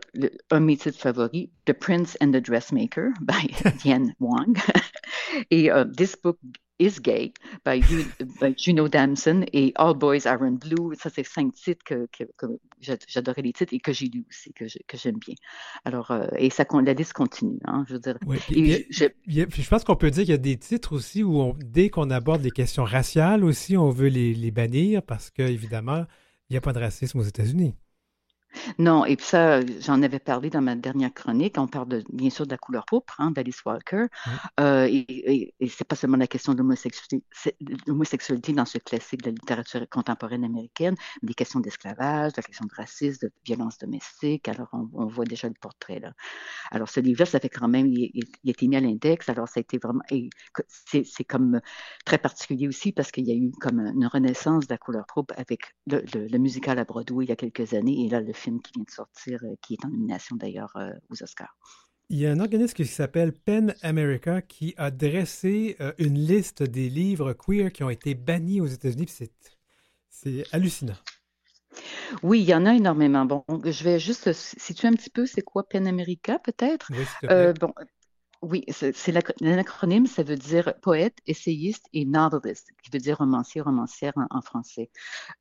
un 0.50 0.60
de 0.60 0.64
mes 0.66 0.76
titres 0.76 0.98
favoris, 0.98 1.48
The 1.66 1.72
Prince 1.74 2.16
and 2.20 2.32
the 2.32 2.40
Dressmaker, 2.40 3.12
by 3.22 3.48
Diane 3.82 4.14
Wang. 4.20 4.56
Et 5.50 5.70
euh, 5.70 5.84
This 5.84 6.16
Book 6.16 6.38
is 6.78 7.00
Gay 7.00 7.32
by, 7.64 7.80
Ju- 7.80 8.04
by 8.40 8.54
Juno 8.56 8.88
Damson 8.88 9.44
et 9.52 9.72
All 9.76 9.94
Boys 9.94 10.26
Are 10.26 10.42
in 10.42 10.52
Blue. 10.52 10.94
Ça, 11.00 11.08
c'est 11.08 11.24
cinq 11.24 11.54
titres 11.54 11.84
que, 11.84 12.06
que- 12.16 12.24
que 12.36 12.46
j'a- 12.80 12.96
j'adorais 13.06 13.42
les 13.42 13.52
titres 13.52 13.72
et 13.72 13.78
que 13.80 13.92
j'ai 13.92 14.06
lus 14.06 14.24
aussi, 14.28 14.52
que 14.52 14.66
je- 14.66 14.78
que 14.86 14.96
j'aime 14.96 15.18
bien. 15.18 15.34
Alors, 15.84 16.10
euh, 16.10 16.26
et 16.36 16.50
ça, 16.50 16.64
la 16.84 16.92
liste 16.94 17.12
continue, 17.12 17.58
hein, 17.64 17.84
je 17.88 17.94
veux 17.94 18.00
dire. 18.00 18.18
Oui, 18.26 18.38
Et 18.50 18.74
a- 19.04 19.46
je 19.48 19.68
pense 19.68 19.84
qu'on 19.84 19.96
peut 19.96 20.10
dire 20.10 20.24
qu'il 20.24 20.30
y 20.32 20.34
a 20.34 20.38
des 20.38 20.56
titres 20.56 20.92
aussi 20.94 21.22
où, 21.22 21.40
on- 21.40 21.56
dès 21.64 21.90
qu'on 21.90 22.10
aborde 22.10 22.42
les 22.42 22.50
questions 22.50 22.84
raciales 22.84 23.44
aussi, 23.44 23.76
on 23.76 23.90
veut 23.90 24.08
les, 24.08 24.34
les 24.34 24.50
bannir 24.50 25.02
parce 25.02 25.30
qu'évidemment, 25.30 26.04
il 26.50 26.54
n'y 26.54 26.56
a 26.56 26.60
pas 26.60 26.72
de 26.72 26.80
racisme 26.80 27.18
aux 27.20 27.24
États-Unis. 27.24 27.74
Non, 28.78 29.04
et 29.04 29.16
puis 29.16 29.26
ça, 29.26 29.60
j'en 29.80 30.02
avais 30.02 30.18
parlé 30.20 30.50
dans 30.50 30.60
ma 30.62 30.76
dernière 30.76 31.12
chronique. 31.12 31.58
On 31.58 31.66
parle 31.66 31.88
de, 31.88 32.04
bien 32.12 32.30
sûr 32.30 32.46
de 32.46 32.50
la 32.52 32.58
couleur 32.58 32.84
pourpre 32.86 33.20
hein, 33.20 33.30
d'Alice 33.30 33.64
Walker. 33.64 34.06
Euh, 34.60 34.86
et 34.86 35.04
et, 35.08 35.54
et 35.60 35.68
c'est 35.68 35.84
pas 35.86 35.96
seulement 35.96 36.16
la 36.16 36.26
question 36.26 36.54
de 36.54 36.62
l'homosexualité 37.86 38.52
dans 38.52 38.64
ce 38.64 38.78
classique 38.78 39.22
de 39.22 39.26
la 39.30 39.32
littérature 39.34 39.88
contemporaine 39.88 40.44
américaine, 40.44 40.94
mais 41.22 41.28
des 41.28 41.34
questions 41.34 41.60
d'esclavage, 41.60 42.32
de 42.32 42.38
la 42.38 42.42
question 42.42 42.66
de 42.66 42.74
racisme, 42.74 43.26
de 43.26 43.32
violence 43.44 43.78
domestique. 43.78 44.48
Alors, 44.48 44.68
on, 44.72 44.88
on 44.94 45.06
voit 45.06 45.24
déjà 45.24 45.48
le 45.48 45.54
portrait 45.60 46.00
là. 46.00 46.12
Alors, 46.70 46.88
ce 46.88 47.00
livre-là, 47.00 47.26
ça 47.26 47.40
fait 47.40 47.48
quand 47.48 47.68
même, 47.68 47.86
il, 47.86 48.10
il- 48.14 48.24
il 48.44 48.50
a 48.50 48.52
été 48.52 48.68
mis 48.68 48.76
à 48.76 48.80
l'index. 48.80 49.28
Alors, 49.28 49.48
ça 49.48 49.60
a 49.60 49.62
été 49.62 49.78
vraiment, 49.78 50.02
c'est 50.68 51.04
c'est 51.04 51.24
comme 51.24 51.60
très 52.04 52.18
particulier 52.18 52.68
aussi 52.68 52.92
parce 52.92 53.10
qu'il 53.10 53.26
y 53.26 53.32
a 53.32 53.34
eu 53.34 53.50
comme 53.60 53.80
une 53.80 54.06
renaissance 54.06 54.66
de 54.66 54.72
la 54.74 54.78
couleur 54.78 55.06
pourpre 55.06 55.34
avec 55.36 55.60
le, 55.86 56.02
le- 56.14 56.26
le 56.28 56.38
musical 56.38 56.78
à 56.78 56.84
Broadway 56.84 57.24
il 57.24 57.28
y 57.28 57.32
a 57.32 57.36
quelques 57.36 57.74
années 57.74 58.06
et 58.06 58.08
là, 58.08 58.20
le 58.20 58.32
film 58.44 58.60
qui 58.60 58.72
vient 58.74 58.84
de 58.84 58.90
sortir, 58.90 59.40
euh, 59.42 59.54
qui 59.62 59.74
est 59.74 59.84
en 59.84 59.88
nomination 59.88 60.36
d'ailleurs 60.36 60.76
euh, 60.76 60.90
aux 61.10 61.22
Oscars. 61.22 61.56
Il 62.10 62.18
y 62.18 62.26
a 62.26 62.30
un 62.30 62.40
organisme 62.40 62.74
qui 62.74 62.86
s'appelle 62.86 63.32
PEN 63.32 63.74
America 63.82 64.42
qui 64.42 64.74
a 64.76 64.90
dressé 64.90 65.76
euh, 65.80 65.92
une 65.98 66.18
liste 66.18 66.62
des 66.62 66.90
livres 66.90 67.32
queer 67.32 67.72
qui 67.72 67.82
ont 67.82 67.90
été 67.90 68.14
bannis 68.14 68.60
aux 68.60 68.66
États-Unis. 68.66 69.08
C'est 70.10 70.44
hallucinant. 70.52 70.96
Oui, 72.22 72.40
il 72.40 72.48
y 72.48 72.54
en 72.54 72.66
a 72.66 72.74
énormément. 72.74 73.24
Bon, 73.24 73.44
je 73.64 73.84
vais 73.84 73.98
juste 73.98 74.32
situer 74.32 74.88
un 74.88 74.92
petit 74.92 75.10
peu 75.10 75.26
c'est 75.26 75.42
quoi 75.42 75.66
PEN 75.68 75.86
America, 75.86 76.38
peut-être? 76.38 76.88
Oui. 76.90 77.04
Euh, 77.30 77.52
bon, 77.54 77.72
oui, 78.44 78.64
c'est 78.68 78.94
c'est 78.94 79.12
l'acro- 79.12 79.34
l'acronyme, 79.40 80.06
ça 80.06 80.22
veut 80.22 80.36
dire 80.36 80.74
poète, 80.82 81.16
essayiste 81.26 81.86
et 81.92 82.04
novelist, 82.04 82.68
qui 82.82 82.90
veut 82.90 82.98
dire 82.98 83.18
romancier, 83.18 83.60
romancière 83.60 84.12
en, 84.30 84.40
français. 84.42 84.90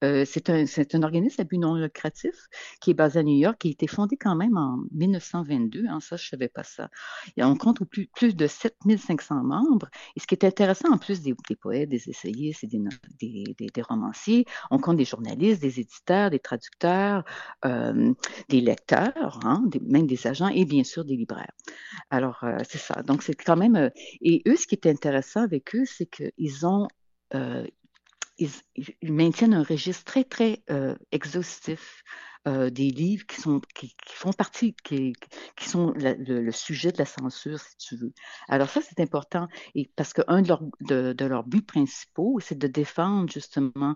Euh, 0.03 0.25
c'est 0.25 0.49
un, 0.49 0.63
un 0.93 1.03
organisme 1.03 1.41
à 1.41 1.43
but 1.43 1.57
non 1.57 1.75
lucratif 1.75 2.33
qui 2.79 2.91
est 2.91 2.93
basé 2.93 3.19
à 3.19 3.23
New 3.23 3.35
York, 3.35 3.57
qui 3.59 3.67
a 3.69 3.71
été 3.71 3.87
fondé 3.87 4.15
quand 4.17 4.35
même 4.35 4.57
en 4.57 4.79
1922. 4.91 5.85
Hein, 5.87 5.99
ça, 5.99 6.15
je 6.15 6.25
ne 6.25 6.29
savais 6.29 6.47
pas 6.47 6.63
ça. 6.63 6.89
Et 7.35 7.43
on 7.43 7.55
compte 7.55 7.83
plus, 7.83 8.07
plus 8.07 8.35
de 8.35 8.47
7500 8.47 9.43
membres. 9.43 9.89
Et 10.15 10.19
ce 10.19 10.27
qui 10.27 10.35
est 10.35 10.45
intéressant, 10.45 10.91
en 10.91 10.97
plus 10.97 11.21
des, 11.21 11.35
poètes, 11.59 11.89
des 11.89 12.09
essayistes 12.09 12.63
et 12.63 12.67
des, 12.67 13.81
romanciers, 13.81 14.45
on 14.71 14.79
compte 14.79 14.97
des 14.97 15.05
journalistes, 15.05 15.61
des 15.61 15.79
éditeurs, 15.79 16.29
des 16.29 16.39
traducteurs, 16.39 17.23
euh, 17.65 18.13
des 18.49 18.61
lecteurs, 18.61 19.39
hein, 19.43 19.63
même 19.81 20.07
des 20.07 20.27
agents 20.27 20.47
et 20.47 20.65
bien 20.65 20.83
sûr 20.83 21.03
des 21.03 21.17
libraires. 21.17 21.51
Alors, 22.09 22.43
euh, 22.43 22.57
c'est 22.67 22.77
ça. 22.77 22.92
Donc, 23.05 23.23
c'est 23.23 23.35
quand 23.35 23.55
même. 23.57 23.75
euh, 23.75 23.89
et 24.21 24.41
eux, 24.47 24.55
ce 24.55 24.67
qui 24.67 24.75
est 24.75 24.87
intéressant 24.87 25.41
avec 25.41 25.75
eux, 25.75 25.85
c'est 25.85 26.05
qu'ils 26.07 26.65
ont. 26.65 26.87
euh, 27.33 27.65
ils, 28.37 28.49
maintiennent 29.03 29.53
un 29.53 29.63
registre 29.63 30.03
très, 30.05 30.23
très 30.23 30.63
euh, 30.71 30.95
exhaustif 31.11 32.03
des 32.45 32.89
livres 32.89 33.25
qui, 33.25 33.39
sont, 33.39 33.61
qui, 33.73 33.95
font 34.09 34.33
partie, 34.33 34.75
qui, 34.83 35.13
qui 35.55 35.69
sont 35.69 35.93
le, 35.95 36.51
sujet 36.51 36.91
de 36.91 36.97
la 36.97 37.05
censure, 37.05 37.57
si 37.57 37.77
tu 37.77 37.95
veux. 37.95 38.11
Alors 38.49 38.69
ça, 38.69 38.81
c'est 38.81 38.99
important, 38.99 39.47
et 39.75 39.89
parce 39.95 40.11
qu'un 40.11 40.41
de, 40.41 40.49
leurs 40.49 40.63
de, 40.81 41.25
leurs 41.25 41.45
buts 41.45 41.61
principaux, 41.61 42.41
c'est 42.41 42.57
de 42.57 42.67
défendre 42.67 43.31
justement 43.31 43.95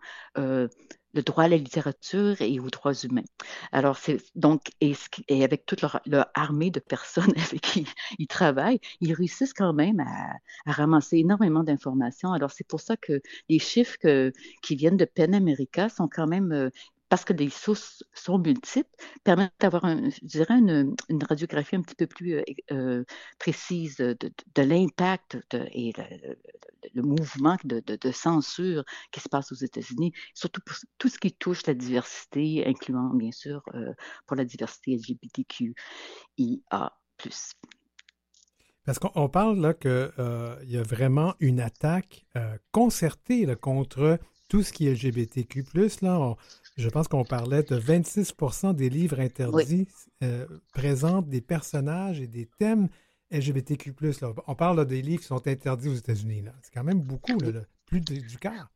le 1.18 1.24
droit 1.24 1.44
à 1.46 1.48
la 1.48 1.58
littérature 1.58 2.42
et 2.42 2.60
aux 2.60 2.70
droits 2.70 2.94
humains. 2.94 3.24
Alors, 3.72 3.98
c'est 3.98 4.18
donc, 4.36 4.70
et, 4.80 4.96
avec 5.44 5.66
toute 5.66 5.82
leur, 5.82 6.00
armée 6.34 6.72
de 6.72 6.80
personnes 6.80 7.34
avec 7.52 7.62
qui 7.62 7.86
ils 8.20 8.28
travaillent, 8.28 8.80
ils 9.02 9.14
réussissent 9.14 9.54
quand 9.54 9.74
même 9.74 10.00
à, 10.00 10.72
ramasser 10.72 11.18
énormément 11.18 11.64
d'informations. 11.64 12.32
Alors, 12.34 12.52
c'est 12.52 12.68
pour 12.68 12.80
ça 12.80 12.96
que 12.96 13.22
les 13.50 13.60
chiffres 13.60 13.98
qui 14.62 14.76
viennent 14.76 14.98
de 14.98 15.06
PEN 15.06 15.34
America 15.34 15.90
sont 15.90 16.08
quand 16.08 16.28
même, 16.28 16.52
euh, 16.52 16.70
parce 17.10 17.24
que 17.24 17.34
les 17.34 17.50
sources 17.50 18.04
sont 18.14 18.38
multiples, 18.38 18.90
permettent 19.24 19.54
d'avoir, 19.60 19.86
un- 19.86 20.10
je 20.10 20.44
une, 20.52 20.96
radiographie 21.24 21.76
un 21.76 21.82
petit 21.82 21.96
peu 21.96 22.08
plus 22.08 22.36
euh, 22.36 22.44
euh, 22.72 23.04
précise 23.40 23.98
de, 23.98 24.18
l'impact 24.58 25.38
et 25.54 25.94
le, 26.94 27.02
mouvement 27.02 27.58
de, 27.64 28.12
censure 28.12 28.84
qui 29.12 29.20
se 29.20 29.30
passe 29.30 29.52
aux 29.52 29.56
États-Unis, 29.56 30.12
surtout 30.34 30.62
pour 30.66 30.76
tout 30.98 31.10
ce 31.10 31.20
qui 31.20 31.34
touche 31.34 31.66
la 31.66 31.74
diversité, 31.74 32.66
incluant 32.66 33.14
bien 33.14 33.32
sûr 33.32 33.62
euh, 33.74 33.94
pour 34.26 34.36
la 34.36 34.46
diversité 34.46 34.96
LGBTQIA+. 34.96 35.74
Parce 38.86 39.00
qu'on 39.00 39.12
on 39.16 39.28
parle 39.28 39.60
là 39.60 39.74
qu'il 39.74 40.70
y 40.70 40.78
a 40.78 40.84
vraiment 40.84 41.36
une 41.40 41.60
attaque 41.60 42.26
euh, 42.36 42.58
concertée 42.72 43.46
contre 43.58 44.20
tout 44.48 44.64
ce 44.64 44.72
qui 44.74 44.88
est 44.88 44.92
LGBTQ. 44.94 45.66
Là, 46.02 46.20
on- 46.20 46.36
je 46.78 46.90
pense 46.90 47.08
qu'on 47.08 47.24
parlait 47.26 47.64
de 47.64 47.76
26% 47.76 48.74
des 48.74 48.90
livres 48.90 49.20
interdits 49.20 49.88
euh, 50.24 50.46
présentent 50.74 51.28
des 51.30 51.42
personnages 51.42 52.20
et 52.22 52.28
des 52.28 52.48
thèmes 52.60 52.88
LGBTQ. 53.32 53.94
Là. 54.22 54.34
On 54.48 54.56
parle 54.56 54.78
là, 54.78 54.86
des 54.86 55.02
livres 55.02 55.22
qui 55.22 55.28
sont 55.28 55.46
interdits 55.48 55.90
aux 55.90 55.96
États-Unis. 55.96 56.42
là. 56.44 56.54
C'est 56.62 56.74
quand 56.74 56.84
même 56.84 57.02
beaucoup, 57.02 57.38
là, 57.40 57.62
plus 57.86 58.02
de- 58.02 58.16
du 58.22 58.38
quart. 58.38 58.70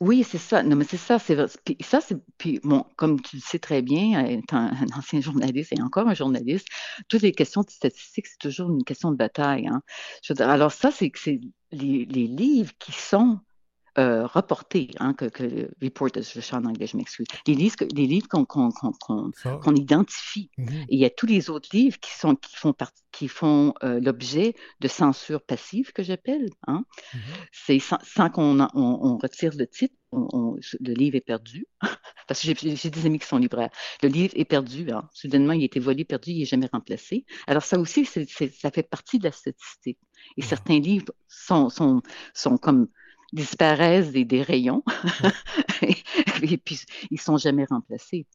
Oui, 0.00 0.24
c'est 0.28 0.38
ça. 0.38 0.62
Non, 0.64 0.74
mais 0.74 0.84
c'est 0.84 0.96
ça. 0.96 1.18
C'est. 1.20 1.36
Puis 1.64 1.76
ça, 1.80 2.00
c'est 2.00 2.16
puis 2.36 2.58
bon, 2.64 2.84
comme 2.96 3.20
tu 3.20 3.36
le 3.36 3.42
sais 3.42 3.60
très 3.60 3.82
bien, 3.82 4.24
étant 4.26 4.56
un 4.56 4.70
ancien 4.98 5.20
journaliste 5.20 5.72
et 5.72 5.80
encore 5.80 6.08
un 6.08 6.14
journaliste, 6.14 6.66
toutes 7.08 7.22
les 7.22 7.30
questions 7.32 7.60
de 7.62 7.70
statistiques, 7.70 8.26
c'est 8.26 8.38
toujours 8.38 8.70
une 8.70 8.82
question 8.82 9.12
de 9.12 9.16
bataille. 9.16 9.68
Hein. 9.68 9.80
Je 10.24 10.32
veux 10.32 10.36
dire, 10.36 10.48
alors 10.48 10.72
ça, 10.72 10.90
c'est 10.90 11.10
que 11.10 11.20
c'est 11.20 11.40
les, 11.70 12.04
les 12.06 12.26
livres 12.26 12.72
qui 12.80 12.90
sont 12.90 13.38
euh, 13.98 14.26
reportés, 14.26 14.90
hein, 15.00 15.12
que, 15.14 15.26
que 15.26 15.70
reported, 15.82 16.22
je 16.24 16.40
suis 16.40 16.54
en 16.54 16.64
anglais, 16.64 16.86
je 16.86 16.96
m'excuse. 16.96 17.26
Les 17.46 17.54
livres, 17.54 17.76
que- 17.76 17.84
les 17.94 18.06
livres 18.06 18.26
qu'on 18.28 18.44
qu'on 18.46 18.70
qu'on 18.70 18.92
qu'on 18.92 19.30
Ça, 19.34 19.58
qu'on 19.62 19.74
identifie. 19.74 20.50
mhm. 20.58 20.68
Et 20.88 20.94
il 20.96 20.98
y 20.98 21.04
a 21.04 21.10
tous 21.10 21.26
les 21.26 21.50
autres 21.50 21.68
livres 21.72 21.98
qui 22.00 22.10
sont 22.12 22.34
qui 22.36 22.56
font 22.56 22.72
partie, 22.72 23.02
qui 23.12 23.28
font 23.28 23.74
euh, 23.82 24.00
l'objet 24.00 24.54
de 24.80 24.88
censure 24.88 25.42
passive 25.42 25.92
que 25.92 26.02
j'appelle. 26.02 26.48
Hein. 26.66 26.84
Mhm. 27.14 27.20
C'est 27.52 27.78
sans, 27.78 27.98
sans 28.02 28.30
qu'on 28.30 28.60
on, 28.60 28.68
on 28.74 29.18
retire 29.18 29.52
le 29.56 29.66
titre, 29.66 29.94
on- 30.10 30.28
on- 30.32 30.56
le 30.80 30.92
livre 30.94 31.16
est 31.16 31.20
perdu. 31.20 31.66
Parce 32.28 32.40
que 32.40 32.46
j'ai 32.54 32.76
j'ai 32.76 32.90
des 32.90 33.06
amis 33.06 33.18
qui 33.18 33.26
sont 33.26 33.38
libraires. 33.38 33.70
Le 34.02 34.08
livre 34.08 34.32
est 34.36 34.44
perdu. 34.46 34.90
Hein. 34.90 35.08
Soudainement, 35.12 35.52
il 35.52 35.62
a 35.62 35.64
été 35.66 35.80
volé, 35.80 36.04
perdu, 36.04 36.30
il 36.30 36.38
n'est 36.38 36.44
jamais 36.46 36.68
remplacé. 36.72 37.24
Alors 37.46 37.62
ça 37.62 37.78
aussi, 37.78 38.04
c'est 38.06 38.26
c'est- 38.28 38.54
ça 38.58 38.70
fait 38.70 38.84
partie 38.88 39.18
de 39.18 39.24
la 39.24 39.32
statistique. 39.32 39.98
Et 40.38 40.42
Wow. 40.42 40.48
certains 40.48 40.78
livres 40.80 41.12
sont, 41.28 41.68
sont, 41.68 42.00
sont 42.32 42.56
comme 42.56 42.88
disparaissent 43.32 44.12
des, 44.12 44.24
des 44.24 44.42
rayons 44.42 44.82
et, 45.82 45.96
et 46.42 46.58
puis 46.58 46.80
ils 47.10 47.20
sont 47.20 47.36
jamais 47.38 47.64
remplacés. 47.64 48.26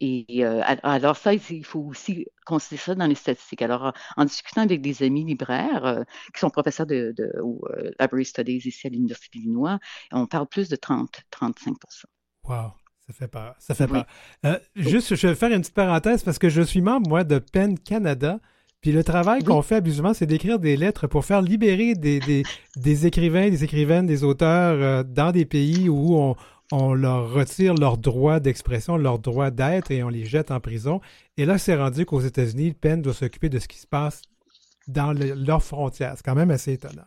Et 0.00 0.26
euh, 0.44 0.62
al- 0.64 0.80
alors 0.82 1.16
ça, 1.16 1.34
il 1.34 1.64
faut 1.64 1.80
aussi 1.80 2.26
considérer 2.46 2.82
ça 2.82 2.94
dans 2.94 3.06
les 3.06 3.14
statistiques. 3.14 3.62
Alors, 3.62 3.92
en, 4.16 4.24
discutant 4.24 4.62
avec 4.62 4.80
des 4.82 5.02
amis 5.02 5.24
libraires 5.24 5.84
euh, 5.84 6.02
qui 6.34 6.40
sont 6.40 6.50
professeurs 6.50 6.86
de, 6.86 7.14
de 7.16 7.32
euh, 7.36 7.90
Library 8.00 8.24
Studies 8.24 8.62
ici 8.64 8.86
à 8.86 8.90
l'Université 8.90 9.38
d'Illinois, 9.38 9.78
on 10.12 10.26
parle 10.26 10.46
plus 10.48 10.68
de 10.68 10.76
30-35% 10.76 12.06
Wow, 12.44 12.72
ça 13.06 13.12
fait 13.12 13.28
peur. 13.28 13.54
Ça 13.58 13.74
fait 13.74 13.86
Oui. 13.86 14.06
peur. 14.42 14.60
Juste, 14.76 15.14
je 15.14 15.26
vais 15.28 15.34
faire 15.34 15.50
une 15.52 15.60
petite 15.60 15.74
parenthèse 15.74 16.22
parce 16.22 16.38
que 16.38 16.48
je 16.48 16.62
suis 16.62 16.80
membre, 16.80 17.08
moi, 17.08 17.24
de 17.24 17.38
PEN 17.38 17.78
Canada. 17.78 18.40
Puis 18.80 18.92
le 18.92 19.02
travail 19.02 19.40
Oui. 19.40 19.44
qu'on 19.46 19.62
fait 19.62 19.76
abusivement, 19.76 20.14
c'est 20.14 20.26
d'écrire 20.26 20.58
des 20.58 20.76
lettres 20.76 21.06
pour 21.08 21.24
faire 21.24 21.42
libérer 21.42 21.94
des, 21.94 22.20
des, 22.20 22.42
des 22.76 23.06
écrivains, 23.06 23.50
des 23.50 23.64
écrivaines, 23.64 24.06
des 24.06 24.22
auteurs 24.24 24.76
euh, 24.80 25.02
dans 25.02 25.32
des 25.32 25.44
pays 25.44 25.88
où 25.88 26.16
on, 26.16 26.36
on 26.70 26.94
leur 26.94 27.32
retire 27.32 27.74
leur 27.74 27.98
droit 27.98 28.40
d'expression, 28.40 28.96
leur 28.96 29.18
droit 29.18 29.50
d'être 29.50 29.90
et 29.90 30.02
on 30.02 30.08
les 30.08 30.24
jette 30.24 30.50
en 30.50 30.60
prison. 30.60 31.00
Et 31.36 31.44
là, 31.44 31.58
c'est 31.58 31.74
rendu 31.74 32.04
qu'aux 32.06 32.20
États-Unis, 32.20 32.74
PEN 32.74 33.02
doit 33.02 33.14
s'occuper 33.14 33.48
de 33.48 33.58
ce 33.58 33.66
qui 33.68 33.78
se 33.78 33.86
passe 33.86 34.22
dans 34.86 35.12
le- 35.12 35.34
leurs 35.34 35.62
frontières. 35.62 36.14
C'est 36.16 36.24
quand 36.24 36.34
même 36.34 36.50
assez 36.50 36.72
étonnant. 36.72 37.06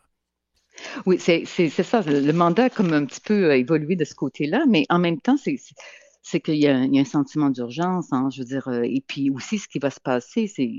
Oui, 1.06 1.20
c'est 1.20 1.46
ça. 1.46 2.02
Le, 2.02 2.32
mandat 2.34 2.66
a 2.66 2.70
comme 2.70 2.94
un 2.94 3.06
petit 3.06 3.22
peu 3.22 3.54
évolué 3.56 3.96
de 3.96 4.06
ce 4.06 4.16
côté-là, 4.16 4.66
mais 4.68 4.86
en 4.90 5.00
même 5.00 5.20
temps, 5.20 5.38
c'est 5.38 5.58
c'est 6.24 6.40
qu'il 6.40 6.58
y, 6.58 6.68
a 6.68 6.76
un 6.78 7.04
sentiment 7.06 7.50
d'urgence, 7.50 8.14
hein, 8.14 8.30
je 8.32 8.40
veux 8.42 8.46
dire, 8.46 8.68
et 8.84 9.04
puis 9.08 9.32
aussi 9.32 9.58
ce 9.58 9.68
qui 9.68 9.80
va 9.80 9.90
se 9.90 10.00
passer, 10.00 10.48
c'est 10.48 10.70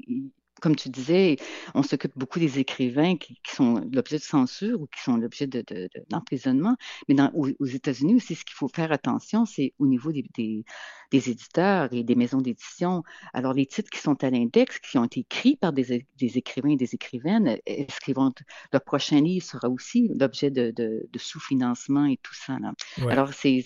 comme 0.63 0.77
tu 0.77 0.89
disais, 0.89 1.37
on 1.75 1.83
s'occupe 1.83 2.13
beaucoup 2.17 2.39
des 2.39 2.61
écrivains 2.61 3.17
qui, 3.17 3.37
sont 3.45 3.85
l'objet 3.93 4.17
de 4.17 4.23
censure 4.23 4.81
ou 4.81 4.87
qui 4.87 5.03
sont 5.03 5.17
l'objet 5.17 5.49
d'emprisonnement. 6.09 6.77
De, 7.09 7.15
Mais 7.15 7.17
aux, 7.35 7.67
États-Unis 7.67 8.15
aussi, 8.15 8.37
ce 8.37 8.45
qu'il 8.45 8.55
faut 8.55 8.69
faire 8.69 8.93
attention, 8.93 9.45
c'est 9.45 9.75
au 9.81 9.87
niveau 9.87 10.13
des, 10.13 10.25
des, 11.11 11.31
éditeurs 11.31 11.93
et 11.93 12.05
des 12.05 12.15
maisons 12.15 12.41
d'édition. 12.41 13.03
Alors, 13.35 13.55
les 13.55 13.67
titres 13.67 13.91
qui 13.91 13.99
sont 13.99 14.23
à 14.23 14.31
l'index, 14.31 14.79
qui 14.79 14.99
ont 14.99 15.05
été 15.05 15.21
écrits 15.21 15.57
par 15.57 15.73
des, 15.73 16.05
écrivains 16.21 16.71
et 16.71 16.77
des 16.77 16.95
écrivaines, 16.95 17.59
est-ce 17.67 18.01
qu'ils 18.01 18.15
vont 18.15 18.33
leur 18.73 18.83
prochain 18.83 19.21
livre 19.21 19.45
sera 19.45 19.69
aussi 19.69 20.11
l'objet 20.15 20.51
de, 20.51 21.09
sous-financement 21.17 22.07
et 22.07 22.19
tout 22.23 22.35
ça. 22.35 22.57
Alors, 23.09 23.33
c'est 23.35 23.65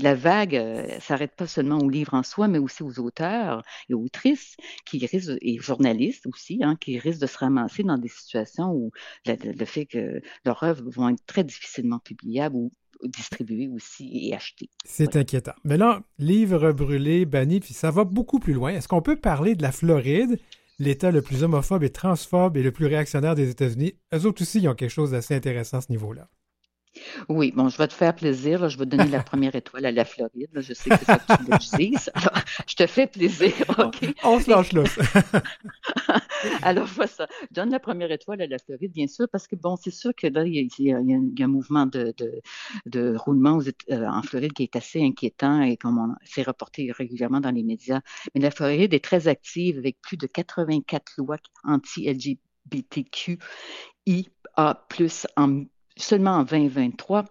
la 0.00 0.14
vague 0.14 0.56
euh, 0.56 1.00
s'arrête 1.00 1.34
pas 1.36 1.46
seulement 1.46 1.78
aux 1.78 1.88
livres 1.88 2.14
en 2.14 2.22
soi, 2.22 2.48
mais 2.48 2.58
aussi 2.58 2.82
aux 2.82 2.98
auteurs 3.00 3.62
et 3.88 3.94
autrices 3.94 4.56
qui 4.84 5.04
risquent 5.04 5.38
et 5.48 5.58
journalistes 5.58 6.26
aussi, 6.26 6.58
hein, 6.62 6.76
qui 6.78 6.98
risquent 6.98 7.22
de 7.22 7.26
se 7.26 7.38
ramasser 7.38 7.82
dans 7.82 7.98
des 7.98 8.08
situations 8.08 8.70
où 8.72 8.90
le, 9.26 9.64
fait 9.64 9.86
que 9.86 10.20
leurs 10.44 10.62
œuvres 10.62 10.84
vont 10.90 11.08
être 11.08 11.24
très 11.26 11.44
difficilement 11.44 11.98
publiables 11.98 12.56
ou 12.56 12.72
distribuées 13.04 13.68
aussi 13.68 14.28
et 14.28 14.34
achetées. 14.34 14.70
C'est 14.84 15.16
inquiétant. 15.16 15.54
Mais 15.64 15.76
là, 15.76 16.02
livre 16.18 16.72
brûlé, 16.72 17.24
banni, 17.24 17.60
puis 17.60 17.72
ça 17.72 17.90
va 17.90 18.04
beaucoup 18.04 18.40
plus 18.40 18.52
loin. 18.52 18.72
Est-ce 18.72 18.88
qu'on 18.88 19.02
peut 19.02 19.16
parler 19.16 19.54
de 19.54 19.62
la 19.62 19.72
Floride, 19.72 20.38
l'État 20.78 21.10
le 21.10 21.22
plus 21.22 21.44
homophobe 21.44 21.84
et 21.84 21.90
transphobe 21.90 22.56
et 22.56 22.62
le 22.62 22.72
plus 22.72 22.86
réactionnaire 22.86 23.34
des 23.34 23.50
États-Unis? 23.50 23.94
Eux 24.14 24.26
autres 24.26 24.42
aussi, 24.42 24.60
ils 24.60 24.68
ont 24.68 24.74
quelque 24.74 24.90
chose 24.90 25.12
d'assez 25.12 25.34
intéressant 25.34 25.78
à 25.78 25.80
ce 25.82 25.92
niveau-là. 25.92 26.28
Oui, 27.28 27.52
bon, 27.54 27.68
je 27.68 27.76
vais 27.76 27.88
te 27.88 27.92
faire 27.92 28.14
plaisir. 28.14 28.68
je 28.68 28.78
vais 28.78 28.84
te 28.84 28.90
donner 28.90 29.10
la 29.10 29.22
première 29.22 29.54
étoile 29.56 29.86
à 29.86 29.92
la 29.92 30.04
Floride. 30.04 30.48
je 30.54 30.72
sais 30.72 30.90
que 30.90 30.96
c'est 30.98 31.04
ça 31.04 31.18
que 31.18 31.36
tu 31.36 31.44
veux 31.44 31.58
dises. 31.78 32.10
Alors, 32.14 32.32
je 32.66 32.74
te 32.74 32.86
fais 32.86 33.06
plaisir. 33.06 33.52
On 34.24 34.40
se 34.40 34.50
lâche 34.50 34.72
là. 34.72 34.84
Alors, 36.62 36.86
voilà 36.86 37.08
ça. 37.08 37.26
Je 37.42 37.54
donne 37.54 37.70
la 37.70 37.80
première 37.80 38.10
étoile 38.10 38.40
à 38.42 38.46
la 38.46 38.58
Floride, 38.58 38.92
bien 38.92 39.06
sûr, 39.06 39.28
parce 39.30 39.46
que, 39.46 39.56
bon, 39.56 39.76
c'est 39.76 39.90
sûr 39.90 40.12
que 40.14 40.26
là, 40.26 40.44
il 40.44 40.68
y, 40.78 40.92
a, 40.92 40.96
un 40.96 41.46
mouvement 41.48 41.86
de, 41.86 42.14
de, 42.86 43.16
roulement 43.16 43.58
euh, 43.90 44.06
en 44.06 44.22
Floride 44.22 44.52
qui 44.52 44.62
est 44.62 44.76
assez 44.76 45.02
inquiétant 45.02 45.62
et 45.62 45.76
comme 45.76 45.98
on 45.98 46.14
s'est 46.24 46.42
reporté 46.42 46.92
régulièrement 46.92 47.40
dans 47.40 47.50
les 47.50 47.62
médias. 47.62 48.00
Mais 48.34 48.40
la 48.40 48.50
Floride 48.50 48.94
est 48.94 49.04
très 49.04 49.28
active 49.28 49.78
avec 49.78 50.00
plus 50.00 50.16
de 50.16 50.26
84 50.26 51.14
lois 51.18 51.36
anti-LGBTQIA+, 51.64 53.38
en 55.36 55.64
seulement 55.98 56.32
en 56.32 56.44
2023, 56.44 57.24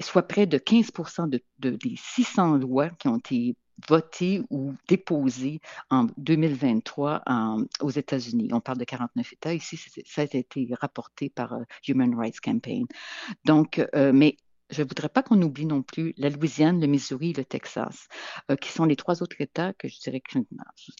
soit 0.00 0.22
près 0.22 0.46
de 0.46 0.58
15 0.58 0.90
de, 1.28 1.40
des 1.70 1.94
600 1.96 2.56
lois 2.56 2.90
qui 2.90 3.08
ont 3.08 3.18
été 3.18 3.56
votées 3.88 4.42
ou 4.50 4.74
déposées 4.88 5.60
en 5.90 6.06
2023 6.18 7.22
aux 7.80 7.90
États-Unis. 7.90 8.50
On 8.52 8.60
parle 8.60 8.78
de 8.78 8.84
49 8.84 9.32
États. 9.32 9.54
Ici, 9.54 9.78
ça 10.06 10.22
a 10.22 10.24
été 10.24 10.68
rapporté 10.78 11.30
par 11.30 11.54
euh, 11.54 11.62
Human 11.88 12.14
Rights 12.14 12.40
Campaign. 12.40 12.86
Donc, 13.44 13.84
euh, 13.94 14.12
mais 14.12 14.36
je 14.72 14.82
ne 14.82 14.88
voudrais 14.88 15.08
pas 15.08 15.22
qu'on 15.22 15.40
oublie 15.42 15.66
non 15.66 15.82
plus 15.82 16.14
la 16.16 16.30
Louisiane, 16.30 16.80
le 16.80 16.86
Missouri 16.86 17.30
et 17.30 17.34
le 17.34 17.44
Texas, 17.44 18.08
euh, 18.50 18.56
qui 18.56 18.70
sont 18.70 18.84
les 18.84 18.96
trois 18.96 19.22
autres 19.22 19.40
États 19.40 19.72
que 19.74 19.86
je 19.86 20.00
dirais 20.00 20.20
que, 20.20 20.38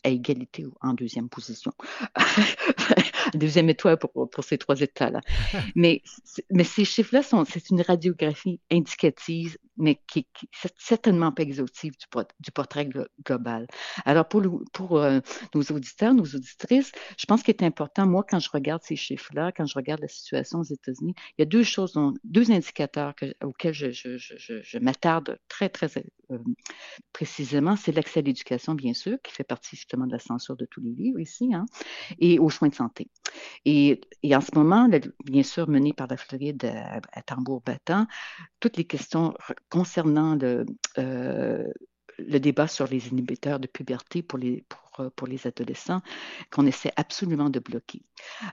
à 0.04 0.10
égalité 0.10 0.64
en 0.82 0.92
deuxième 0.92 1.28
position. 1.28 1.72
deuxième 3.34 3.68
étoile 3.70 3.98
pour, 3.98 4.28
pour 4.28 4.44
ces 4.44 4.58
trois 4.58 4.80
États-là. 4.80 5.20
mais, 5.74 6.02
mais 6.50 6.64
ces 6.64 6.84
chiffres-là, 6.84 7.22
c'est 7.22 7.70
une 7.70 7.80
radiographie 7.80 8.60
indicative 8.70 9.56
mais 9.76 10.00
qui 10.06 10.26
n'est 10.40 10.70
certainement 10.76 11.32
pas 11.32 11.42
exhaustive 11.42 11.92
du, 11.92 12.06
du 12.40 12.50
portrait 12.50 12.88
global. 13.24 13.66
Alors, 14.04 14.28
pour, 14.28 14.42
pour 14.72 14.98
euh, 14.98 15.20
nos 15.54 15.62
auditeurs, 15.62 16.14
nos 16.14 16.24
auditrices, 16.24 16.92
je 17.18 17.26
pense 17.26 17.42
qu'il 17.42 17.54
est 17.54 17.64
important, 17.64 18.06
moi, 18.06 18.24
quand 18.28 18.38
je 18.38 18.50
regarde 18.50 18.82
ces 18.82 18.96
chiffres-là, 18.96 19.52
quand 19.52 19.66
je 19.66 19.74
regarde 19.74 20.00
la 20.00 20.08
situation 20.08 20.60
aux 20.60 20.64
États-Unis, 20.64 21.14
il 21.38 21.40
y 21.40 21.42
a 21.42 21.46
deux 21.46 21.62
choses, 21.62 21.98
deux 22.24 22.50
indicateurs 22.50 23.14
auxquels 23.42 23.61
je, 23.70 23.92
je, 23.92 24.16
je, 24.18 24.62
je 24.62 24.78
m'attarde 24.78 25.38
très, 25.46 25.68
très 25.68 25.86
euh, 26.30 26.38
précisément. 27.12 27.76
C'est 27.76 27.92
l'accès 27.92 28.18
à 28.20 28.22
l'éducation, 28.22 28.74
bien 28.74 28.94
sûr, 28.94 29.18
qui 29.22 29.32
fait 29.32 29.44
partie 29.44 29.76
justement 29.76 30.06
de 30.06 30.12
la 30.12 30.18
censure 30.18 30.56
de 30.56 30.64
tous 30.64 30.80
les 30.80 30.90
livres 30.90 31.20
ici, 31.20 31.54
hein, 31.54 31.66
et 32.18 32.40
aux 32.40 32.50
soins 32.50 32.68
de 32.68 32.74
santé. 32.74 33.08
Et, 33.64 34.00
et 34.24 34.34
en 34.34 34.40
ce 34.40 34.50
moment, 34.54 34.88
bien 35.24 35.42
sûr, 35.44 35.68
mené 35.68 35.92
par 35.92 36.08
la 36.08 36.16
Floride 36.16 36.64
à, 36.64 37.00
à 37.12 37.22
tambour 37.22 37.60
battant, 37.60 38.06
toutes 38.58 38.76
les 38.76 38.86
questions 38.86 39.34
concernant 39.68 40.34
le, 40.34 40.66
euh, 40.98 41.64
le 42.18 42.38
débat 42.38 42.68
sur 42.68 42.86
les 42.86 43.08
inhibiteurs 43.08 43.58
de 43.58 43.66
puberté 43.66 44.22
pour 44.22 44.38
les, 44.38 44.64
pour, 44.68 45.00
euh, 45.00 45.10
pour 45.14 45.26
les 45.26 45.46
adolescents 45.46 46.00
qu'on 46.50 46.66
essaie 46.66 46.92
absolument 46.96 47.50
de 47.50 47.58
bloquer. 47.58 48.02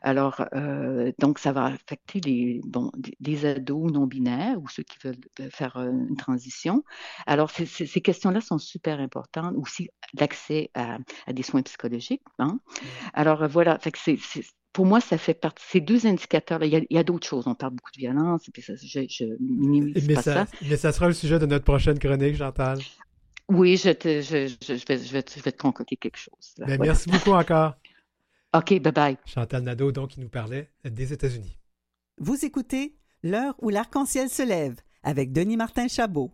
Alors, 0.02 0.46
euh, 0.54 1.12
donc, 1.20 1.40
ça 1.40 1.52
va 1.52 1.66
affecter 1.66 2.20
les, 2.22 2.62
bon, 2.66 2.92
des 3.20 3.46
ados 3.46 3.92
non 3.92 4.08
binaires 4.08 4.60
ou 4.62 4.68
ceux 4.68 4.84
qui 4.84 4.98
veulent 5.04 5.50
faire 5.52 5.78
une 5.78 6.16
transition. 6.16 6.84
Alors, 7.26 7.52
ces 7.52 8.02
questions-là 8.02 8.42
sont 8.42 8.58
super 8.58 9.00
importantes. 9.00 9.56
Aussi, 9.58 9.90
l'accès 10.20 10.72
à, 10.74 10.98
à, 11.28 11.34
des 11.34 11.44
soins 11.44 11.62
psychologiques. 11.62 12.24
Hein? 12.40 12.60
Alors, 13.14 13.48
voilà, 13.48 13.78
fait 13.80 13.92
que 13.92 13.98
c'est 14.00 14.18
pour 14.74 14.86
moi, 14.86 15.02
ça 15.02 15.18
fait 15.18 15.34
partie. 15.34 15.64
Ces 15.68 15.82
deux 15.82 16.06
indicateurs-là, 16.06 16.66
il 16.66 16.88
y 16.90 16.98
a, 16.98 17.04
d'autres 17.04 17.28
choses. 17.28 17.48
On 17.48 17.56
parle 17.56 17.74
beaucoup 17.74 17.92
de 17.94 18.00
violence, 18.00 18.48
et 18.48 18.52
puis 18.52 18.62
ça, 18.62 18.74
je, 18.76 19.26
minimise 19.40 20.08
mais 20.08 20.14
pas 20.14 20.22
ça, 20.22 20.46
Mais 20.62 20.78
ça 20.78 20.92
sera 20.92 21.08
le 21.08 21.14
sujet 21.14 21.40
de 21.40 21.46
notre 21.46 21.66
prochaine 21.66 21.98
chronique, 21.98 22.38
Chantal. 22.38 22.80
Oui, 23.50 23.78
je, 23.78 23.90
te, 23.90 24.22
je, 24.22 24.48
je, 24.48 24.86
vais, 24.88 24.98
je, 25.04 25.12
vais, 25.12 25.24
te 25.24 25.62
concocter 25.62 25.98
quelque 25.98 26.18
chose. 26.18 26.54
Ben, 26.60 26.80
merci 26.80 27.10
beaucoup 27.10 27.32
encore. 27.32 27.74
OK, 28.54 28.74
bye-bye. 28.74 29.18
Chantal 29.26 29.64
Nadeau, 29.64 29.92
donc, 29.92 30.10
qui 30.10 30.20
nous 30.20 30.30
parlait 30.30 30.70
des 30.86 31.14
États-Unis. 31.14 31.58
Vous 32.20 32.46
écoutez 32.46 32.96
L'heure 33.22 33.54
où 33.60 33.70
l'arc-en-ciel 33.70 34.30
se 34.30 34.44
lève 34.44 34.76
avec 35.04 35.34
Denis 35.34 35.58
Martin 35.58 35.90
Chabot. 35.90 36.32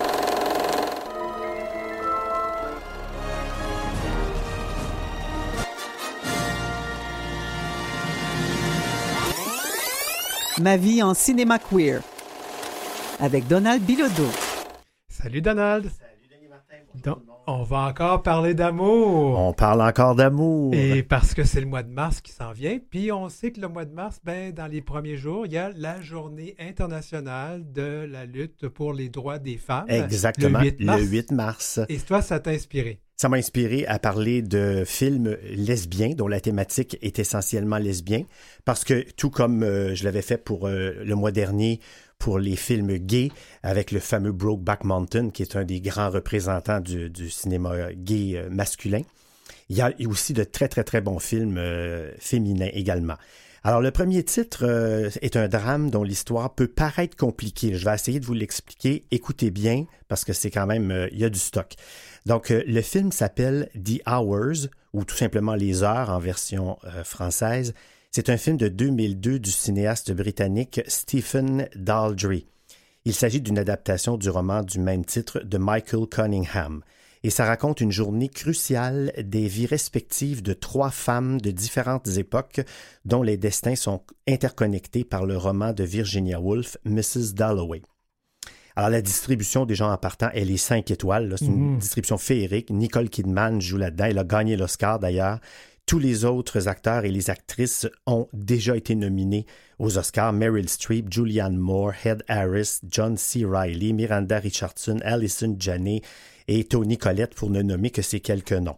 Ma 10.62 10.78
vie 10.78 11.02
en 11.02 11.16
cinéma 11.16 11.58
queer 11.58 12.02
avec 13.20 13.48
Donald 13.48 13.82
Bilodeau. 13.82 14.30
Salut 15.10 15.42
Donald. 15.42 15.90
On 17.48 17.62
va 17.62 17.82
encore 17.82 18.24
parler 18.24 18.56
d'amour. 18.56 19.38
On 19.38 19.54
parle 19.54 19.82
encore 19.82 20.16
d'amour. 20.16 20.74
Et 20.74 21.04
parce 21.04 21.36
que 21.36 21.44
c'est 21.44 21.62
le 21.62 21.68
mois 21.68 21.84
de 21.84 21.92
mars 21.92 22.22
qui 22.22 22.32
s'en 22.32 22.52
vient, 22.52 22.80
puis 22.90 23.12
on 23.12 23.30
sait 23.30 23.52
que 23.52 23.62
le 23.62 23.68
mois 23.68 23.86
de 23.86 23.94
mars, 23.94 24.20
ben, 24.24 24.52
dans 24.52 24.66
les 24.66 24.82
premiers 24.82 25.18
jours, 25.18 25.46
il 25.46 25.54
y 25.54 25.58
a 25.58 25.70
la 25.76 26.02
journée 26.02 26.56
internationale 26.58 27.72
de 27.72 28.08
la 28.10 28.26
lutte 28.26 28.68
pour 28.68 28.94
les 28.94 29.10
droits 29.10 29.38
des 29.38 29.58
femmes. 29.58 29.86
Exactement, 29.90 30.60
le 30.60 30.66
8 30.66 30.80
mars. 30.82 31.02
Le 31.02 31.08
8 31.08 31.32
mars. 31.32 31.80
Et 31.90 31.98
toi, 32.00 32.24
ça 32.24 32.40
t'a 32.40 32.50
inspiré? 32.50 33.00
Ça 33.18 33.30
m'a 33.30 33.38
inspiré 33.38 33.86
à 33.86 33.98
parler 33.98 34.42
de 34.42 34.84
films 34.86 35.38
lesbiens 35.54 36.10
dont 36.16 36.28
la 36.28 36.42
thématique 36.42 36.98
est 37.02 37.18
essentiellement 37.18 37.78
lesbien, 37.78 38.24
parce 38.66 38.84
que 38.84 39.06
tout 39.16 39.30
comme 39.30 39.64
euh, 39.64 39.96
je 39.96 40.04
l'avais 40.04 40.22
fait 40.22 40.38
pour 40.38 40.68
euh, 40.68 40.96
le 41.02 41.16
mois 41.16 41.32
dernier 41.32 41.80
pour 42.20 42.40
les 42.40 42.56
films 42.56 42.98
gays 42.98 43.32
avec 43.64 43.92
le 43.92 44.00
fameux 44.00 44.32
Brokeback 44.32 44.84
Mountain, 44.84 45.30
qui 45.30 45.42
est 45.42 45.56
un 45.56 45.64
des 45.64 45.82
grands 45.82 46.10
représentants 46.10 46.80
du, 46.80 47.30
cinéma 47.30 47.94
gay 47.94 48.34
euh, 48.36 48.50
masculin, 48.50 49.02
il 49.70 49.78
y 49.78 49.82
a 49.82 49.92
aussi 50.08 50.34
de 50.34 50.44
très 50.44 50.68
très 50.68 50.84
très 50.84 51.02
bons 51.02 51.20
films 51.20 51.60
féminins 52.20 52.70
également. 52.74 53.16
Alors 53.64 53.82
le 53.82 53.90
premier 53.90 54.22
titre 54.22 54.64
est 55.22 55.36
un 55.36 55.48
drame 55.48 55.90
dont 55.90 56.04
l'histoire 56.04 56.54
peut 56.54 56.68
paraître 56.68 57.18
compliquée. 57.18 57.74
Je 57.74 57.84
vais 57.84 57.96
essayer 57.96 58.20
de 58.20 58.26
vous 58.26 58.36
l'expliquer. 58.36 59.06
Écoutez 59.10 59.50
bien 59.50 59.86
parce 60.08 60.24
que 60.24 60.34
c'est 60.34 60.52
quand 60.52 60.68
même 60.68 61.08
il 61.12 61.18
y 61.18 61.26
a 61.26 61.30
du 61.30 61.40
stock. 61.40 61.76
Donc, 62.26 62.50
euh, 62.50 62.64
le 62.66 62.82
film 62.82 63.12
s'appelle 63.12 63.70
The 63.76 64.02
Hours, 64.08 64.68
ou 64.94 65.04
tout 65.04 65.16
simplement 65.16 65.56
Les 65.56 65.84
Heures 65.84 66.10
en 66.10 66.20
version 66.20 66.78
euh, 66.86 67.04
française. 67.04 67.74
C'est 68.16 68.30
un 68.30 68.38
film 68.38 68.56
de 68.56 68.70
2002 68.70 69.40
du 69.40 69.52
cinéaste 69.52 70.14
britannique 70.14 70.80
Stephen 70.88 71.68
Daldry. 71.76 72.48
Il 73.04 73.14
s'agit 73.14 73.42
d'une 73.42 73.60
adaptation 73.60 74.16
du 74.16 74.30
roman 74.30 74.64
du 74.64 74.80
même 74.80 75.04
titre 75.04 75.42
de 75.42 75.58
Michael 75.58 76.08
Cunningham. 76.08 76.82
Et 77.24 77.30
ça 77.30 77.44
raconte 77.44 77.82
une 77.82 77.92
journée 77.92 78.30
cruciale 78.30 79.12
des 79.22 79.50
vies 79.50 79.66
respectives 79.66 80.42
de 80.42 80.54
trois 80.54 80.92
femmes 80.92 81.42
de 81.42 81.52
différentes 81.52 82.08
époques 82.16 82.62
dont 83.04 83.22
les 83.22 83.36
destins 83.36 83.76
sont 83.76 84.02
interconnectés 84.30 85.04
par 85.04 85.26
le 85.26 85.36
roman 85.36 85.74
de 85.74 85.84
Virginia 85.84 86.40
Woolf, 86.40 86.78
Mrs. 86.86 87.34
Dalloway. 87.34 87.82
Alors, 88.78 88.92
la 88.92 89.02
distribution 89.02 89.66
des 89.66 89.76
gens 89.76 89.92
en 89.92 89.98
partant, 89.98 90.30
elle 90.34 90.52
est 90.52 90.58
5 90.58 90.90
étoiles. 90.92 91.36
C'est 91.38 91.46
une 91.46 91.74
mhm. 91.74 91.80
distribution 91.80 92.18
féerique. 92.18 92.70
Nicole 92.70 93.10
Kidman 93.10 93.60
joue 93.62 93.78
là-dedans. 93.78 94.06
Elle 94.06 94.20
a 94.20 94.24
gagné 94.24 94.58
l'Oscar 94.58 95.00
d'ailleurs. 95.00 95.40
Tous 95.86 96.00
les 96.00 96.26
autres 96.26 96.68
acteurs 96.68 97.06
et 97.06 97.12
les 97.12 97.30
actrices 97.30 97.88
ont 98.08 98.28
déjà 98.34 98.76
été 98.76 98.96
nominés 98.96 99.46
aux 99.78 100.00
Oscars. 100.00 100.34
Meryl 100.34 100.68
Streep, 100.68 101.14
Julianne 101.14 101.58
Moore, 101.58 101.94
Head 102.04 102.24
Harris, 102.28 102.80
John 102.90 103.18
C. 103.18 103.46
Reilly, 103.46 103.94
Miranda 103.94 104.40
Richardson, 104.40 104.98
Allison 105.04 105.56
Janney 105.60 106.02
et 106.48 106.64
Tony 106.64 106.98
Collette 106.98 107.36
pour 107.36 107.52
ne 107.52 107.62
nommer 107.62 107.92
que 107.92 108.02
ces 108.02 108.20
quelques 108.20 108.54
noms. 108.54 108.78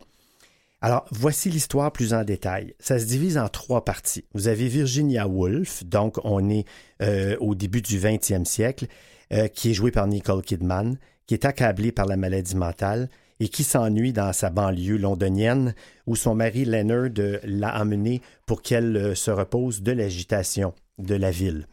Alors, 0.82 1.05
voici 1.12 1.49
l'histoire 1.49 1.91
plus 1.93 2.14
en 2.14 2.24
détail. 2.24 2.76
Ça 2.78 2.99
se 2.99 3.05
divise 3.05 3.38
en 3.38 3.47
trois 3.47 3.86
parties. 3.86 4.26
Vous 4.34 4.49
avez 4.49 4.68
Virginia 4.68 5.28
Woolf, 5.28 5.86
donc 5.86 6.18
on 6.24 6.49
est 6.49 6.66
euh, 7.01 7.38
au 7.39 7.55
début 7.55 7.82
du 7.82 7.97
20e 7.97 8.45
siècle, 8.45 8.86
euh, 9.32 9.47
qui 9.47 9.72
est 9.72 9.74
jouée 9.74 9.91
par 9.91 10.08
Nicole 10.08 10.43
Kidman, 10.43 10.97
qui 11.26 11.34
est 11.34 11.45
accablée 11.45 11.91
par 11.91 12.05
la 12.05 12.18
maladie 12.18 12.55
mentale 12.55 13.10
et 13.39 13.49
qui 13.49 13.63
s'ennuie 13.63 14.13
dans 14.13 14.33
sa 14.33 14.49
banlieue 14.49 14.97
londonienne 14.97 15.75
où 16.05 16.15
son 16.15 16.35
mari 16.35 16.65
Leonard 16.65 17.39
l'a 17.43 17.69
amenée 17.69 18.21
pour 18.45 18.61
qu'elle 18.61 18.95
euh, 18.97 19.15
se 19.15 19.31
repose 19.31 19.81
de 19.81 19.91
l'agitation 19.91 20.73
de 20.97 21.15
la 21.15 21.31
ville. 21.31 21.67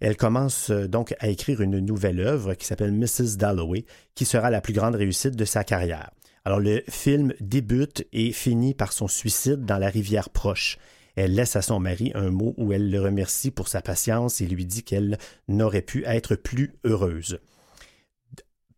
Elle 0.00 0.16
commence 0.16 0.70
donc 0.70 1.14
à 1.20 1.28
écrire 1.28 1.62
une 1.62 1.78
nouvelle 1.78 2.20
œuvre 2.20 2.54
qui 2.54 2.66
s'appelle 2.66 2.92
Mrs. 2.92 3.36
Dalloway, 3.38 3.86
qui 4.14 4.26
sera 4.26 4.50
la 4.50 4.60
plus 4.60 4.74
grande 4.74 4.94
réussite 4.94 5.36
de 5.36 5.44
sa 5.46 5.64
carrière. 5.64 6.10
Alors 6.44 6.60
le 6.60 6.82
film 6.88 7.32
débute 7.40 8.06
et 8.12 8.30
finit 8.32 8.74
par 8.74 8.92
son 8.92 9.08
suicide 9.08 9.64
dans 9.64 9.78
la 9.78 9.88
rivière 9.88 10.30
proche. 10.30 10.78
Elle 11.16 11.34
laisse 11.34 11.56
à 11.56 11.62
son 11.62 11.80
mari 11.80 12.12
un 12.14 12.30
mot 12.30 12.54
où 12.58 12.72
elle 12.72 12.90
le 12.90 13.00
remercie 13.00 13.50
pour 13.50 13.68
sa 13.68 13.80
patience 13.80 14.40
et 14.42 14.46
lui 14.46 14.66
dit 14.66 14.82
qu'elle 14.82 15.18
n'aurait 15.48 15.82
pu 15.82 16.04
être 16.04 16.36
plus 16.36 16.74
heureuse. 16.84 17.40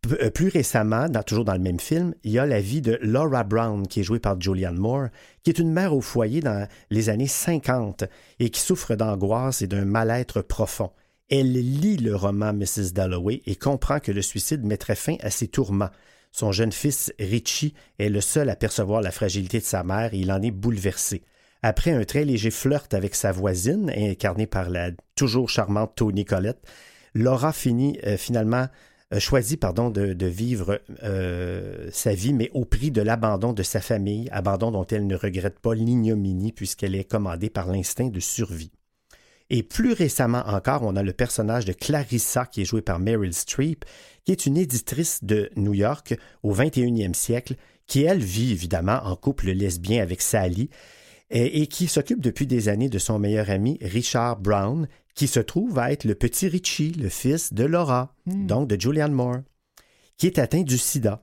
Euh, 0.07 0.29
plus 0.29 0.47
récemment, 0.47 1.07
toujours 1.25 1.45
dans 1.45 1.53
le 1.53 1.59
même 1.59 1.79
film, 1.79 2.13
il 2.23 2.31
y 2.31 2.39
a 2.39 2.45
la 2.45 2.61
vie 2.61 2.81
de 2.81 2.97
Laura 3.01 3.43
Brown, 3.43 3.85
qui 3.85 3.99
est 3.99 4.03
jouée 4.03 4.19
par 4.19 4.39
Julianne 4.39 4.77
Moore, 4.77 5.07
qui 5.43 5.49
est 5.49 5.59
une 5.59 5.71
mère 5.71 5.93
au 5.93 6.01
foyer 6.01 6.39
dans 6.39 6.67
les 6.89 7.09
années 7.09 7.27
50 7.27 8.05
et 8.39 8.49
qui 8.49 8.61
souffre 8.61 8.95
d'angoisse 8.95 9.61
et 9.61 9.67
d'un 9.67 9.85
mal-être 9.85 10.41
profond. 10.41 10.91
Elle 11.29 11.51
lit 11.51 11.97
le 11.97 12.15
roman 12.15 12.53
Mrs. 12.53 12.93
Dalloway 12.93 13.41
et 13.45 13.55
comprend 13.55 13.99
que 13.99 14.11
le 14.11 14.21
suicide 14.21 14.65
mettrait 14.65 14.95
fin 14.95 15.15
à 15.21 15.29
ses 15.29 15.47
tourments. 15.47 15.91
Son 16.31 16.51
jeune 16.51 16.71
fils, 16.71 17.13
Richie, 17.19 17.73
est 17.99 18.09
le 18.09 18.21
seul 18.21 18.49
à 18.49 18.55
percevoir 18.55 19.01
la 19.01 19.11
fragilité 19.11 19.59
de 19.59 19.65
sa 19.65 19.83
mère 19.83 20.13
et 20.13 20.19
il 20.19 20.31
en 20.31 20.41
est 20.41 20.51
bouleversé. 20.51 21.23
Après 21.61 21.91
un 21.91 22.05
très 22.05 22.23
léger 22.23 22.51
flirt 22.51 22.93
avec 22.93 23.15
sa 23.15 23.31
voisine, 23.31 23.91
incarnée 23.95 24.47
par 24.47 24.69
la 24.69 24.91
toujours 25.15 25.49
charmante 25.49 25.93
Tony 25.95 26.23
Collette, 26.23 26.65
Laura 27.13 27.51
finit 27.51 27.99
euh, 28.05 28.17
finalement 28.17 28.67
choisit 29.17 29.59
pardon 29.59 29.89
de, 29.89 30.25
vivre 30.27 30.81
euh, 31.03 31.89
sa 31.91 32.13
vie, 32.13 32.33
mais 32.33 32.51
au 32.53 32.65
prix 32.65 32.91
de 32.91 33.01
l'abandon 33.01 33.53
de 33.53 33.63
sa 33.63 33.81
famille, 33.81 34.29
abandon 34.31 34.71
dont 34.71 34.85
elle 34.85 35.07
ne 35.07 35.15
regrette 35.15 35.59
pas 35.59 35.73
l'ignominie 35.73 36.51
puisqu'elle 36.51 36.93
est 36.93 37.09
commandée 37.09 37.49
par 37.49 37.67
l'instinct 37.67 38.09
de 38.09 38.19
survie. 38.19 38.71
Et 39.49 39.63
plus 39.63 39.93
récemment 39.93 40.43
encore, 40.45 40.83
on 40.83 40.95
a 40.95 41.01
le 41.01 41.13
personnage 41.13 41.65
de 41.65 41.73
Clarissa 41.73 42.45
qui 42.45 42.61
est 42.61 42.65
joué 42.65 42.83
par 42.83 42.99
Meryl 42.99 43.33
Streep, 43.33 43.83
qui 44.23 44.31
est 44.31 44.45
une 44.45 44.57
éditrice 44.57 45.23
de 45.23 45.49
New 45.55 45.73
York 45.73 46.15
au 46.43 46.53
21e 46.53 47.15
siècle, 47.15 47.55
qui 47.87 48.03
elle 48.03 48.21
vit 48.21 48.51
évidemment 48.51 48.99
en 49.03 49.15
couple 49.15 49.49
lesbien 49.49 50.03
avec 50.03 50.21
Sally 50.21 50.69
et, 51.31 51.67
qui 51.67 51.87
s'occupe 51.87 52.21
depuis 52.21 52.47
des 52.47 52.69
années 52.69 52.89
de 52.89 52.99
son 52.99 53.19
meilleur 53.19 53.49
ami 53.49 53.77
Richard 53.81 54.37
Brown, 54.39 54.87
qui 55.19 55.27
se 55.27 55.41
trouve 55.41 55.77
à 55.79 55.91
être 55.91 56.05
le 56.05 56.15
petit 56.15 56.47
Richie, 56.47 56.93
le 56.93 57.09
fils 57.09 57.51
de 57.51 57.65
Laura, 57.65 58.15
hmm. 58.25 58.47
donc 58.47 58.69
de 58.69 58.79
Julianne 58.79 59.11
Moore, 59.11 59.39
qui 60.15 60.27
est 60.27 60.39
atteint 60.39 60.61
du 60.61 60.77
sida. 60.77 61.21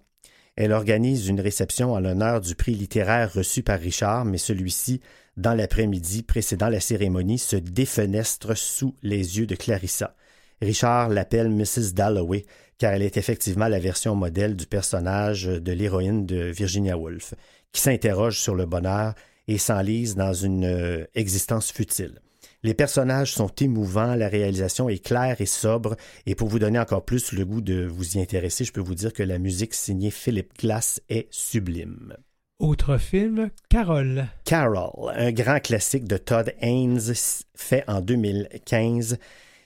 Elle 0.55 0.72
organise 0.72 1.28
une 1.28 1.40
réception 1.40 1.94
en 1.94 2.01
l'honneur 2.01 2.42
du 2.42 2.55
prix 2.55 2.74
littéraire 2.74 3.32
reçu 3.32 3.62
par 3.62 3.80
Richard, 3.80 4.26
mais 4.26 4.36
celui-ci 4.36 5.01
dans 5.38 5.55
l'après-midi 5.55 6.22
précédant 6.22 6.68
la 6.68 6.80
cérémonie, 6.80 7.38
se 7.38 7.57
défenestre 7.57 8.55
sous 8.55 8.94
les 9.03 9.38
yeux 9.38 9.47
de 9.47 9.55
Clarissa. 9.55 10.14
Richard 10.61 11.09
l'appelle 11.09 11.49
Mrs. 11.49 11.94
Dalloway, 11.94 12.44
car 12.76 12.92
elle 12.92 13.03
est 13.03 13.16
effectivement 13.16 13.68
la 13.68 13.78
version 13.78 14.14
modèle 14.14 14.57
du 14.57 14.66
personnage 14.66 15.44
de 15.44 15.72
l'héroïne 15.72 16.26
de 16.26 16.51
Virginia 16.51 16.99
Woolf, 16.99 17.32
qui 17.72 17.80
s'interroge 17.80 18.38
sur 18.38 18.55
le 18.57 18.66
bonheur 18.66 19.14
et 19.49 19.57
s'enlise 19.57 20.16
dans 20.16 20.34
une 20.34 20.66
euh, 20.66 21.07
existence 21.14 21.72
futile. 21.72 22.20
Les 22.66 22.74
personnages 22.74 23.32
sont 23.32 23.52
émouvants, 23.60 24.16
la 24.16 24.26
réalisation 24.26 24.88
est 24.88 24.98
claire 24.98 25.40
et 25.40 25.46
sobre, 25.46 25.94
et 26.26 26.34
pour 26.34 26.48
vous 26.48 26.58
donner 26.58 26.80
encore 26.80 27.04
plus 27.04 27.30
le 27.30 27.44
goût 27.44 27.60
de 27.60 27.86
vous 27.86 28.16
y 28.16 28.20
intéresser, 28.20 28.64
je 28.64 28.72
peux 28.72 28.80
vous 28.80 28.96
dire 28.96 29.12
que 29.12 29.22
la 29.22 29.38
musique 29.38 29.72
signée 29.72 30.10
Philip 30.10 30.52
Glass 30.58 31.00
est 31.08 31.28
sublime. 31.30 32.16
Autre 32.58 32.98
film, 32.98 33.50
Carol. 33.68 34.26
Carol, 34.44 35.12
un 35.14 35.30
grand 35.30 35.60
classique 35.60 36.08
de 36.08 36.16
Todd 36.16 36.54
Haynes 36.60 37.14
fait 37.54 37.84
en 37.86 38.00
2015. 38.00 39.18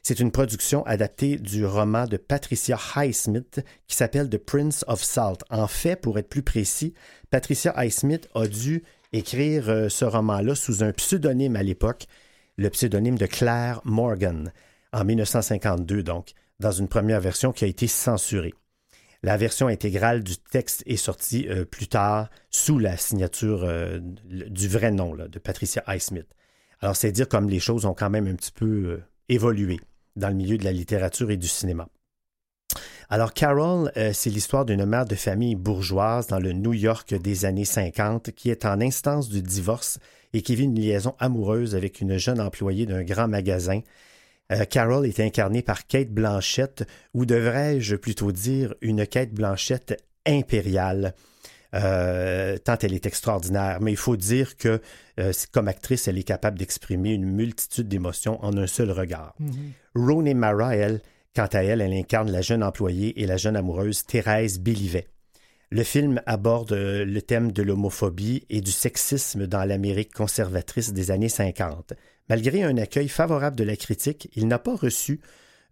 C'est 0.03 0.21
une 0.21 0.31
production 0.31 0.85
adaptée 0.85 1.39
du 1.39 1.65
roman 1.65 2.05
de 2.07 2.19
Patricia 2.19 2.79
Highsmith 2.95 3.65
qui 3.89 3.97
s'appelle 3.97 4.29
The 4.29 4.37
Prince 4.37 4.85
of 4.89 5.03
Salt. 5.03 5.39
En 5.49 5.69
fait, 5.69 5.97
pour 5.97 6.19
être 6.19 6.29
plus 6.29 6.43
précis, 6.43 6.93
Patricia 7.31 7.73
Highsmith 7.75 8.29
a 8.35 8.47
dû 8.47 8.83
écrire 9.15 9.71
euh, 9.71 9.89
ce 9.89 10.05
roman-là 10.05 10.55
sous 10.55 10.85
un 10.85 10.93
pseudonyme 10.93 11.57
à 11.57 11.63
l'époque, 11.63 12.07
le 12.61 12.69
pseudonyme 12.69 13.17
de 13.17 13.25
Claire 13.25 13.81
Morgan, 13.85 14.53
en 14.93 15.03
1952 15.03 16.03
donc, 16.03 16.33
dans 16.61 16.71
une 16.71 16.89
première 16.89 17.21
version 17.21 17.53
qui 17.53 17.65
a 17.65 17.67
été 17.67 17.87
censurée. 17.87 18.53
La 19.23 19.39
version 19.39 19.69
intégrale 19.69 20.23
du 20.23 20.37
texte 20.37 20.83
est 20.85 20.99
sortie 20.99 21.49
euh, 21.49 21.65
plus 21.65 21.89
tard 21.89 22.29
sous 22.51 22.79
la 22.79 22.99
signature 22.99 23.65
euh, 23.65 23.99
du 24.27 24.69
vrai 24.69 24.91
nom 24.91 25.17
de 25.17 25.39
Patricia 25.39 25.83
Highsmith. 25.87 26.27
Alors, 26.81 26.97
c'est 26.97 27.13
dire 27.13 27.29
comme 27.29 27.49
les 27.49 27.61
choses 27.61 27.87
ont 27.87 27.95
quand 27.95 28.11
même 28.11 28.27
un 28.27 28.35
petit 28.35 28.53
peu 28.53 28.67
euh, 28.67 29.03
évolué 29.31 29.81
dans 30.17 30.29
le 30.29 30.35
milieu 30.35 30.59
de 30.59 30.65
la 30.65 30.73
littérature 30.73 31.31
et 31.31 31.39
du 31.39 31.49
cinéma. 31.49 31.89
Alors, 33.09 33.33
Carol, 33.33 33.91
c'est 34.13 34.31
l'histoire 34.31 34.65
d'une 34.65 34.85
mère 34.85 35.05
de 35.05 35.17
famille 35.17 35.57
bourgeoise 35.57 36.29
dans 36.29 36.39
le 36.39 36.53
New 36.53 36.75
York 36.75 37.13
des 37.15 37.45
années 37.45 37.65
50 37.65 38.31
qui 38.31 38.51
est 38.51 38.65
en 38.65 38.81
instance 38.81 39.31
de 39.31 39.41
divorce 39.41 39.99
et 40.33 40.43
qui 40.43 40.55
vit 40.55 40.65
une 40.65 40.79
liaison 40.79 41.15
amoureuse 41.19 41.75
avec 41.75 42.01
une 42.01 42.19
jeune 42.19 42.41
employée 42.41 42.87
d'un 42.87 43.03
grand 43.03 43.29
magasin 43.29 43.81
euh, 44.53 44.65
Carol 44.65 45.07
est 45.07 45.21
incarnée 45.21 45.63
par 45.63 45.87
Kate 45.87 46.11
Blanchette, 46.11 46.85
ou 47.15 47.25
devrais-je 47.25 47.97
plutôt 47.97 48.33
dire 48.33 48.75
une 48.81 49.07
Kate 49.07 49.33
Blanchette 49.33 50.03
impériale. 50.27 51.15
Euh, 51.73 52.59
tant 52.59 52.77
elle 52.83 52.95
est 52.95 53.07
extraordinaire. 53.07 53.79
Mais 53.81 53.93
il 53.93 53.97
faut 53.97 54.17
dire 54.17 54.57
que 54.57 54.81
euh, 55.21 55.33
comme 55.53 55.69
actrice, 55.69 56.09
elle 56.09 56.19
est 56.19 56.25
capable 56.25 56.59
d'exprimer 56.59 57.13
une 57.13 57.25
multitude 57.25 57.87
d'émotions 57.87 58.45
en 58.45 58.57
un 58.57 58.67
seul 58.67 58.91
regard. 58.91 59.35
Mm 59.39 60.35
Mara, 60.35 60.75
elle, 60.75 61.01
quant 61.35 61.47
à 61.47 61.63
elle, 61.63 61.81
elle 61.81 61.93
incarne 61.93 62.31
la 62.31 62.43
jeune 62.43 62.65
employée 62.65 63.21
et 63.23 63.27
la 63.27 63.37
jeune 63.37 63.57
amoureuse 63.57 64.05
Thérèse 64.05 64.59
Bélivet. 64.59 65.07
Le 65.73 65.85
film 65.85 66.21
aborde 66.27 66.73
le 66.73 67.23
thème 67.23 67.53
de 67.53 67.63
l'homophobie 67.63 68.45
et 68.51 68.61
du 68.61 68.73
sexisme 68.73 69.47
dans 69.47 69.65
l'Amérique 69.65 70.13
conservatrice 70.13 70.93
des 70.93 71.13
années 71.13 71.29
50. 71.29 71.93
Malgré 72.29 72.65
un 72.65 72.77
accueil 72.77 73.09
favorable 73.09 73.55
de 73.55 73.63
la 73.63 73.77
critique, 73.77 74.29
il 74.35 74.49
n'a 74.49 74.59
pas 74.59 74.75
reçu 74.75 75.21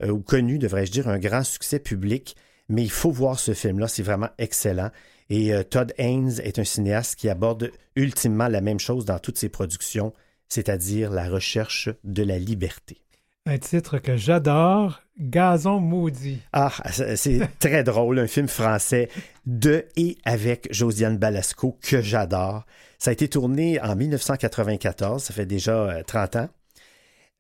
euh, 0.03 0.11
ou 0.11 0.21
connu, 0.21 0.59
devrais-je 0.61 0.93
dire, 0.93 1.09
un 1.09 1.19
grand 1.19 1.43
succès 1.43 1.81
public, 1.81 2.37
mais 2.69 2.85
il 2.85 2.93
faut 2.93 3.11
voir 3.11 3.41
ce 3.41 3.55
film-là, 3.55 3.89
c'est 3.89 4.05
vraiment 4.05 4.31
excellent. 4.39 4.91
Et 5.31 5.53
euh, 5.53 5.65
Todd 5.65 5.93
Haynes 5.99 6.41
est 6.45 6.61
un 6.61 6.65
cinéaste 6.65 7.17
qui 7.17 7.29
aborde 7.29 7.73
ultimement 7.97 8.47
la 8.47 8.61
même 8.61 8.79
chose 8.79 9.05
dans 9.05 9.19
toutes 9.19 9.39
ses 9.39 9.49
productions, 9.49 10.13
c'est-à-dire 10.49 11.11
la 11.11 11.29
recherche 11.29 11.89
de 12.05 12.23
la 12.23 12.39
liberté. 12.39 13.03
Un 13.51 13.57
titre 13.57 13.97
que 13.97 14.19
j'adore, 14.19 15.01
Gazon 15.19 15.81
maudit. 15.81 16.43
Ah, 16.53 16.71
c'est 16.93 17.41
très 17.59 17.83
drôle, 17.83 18.19
un 18.19 18.27
film 18.27 18.47
français 18.47 19.09
de 19.47 19.87
et 19.97 20.19
avec 20.27 20.69
Josiane 20.71 21.17
Balasco 21.17 21.79
que 21.81 22.03
j'adore. 22.03 22.67
Ça 22.99 23.09
a 23.09 23.15
été 23.15 23.27
tourné 23.27 23.81
en 23.81 23.97
1994, 23.97 25.23
ça 25.23 25.33
fait 25.33 25.47
déjà 25.47 26.03
30 26.07 26.37
euh, 26.37 26.41
ans. 26.41 26.49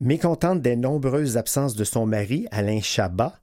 Mécontente 0.01 0.63
des 0.63 0.77
nombreuses 0.77 1.37
absences 1.37 1.75
de 1.75 1.85
son 1.85 2.07
mari, 2.07 2.47
Alain 2.53 2.81
Chabat, 2.81 3.39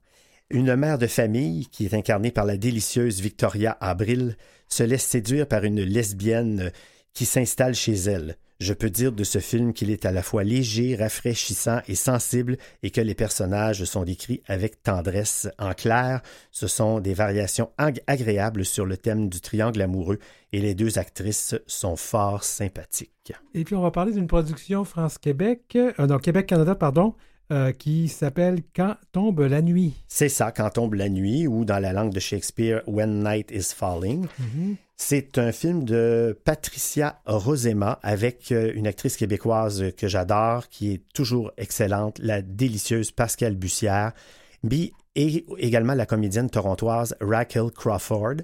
une 0.50 0.74
mère 0.74 0.98
de 0.98 1.06
famille, 1.06 1.68
qui 1.68 1.84
est 1.84 1.94
incarnée 1.94 2.32
par 2.32 2.46
la 2.46 2.56
délicieuse 2.56 3.20
Victoria 3.20 3.76
Abril, 3.80 4.36
se 4.68 4.82
laisse 4.82 5.04
séduire 5.04 5.46
par 5.46 5.62
une 5.62 5.82
lesbienne 5.82 6.72
qui 7.12 7.26
s'installe 7.26 7.76
chez 7.76 7.94
elle. 7.94 8.36
Je 8.58 8.72
peux 8.72 8.88
dire 8.88 9.12
de 9.12 9.22
ce 9.22 9.38
film 9.38 9.74
qu'il 9.74 9.90
est 9.90 10.06
à 10.06 10.12
la 10.12 10.22
fois 10.22 10.42
léger, 10.42 10.96
rafraîchissant 10.96 11.80
et 11.88 11.94
sensible 11.94 12.56
et 12.82 12.90
que 12.90 13.02
les 13.02 13.14
personnages 13.14 13.84
sont 13.84 14.04
décrits 14.04 14.42
avec 14.46 14.82
tendresse. 14.82 15.46
En 15.58 15.74
clair, 15.74 16.22
ce 16.52 16.66
sont 16.66 17.00
des 17.00 17.12
variations 17.12 17.70
agréables 17.76 18.64
sur 18.64 18.86
le 18.86 18.96
thème 18.96 19.28
du 19.28 19.42
triangle 19.42 19.82
amoureux 19.82 20.18
et 20.52 20.60
les 20.60 20.74
deux 20.74 20.98
actrices 20.98 21.54
sont 21.66 21.96
fort 21.96 22.44
sympathiques. 22.44 23.34
Et 23.52 23.64
puis 23.64 23.74
on 23.74 23.82
va 23.82 23.90
parler 23.90 24.12
d'une 24.12 24.26
production 24.26 24.84
France-Québec, 24.84 25.76
euh, 25.76 26.06
non, 26.06 26.18
Québec-Canada, 26.18 26.74
pardon, 26.74 27.14
euh, 27.52 27.72
qui 27.72 28.08
s'appelle 28.08 28.62
Quand 28.74 28.96
tombe 29.12 29.40
la 29.40 29.62
nuit. 29.62 29.94
C'est 30.08 30.28
ça, 30.28 30.52
Quand 30.52 30.70
tombe 30.70 30.94
la 30.94 31.08
nuit, 31.08 31.46
ou 31.46 31.64
dans 31.64 31.78
la 31.78 31.92
langue 31.92 32.12
de 32.12 32.20
Shakespeare, 32.20 32.82
When 32.86 33.22
Night 33.22 33.50
is 33.50 33.74
Falling. 33.74 34.26
Mm-hmm. 34.26 34.76
C'est 34.96 35.36
un 35.38 35.52
film 35.52 35.84
de 35.84 36.38
Patricia 36.44 37.20
Rosema 37.26 38.00
avec 38.02 38.50
euh, 38.50 38.72
une 38.74 38.86
actrice 38.86 39.16
québécoise 39.16 39.92
que 39.96 40.08
j'adore, 40.08 40.68
qui 40.68 40.94
est 40.94 41.02
toujours 41.14 41.52
excellente, 41.58 42.18
la 42.18 42.42
délicieuse 42.42 43.10
Pascale 43.10 43.56
Bussière, 43.56 44.12
et 45.16 45.44
également 45.58 45.94
la 45.94 46.06
comédienne 46.06 46.50
torontoise 46.50 47.14
Raquel 47.20 47.70
Crawford. 47.70 48.36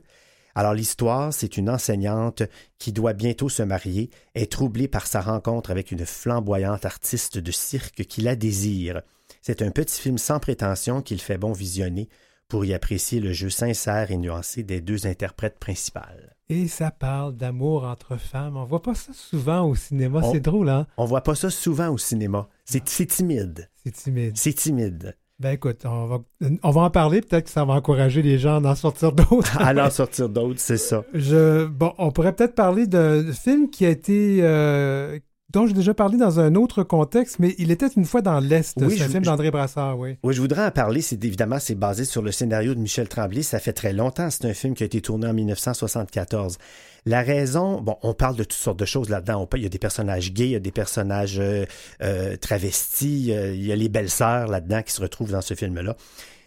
Alors 0.55 0.75
l'histoire, 0.75 1.33
c'est 1.33 1.57
une 1.57 1.71
enseignante 1.71 2.43
qui 2.79 2.93
doit 2.93 3.13
bientôt 3.13 3.49
se 3.49 3.63
marier, 3.63 4.11
est 4.35 4.51
troublée 4.51 4.89
par 4.89 5.07
sa 5.07 5.21
rencontre 5.21 5.71
avec 5.71 5.93
une 5.93 6.05
flamboyante 6.05 6.85
artiste 6.85 7.39
de 7.39 7.51
cirque 7.51 8.05
qui 8.05 8.21
la 8.21 8.37
désire. 8.37 9.03
C'est 9.41 9.63
un 9.63 9.71
petit 9.71 10.01
film 10.01 10.19
sans 10.19 10.41
prétention 10.41 11.03
qu'il 11.03 11.21
fait 11.21 11.39
bon 11.39 11.53
visionner 11.53 12.09
pour 12.49 12.65
y 12.67 12.75
apprécier 12.75 13.19
le 13.19 13.33
jeu 13.33 13.49
sincère 13.49 14.11
et 14.11 14.19
nuancé 14.19 14.63
des 14.63 14.83
deux 14.83 15.07
interprètes 15.07 15.59
principales. 15.59 16.37
Et 16.51 16.69
ça 16.69 16.91
parle 16.91 17.35
d'amour 17.35 17.85
entre 17.85 18.19
femmes. 18.19 18.59
On 18.59 18.65
voit 18.65 18.83
pas 18.83 18.95
ça 18.95 19.15
souvent 19.15 19.67
au 19.67 19.75
cinéma. 19.75 20.21
C'est 20.31 20.41
drôle, 20.41 20.69
hein? 20.69 20.87
On 20.99 21.07
voit 21.07 21.23
pas 21.23 21.35
ça 21.35 21.49
souvent 21.49 21.89
au 21.89 21.97
cinéma. 21.97 22.49
C'est 22.67 22.85
timide. 22.85 23.71
C'est 23.83 23.93
timide. 23.93 24.37
C'est 24.37 24.53
timide. 24.53 25.17
Ben 25.43 25.55
écoute, 25.55 25.81
on 25.85 26.07
va, 26.07 26.19
on 26.63 26.71
va 26.71 26.81
en 26.83 26.91
parler. 26.91 27.21
Peut-être 27.21 27.47
que 27.47 27.51
ça 27.51 27.65
va 27.65 27.75
encourager 27.75 28.23
les 28.23 28.39
gens 28.39 28.63
à 28.65 28.69
en 28.71 28.75
sortir 28.77 29.11
d'autres. 29.11 29.57
à 29.61 29.75
en 29.75 29.91
sortir 29.91 30.29
d'autres, 30.29 30.61
c'est 30.61 30.77
ça. 30.77 31.03
Je, 31.13 31.65
bon, 31.67 31.93
on 31.99 32.13
pourrait 32.13 32.33
peut-être 32.33 32.55
parler 32.55 32.87
d'un 32.87 33.25
film 33.33 33.69
qui 33.69 33.85
a 33.85 33.89
été, 33.89 34.39
euh, 34.43 35.19
dont 35.53 35.67
j'ai 35.67 35.73
déjà 35.73 35.95
parlé 35.95 36.17
dans 36.17 36.39
un 36.39 36.55
autre 36.55 36.85
contexte, 36.85 37.41
mais 37.41 37.57
il 37.59 37.73
était 37.73 37.89
une 37.89 38.05
fois 38.05 38.23
dans 38.23 38.39
l'Est. 38.39 38.79
Oui, 38.81 38.97
je- 38.97 39.03
film 39.03 39.25
d'André 39.25 39.51
Brassard, 39.51 39.99
oui. 39.99 40.17
Oui, 40.23 40.33
je 40.33 40.41
voudrais 40.41 40.65
en 40.65 40.71
parler. 40.71 41.01
C'est 41.01 41.25
évidemment, 41.25 41.59
c'est 41.59 41.75
basé 41.75 42.05
sur 42.05 42.23
le 42.23 42.31
scénario 42.31 42.73
de 42.77 42.79
Michel 42.79 43.09
Tremblay. 43.09 43.43
Ça 43.43 43.59
fait 43.59 43.73
très 43.73 43.93
longtemps. 43.93 44.31
C'est 44.31 44.47
un 44.49 44.55
film 44.55 44.75
qui 44.75 44.85
a 44.85 44.87
été 44.87 45.01
tourné 45.01 45.27
en 45.27 45.35
1974. 45.35 46.57
La 47.05 47.23
raison, 47.23 47.81
bon, 47.81 47.97
on 48.03 48.15
parle 48.15 48.37
de 48.37 48.45
toutes 48.45 48.53
sortes 48.53 48.79
de 48.79 48.85
choses 48.85 49.09
là-dedans. 49.09 49.49
Il 49.55 49.63
y 49.63 49.67
a 49.67 49.69
des 49.69 49.79
personnages 49.79 50.33
gays, 50.33 50.47
il 50.47 50.51
y 50.53 50.57
a 50.57 50.61
des 50.61 50.71
personnages 50.71 51.41
euh, 51.41 51.65
euh, 52.01 52.37
travestis, 52.37 53.33
euh, 53.33 53.55
il 53.55 53.67
y 53.67 53.73
a 53.73 53.77
les 53.77 53.89
belles-sœurs 53.89 54.47
là-dedans 54.47 54.83
qui 54.83 54.93
se 54.93 55.01
retrouvent 55.01 55.33
dans 55.33 55.41
ce 55.41 55.55
film-là. 55.55 55.97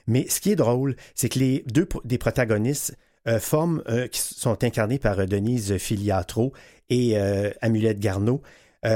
Mais 0.07 0.27
ce 0.29 0.39
qui 0.39 0.51
est 0.51 0.55
drôle, 0.55 0.95
c'est 1.13 1.27
que 1.27 1.39
les 1.39 1.65
deux 1.67 1.87
des 2.05 2.17
protagonistes 2.17 2.95
euh, 3.27 3.39
forment, 3.39 3.83
qui 4.11 4.21
sont 4.21 4.63
incarnés 4.63 4.99
par 4.99 5.25
Denise 5.27 5.77
Filiatro 5.77 6.53
et 6.89 7.17
Amulette 7.61 7.99
Garneau, 7.99 8.43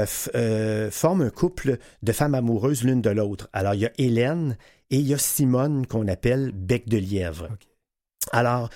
forment 0.06 1.22
un 1.22 1.30
couple 1.30 1.78
de 2.02 2.12
femmes 2.12 2.36
amoureuses 2.36 2.84
l'une 2.84 3.02
de 3.02 3.10
l'autre. 3.10 3.48
Alors, 3.52 3.74
il 3.74 3.80
y 3.80 3.86
a 3.86 3.90
Hélène 3.98 4.56
et 4.90 4.96
il 4.98 5.06
y 5.06 5.14
a 5.14 5.18
Simone 5.18 5.84
qu'on 5.86 6.06
appelle 6.06 6.52
Bec 6.52 6.88
de 6.88 6.98
Lièvre. 6.98 7.48
Alors, 8.30 8.70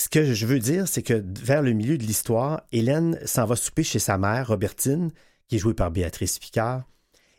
ce 0.00 0.08
que 0.08 0.32
je 0.32 0.46
veux 0.46 0.60
dire, 0.60 0.86
c'est 0.86 1.02
que 1.02 1.22
vers 1.42 1.62
le 1.62 1.72
milieu 1.72 1.98
de 1.98 2.04
l'histoire, 2.04 2.62
Hélène 2.72 3.18
s'en 3.24 3.46
va 3.46 3.56
souper 3.56 3.82
chez 3.82 3.98
sa 3.98 4.16
mère, 4.16 4.48
Robertine, 4.48 5.10
qui 5.48 5.56
est 5.56 5.58
jouée 5.58 5.74
par 5.74 5.90
Béatrice 5.90 6.38
Picard, 6.38 6.84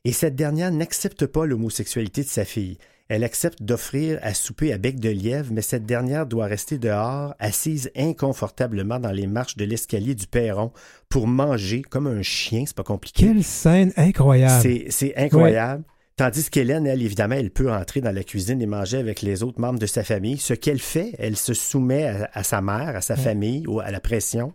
et 0.03 0.11
cette 0.11 0.35
dernière 0.35 0.71
n'accepte 0.71 1.25
pas 1.25 1.45
l'homosexualité 1.45 2.23
de 2.23 2.27
sa 2.27 2.45
fille. 2.45 2.77
Elle 3.07 3.23
accepte 3.23 3.63
d'offrir 3.63 4.19
à 4.21 4.33
souper 4.33 4.71
à 4.71 4.77
bec 4.77 4.99
de 4.99 5.09
lièvre, 5.09 5.51
mais 5.51 5.63
cette 5.63 5.85
dernière 5.85 6.27
doit 6.27 6.45
rester 6.45 6.77
dehors, 6.77 7.33
assise 7.39 7.89
inconfortablement 7.95 8.99
dans 8.99 9.11
les 9.11 9.25
marches 9.25 9.57
de 9.57 9.65
l'escalier 9.65 10.13
du 10.13 10.27
perron 10.27 10.71
pour 11.09 11.27
manger 11.27 11.81
comme 11.81 12.07
un 12.07 12.21
chien, 12.21 12.65
c'est 12.67 12.75
pas 12.75 12.83
compliqué. 12.83 13.25
Quelle 13.25 13.43
scène 13.43 13.93
incroyable. 13.97 14.61
C'est, 14.61 14.85
c'est 14.89 15.15
incroyable. 15.17 15.83
Tandis 16.19 16.49
qu'Hélène, 16.49 16.85
elle, 16.85 17.01
évidemment, 17.01 17.35
elle 17.35 17.49
peut 17.49 17.71
entrer 17.71 18.01
dans 18.01 18.11
la 18.11 18.25
cuisine 18.25 18.61
et 18.61 18.65
manger 18.65 18.97
avec 18.97 19.21
les 19.21 19.41
autres 19.41 19.61
membres 19.61 19.79
de 19.79 19.85
sa 19.85 20.03
famille. 20.03 20.37
Ce 20.37 20.53
qu'elle 20.53 20.81
fait, 20.81 21.13
elle 21.17 21.37
se 21.37 21.53
soumet 21.53 22.07
à, 22.07 22.29
à 22.33 22.43
sa 22.43 22.59
mère, 22.59 22.93
à 22.93 22.99
sa 22.99 23.13
Ouais. 23.13 23.21
famille, 23.21 23.65
ou 23.67 23.79
à 23.79 23.89
la 23.89 24.01
pression. 24.01 24.51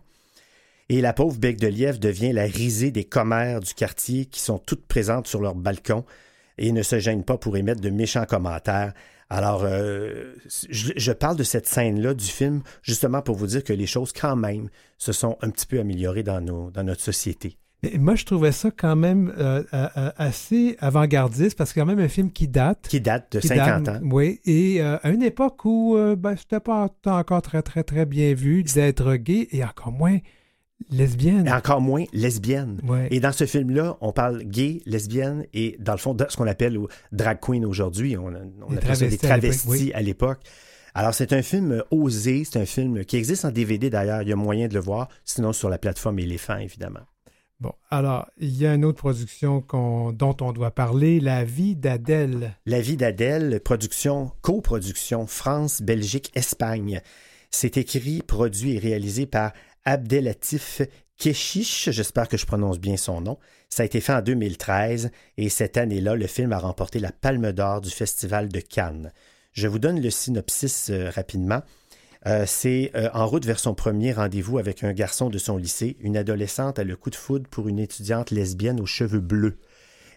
Et 0.89 1.01
la 1.01 1.11
pauvre 1.11 1.39
bec 1.39 1.59
de 1.59 1.65
lièvre 1.65 1.97
devient 1.97 2.33
la 2.33 2.43
risée 2.43 2.91
des 2.91 3.03
commères 3.03 3.61
du 3.61 3.73
quartier 3.73 4.27
qui 4.27 4.41
sont 4.41 4.59
toutes 4.59 4.85
présentes 4.85 5.25
sur 5.25 5.41
leur 5.41 5.55
balcon 5.55 6.05
et 6.59 6.71
ne 6.71 6.83
se 6.83 6.99
gênent 6.99 7.23
pas 7.23 7.39
pour 7.39 7.57
émettre 7.57 7.81
de 7.81 7.89
méchants 7.89 8.25
commentaires. 8.25 8.93
Alors, 9.31 9.63
euh, 9.63 10.35
je, 10.69 10.91
je 10.95 11.11
parle 11.13 11.35
de 11.35 11.43
cette 11.43 11.65
scène-là 11.65 12.13
du 12.13 12.25
film 12.25 12.61
justement 12.83 13.23
pour 13.23 13.37
vous 13.37 13.47
dire 13.47 13.63
que 13.63 13.73
les 13.73 13.87
choses, 13.87 14.13
quand 14.13 14.35
même, 14.35 14.69
se 14.99 15.13
sont 15.13 15.35
un 15.41 15.49
petit 15.49 15.65
peu 15.65 15.79
améliorées 15.79 16.21
dans, 16.21 16.41
nos, 16.41 16.69
dans 16.69 16.83
notre 16.83 17.01
société. 17.01 17.57
Moi, 17.97 18.15
je 18.15 18.25
trouvais 18.25 18.51
ça 18.51 18.71
quand 18.71 18.95
même 18.95 19.33
euh, 19.37 19.63
euh, 19.73 19.87
euh, 19.97 20.11
assez 20.17 20.75
avant-gardiste 20.79 21.57
parce 21.57 21.71
que 21.71 21.75
c'est 21.75 21.79
quand 21.81 21.85
même 21.85 21.99
un 21.99 22.07
film 22.07 22.31
qui 22.31 22.47
date. 22.47 22.87
Qui 22.87 23.01
date 23.01 23.33
de 23.33 23.39
qui 23.39 23.47
50 23.47 23.83
date, 23.83 23.95
ans. 23.95 23.99
Oui, 24.09 24.39
et 24.45 24.81
euh, 24.81 24.97
à 25.03 25.09
une 25.09 25.23
époque 25.23 25.65
où 25.65 25.95
euh, 25.95 26.15
ben, 26.15 26.35
c'était 26.35 26.59
pas 26.59 26.89
encore 27.05 27.41
très, 27.41 27.61
très, 27.61 27.83
très 27.83 28.05
bien 28.05 28.33
vu 28.33 28.63
d'être 28.63 29.15
gay 29.15 29.47
et 29.51 29.63
encore 29.63 29.91
moins 29.91 30.19
lesbienne. 30.89 31.47
Et 31.47 31.51
encore 31.51 31.81
moins 31.81 32.03
lesbienne. 32.13 32.79
Ouais. 32.87 33.07
Et 33.11 33.19
dans 33.19 33.31
ce 33.31 33.45
film-là, 33.45 33.97
on 34.01 34.11
parle 34.11 34.43
gay, 34.43 34.81
lesbienne 34.85 35.45
et 35.53 35.77
dans 35.79 35.93
le 35.93 35.97
fond, 35.97 36.13
de 36.13 36.25
ce 36.29 36.37
qu'on 36.37 36.47
appelle 36.47 36.77
drag 37.11 37.39
queen 37.39 37.65
aujourd'hui. 37.65 38.17
On, 38.17 38.27
appelle 38.75 38.95
ça 38.95 39.07
des 39.07 39.17
travestis 39.17 39.91
à 39.93 40.01
l'époque. 40.01 40.39
Alors, 40.93 41.13
c'est 41.13 41.33
un 41.33 41.41
film 41.41 41.83
osé, 41.91 42.43
c'est 42.45 42.57
un 42.57 42.65
film 42.65 43.03
qui 43.03 43.17
existe 43.17 43.43
en 43.43 43.51
DVD 43.51 43.89
d'ailleurs, 43.89 44.21
il 44.21 44.29
y 44.29 44.31
a 44.31 44.37
moyen 44.37 44.69
de 44.69 44.73
le 44.73 44.79
voir, 44.79 45.09
sinon 45.25 45.51
sur 45.51 45.69
la 45.69 45.77
plateforme 45.77 46.19
Éléphant, 46.19 46.55
évidemment. 46.55 47.01
Bon, 47.59 47.71
alors, 47.89 48.27
il 48.37 48.55
y 48.57 48.67
a 48.67 48.73
une 48.73 48.83
autre 48.83 48.97
production 48.97 49.63
dont 50.11 50.37
on 50.41 50.51
doit 50.51 50.71
parler, 50.71 51.19
La 51.19 51.45
vie 51.45 51.75
d'Adèle. 51.75 52.57
La 52.65 52.81
vie 52.81 52.97
d'Adèle, 52.97 53.61
production, 53.61 54.31
coproduction 54.41 55.25
France, 55.25 55.81
Belgique, 55.81 56.31
Espagne. 56.35 57.01
C'est 57.51 57.77
écrit, 57.77 58.21
produit 58.21 58.75
et 58.75 58.79
réalisé 58.79 59.25
par 59.25 59.53
Abdelatif 59.85 60.81
Keshish, 61.17 61.89
j'espère 61.91 62.27
que 62.27 62.37
je 62.37 62.45
prononce 62.45 62.79
bien 62.79 62.97
son 62.97 63.21
nom. 63.21 63.37
Ça 63.69 63.83
a 63.83 63.85
été 63.85 64.01
fait 64.01 64.13
en 64.13 64.21
2013 64.21 65.11
et 65.37 65.49
cette 65.49 65.77
année-là, 65.77 66.15
le 66.15 66.27
film 66.27 66.51
a 66.51 66.59
remporté 66.59 66.99
la 66.99 67.11
Palme 67.11 67.51
d'Or 67.51 67.81
du 67.81 67.89
Festival 67.89 68.49
de 68.49 68.59
Cannes. 68.59 69.11
Je 69.53 69.67
vous 69.67 69.79
donne 69.79 70.01
le 70.01 70.09
synopsis 70.09 70.89
euh, 70.89 71.09
rapidement. 71.09 71.61
Euh, 72.27 72.45
c'est 72.47 72.91
euh, 72.95 73.09
en 73.13 73.27
route 73.27 73.45
vers 73.45 73.59
son 73.59 73.75
premier 73.75 74.13
rendez-vous 74.13 74.57
avec 74.57 74.83
un 74.83 74.93
garçon 74.93 75.29
de 75.29 75.37
son 75.37 75.57
lycée. 75.57 75.97
Une 75.99 76.17
adolescente 76.17 76.79
a 76.79 76.83
le 76.83 76.95
coup 76.95 77.09
de 77.09 77.15
foudre 77.15 77.47
pour 77.49 77.67
une 77.67 77.79
étudiante 77.79 78.31
lesbienne 78.31 78.79
aux 78.79 78.85
cheveux 78.85 79.19
bleus. 79.19 79.59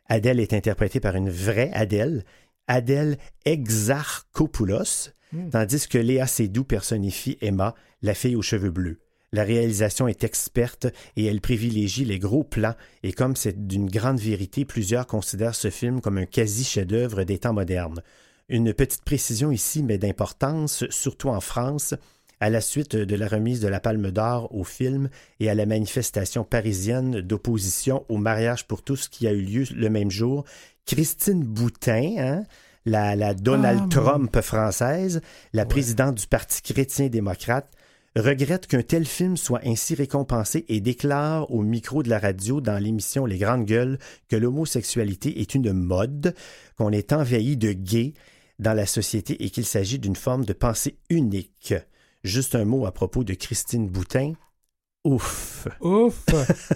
Adèle 0.08 0.40
est 0.40 0.54
interprétée 0.54 1.00
par 1.00 1.16
une 1.16 1.28
vraie 1.28 1.70
Adèle, 1.74 2.24
Adèle 2.66 3.18
Exarchopoulos, 3.44 5.10
Hmm. 5.32 5.50
tandis 5.50 5.86
que 5.88 5.98
Léa 5.98 6.26
Seydoux 6.26 6.64
personnifie 6.64 7.36
Emma, 7.42 7.74
la 8.00 8.14
fille 8.14 8.36
aux 8.36 8.42
cheveux 8.42 8.70
bleus. 8.70 9.00
La 9.32 9.44
réalisation 9.44 10.08
est 10.08 10.24
experte 10.24 10.86
et 11.16 11.26
elle 11.26 11.42
privilégie 11.42 12.06
les 12.06 12.18
gros 12.18 12.44
plans 12.44 12.74
et 13.02 13.12
comme 13.12 13.36
c'est 13.36 13.66
d'une 13.66 13.90
grande 13.90 14.20
vérité, 14.20 14.64
plusieurs 14.64 15.06
considèrent 15.06 15.54
ce 15.54 15.68
film 15.68 16.00
comme 16.00 16.16
un 16.16 16.24
quasi-chef-d'œuvre 16.24 17.24
des 17.24 17.38
temps 17.38 17.52
modernes. 17.52 18.02
Une 18.48 18.72
petite 18.72 19.02
précision 19.04 19.50
ici, 19.50 19.82
mais 19.82 19.98
d'importance, 19.98 20.84
surtout 20.90 21.28
en 21.28 21.40
France, 21.40 21.94
à 22.40 22.48
la 22.50 22.60
suite 22.60 22.96
de 22.96 23.16
la 23.16 23.28
remise 23.28 23.60
de 23.60 23.68
la 23.68 23.80
Palme 23.80 24.10
d'Or 24.10 24.54
au 24.54 24.64
film 24.64 25.10
et 25.40 25.50
à 25.50 25.54
la 25.54 25.66
manifestation 25.66 26.44
parisienne 26.44 27.20
d'opposition 27.20 28.04
au 28.08 28.16
mariage 28.16 28.66
pour 28.66 28.82
tous 28.82 29.08
qui 29.08 29.26
a 29.26 29.32
eu 29.32 29.42
lieu 29.42 29.64
le 29.74 29.90
même 29.90 30.10
jour, 30.10 30.44
Christine 30.86 31.44
Boutin, 31.44 32.14
hein, 32.18 32.42
la, 32.86 33.16
la 33.16 33.34
Donald 33.34 33.80
Ah, 33.84 33.88
Trump 33.90 34.40
française, 34.40 35.20
la 35.52 35.62
Ouais. 35.62 35.68
présidente 35.68 36.14
du 36.14 36.26
Parti 36.26 36.62
chrétien-démocrate, 36.62 37.68
regrette 38.16 38.66
qu'un 38.66 38.82
tel 38.82 39.04
film 39.04 39.36
soit 39.36 39.60
ainsi 39.66 39.94
récompensé 39.94 40.64
et 40.68 40.80
déclare 40.80 41.50
au 41.52 41.62
micro 41.62 42.02
de 42.02 42.08
la 42.08 42.18
radio 42.18 42.62
dans 42.62 42.78
l'émission 42.82 43.26
Les 43.26 43.36
Grandes 43.36 43.66
Gueules 43.66 43.98
que 44.28 44.36
l'homosexualité 44.36 45.40
est 45.40 45.54
une 45.54 45.72
mode, 45.72 46.34
qu'on 46.78 46.92
est 46.92 47.12
envahi 47.12 47.56
de 47.58 47.72
gays 47.72 48.14
dans 48.58 48.74
la 48.74 48.86
société 48.86 49.44
et 49.44 49.50
qu'il 49.50 49.64
s'agit 49.64 49.98
d'une 49.98 50.16
forme 50.16 50.44
de 50.44 50.52
pensée 50.52 50.98
unique. 51.10 51.74
Juste 52.24 52.54
un 52.54 52.64
mot 52.64 52.86
à 52.86 52.92
propos 52.92 53.24
de 53.24 53.34
Christine 53.34 53.88
Boutin. 53.88 54.32
Ouf! 55.04 55.68
Ouf! 55.80 56.24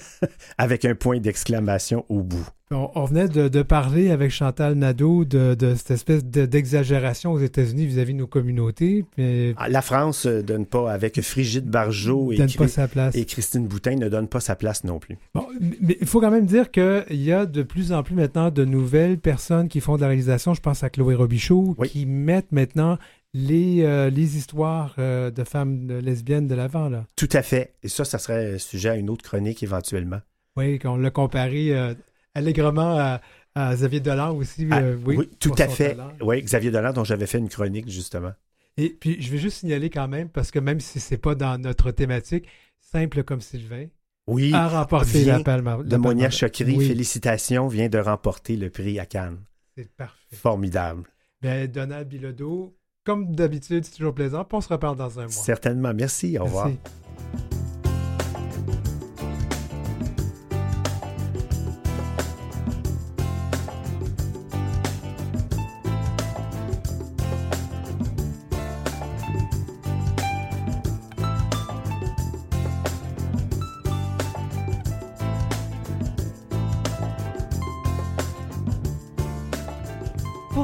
Avec 0.58 0.84
un 0.84 0.94
point 0.94 1.18
d'exclamation 1.18 2.06
au 2.08 2.22
bout. 2.22 2.48
On, 2.72 2.90
on 2.94 3.04
venait 3.04 3.28
de, 3.28 3.48
de 3.48 3.62
parler 3.62 4.10
avec 4.10 4.30
Chantal 4.30 4.74
Nadeau 4.74 5.24
de, 5.24 5.54
de 5.54 5.74
cette 5.74 5.90
espèce 5.92 6.24
de- 6.24 6.46
d'exagération 6.46 7.32
aux 7.32 7.38
États-Unis 7.38 7.86
vis-à-vis 7.86 8.14
de 8.14 8.18
nos 8.18 8.26
communautés. 8.26 9.04
Mais 9.18 9.54
Ah, 9.56 9.68
La 9.68 9.82
France 9.82 10.26
euh, 10.26 10.42
donne 10.42 10.66
pas, 10.66 10.92
avec 10.92 11.20
Frigide 11.20 11.66
Barjot 11.68 12.32
et, 12.32 12.36
donne 12.36 12.46
Chri- 12.48 12.58
pas 12.58 12.68
sa 12.68 12.88
place. 12.88 13.14
et 13.14 13.24
Christine 13.24 13.66
Boutin, 13.66 13.96
ne 13.96 14.08
donne 14.08 14.28
pas 14.28 14.40
sa 14.40 14.56
place 14.56 14.84
non 14.84 14.98
plus. 14.98 15.18
Bon, 15.34 15.46
mais 15.80 15.96
il 16.00 16.06
faut 16.06 16.20
quand 16.20 16.30
même 16.30 16.46
dire 16.46 16.70
qu'il 16.70 17.04
y 17.10 17.32
a 17.32 17.46
de 17.46 17.62
plus 17.62 17.92
en 17.92 18.02
plus 18.02 18.14
maintenant 18.14 18.50
de 18.50 18.64
nouvelles 18.64 19.18
personnes 19.18 19.68
qui 19.68 19.80
font 19.80 19.96
de 19.96 20.00
la 20.02 20.08
réalisation. 20.08 20.54
Je 20.54 20.60
pense 20.60 20.82
à 20.82 20.90
Chloé 20.90 21.14
Robichaud, 21.14 21.74
Oui. 21.78 21.88
qui 21.88 22.06
mettent 22.06 22.52
maintenant 22.52 22.98
les, 23.34 23.82
euh, 23.82 24.10
les 24.10 24.36
histoires 24.36 24.94
euh, 24.98 25.30
de 25.30 25.44
femmes 25.44 25.88
lesbiennes 26.02 26.46
de 26.48 26.54
l'avant. 26.54 26.88
là. 26.88 27.04
Tout 27.16 27.28
à 27.32 27.42
fait. 27.42 27.72
Et 27.82 27.88
ça, 27.88 28.04
ça 28.04 28.18
serait 28.18 28.58
sujet 28.58 28.90
à 28.90 28.96
une 28.96 29.08
autre 29.08 29.24
chronique 29.24 29.62
éventuellement. 29.62 30.20
Oui, 30.56 30.78
qu'on 30.78 30.96
l'a 30.96 31.10
comparé 31.10 31.74
euh, 31.74 31.94
allègrement 32.34 32.98
à, 32.98 33.20
à 33.54 33.74
Xavier 33.74 34.00
Dolan 34.00 34.34
aussi. 34.36 34.66
Ah, 34.70 34.78
euh, 34.80 34.96
oui, 35.04 35.16
oui, 35.18 35.30
tout 35.38 35.54
à 35.58 35.68
fait. 35.68 35.94
talent. 35.96 36.12
Oui, 36.20 36.42
Xavier 36.42 36.70
Dolan, 36.70 36.92
dont 36.92 37.04
j'avais 37.04 37.26
fait 37.26 37.38
une 37.38 37.48
chronique, 37.48 37.88
justement. 37.90 38.32
Et 38.76 38.88
puis, 38.90 39.20
je 39.20 39.30
vais 39.30 39.38
juste 39.38 39.58
signaler 39.58 39.90
quand 39.90 40.08
même, 40.08 40.28
parce 40.28 40.50
que 40.50 40.58
même 40.58 40.80
si 40.80 40.98
c'est 41.00 41.18
pas 41.18 41.34
dans 41.34 41.58
notre 41.60 41.90
thématique, 41.90 42.46
Simple 42.80 43.22
comme 43.22 43.40
Sylvain 43.40 43.86
Oui, 44.26 44.52
a 44.54 44.68
remporté 44.68 45.24
la 45.24 45.40
palme. 45.40 45.84
de 45.84 45.96
Monia 45.96 46.30
Chokri, 46.30 46.76
Oui, 46.76 46.86
félicitations, 46.88 47.68
vient 47.68 47.88
de 47.88 47.98
remporter 47.98 48.56
le 48.56 48.70
prix 48.70 48.98
à 48.98 49.06
Cannes. 49.06 49.38
c'est 49.76 49.90
parfait. 49.94 50.36
Formidable. 50.36 51.04
Ben, 51.42 51.66
Donald 51.70 52.08
Bilodeau, 52.08 52.76
comme 53.04 53.34
d'habitude, 53.34 53.84
c'est 53.84 53.96
toujours 53.96 54.14
plaisant. 54.14 54.44
Puis 54.44 54.56
on 54.56 54.60
se 54.60 54.68
reparle 54.68 54.96
dans 54.96 55.18
un 55.18 55.22
mois. 55.24 55.30
Certainement. 55.32 55.92
Merci. 55.94 56.38
Au 56.38 56.44
revoir. 56.44 56.70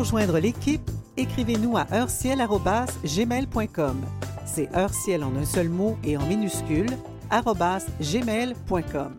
Pour 0.08 0.20
joindre 0.20 0.38
l'équipe, 0.38 0.90
écrivez-nous 1.18 1.76
à 1.76 1.86
heurciel.gmail.com. 1.92 3.96
C'est 4.46 4.74
heurciel 4.74 5.22
en 5.22 5.36
un 5.36 5.44
seul 5.44 5.68
mot 5.68 5.98
et 6.02 6.16
en 6.16 6.24
minuscule, 6.24 6.88
gmail.com. 7.30 9.14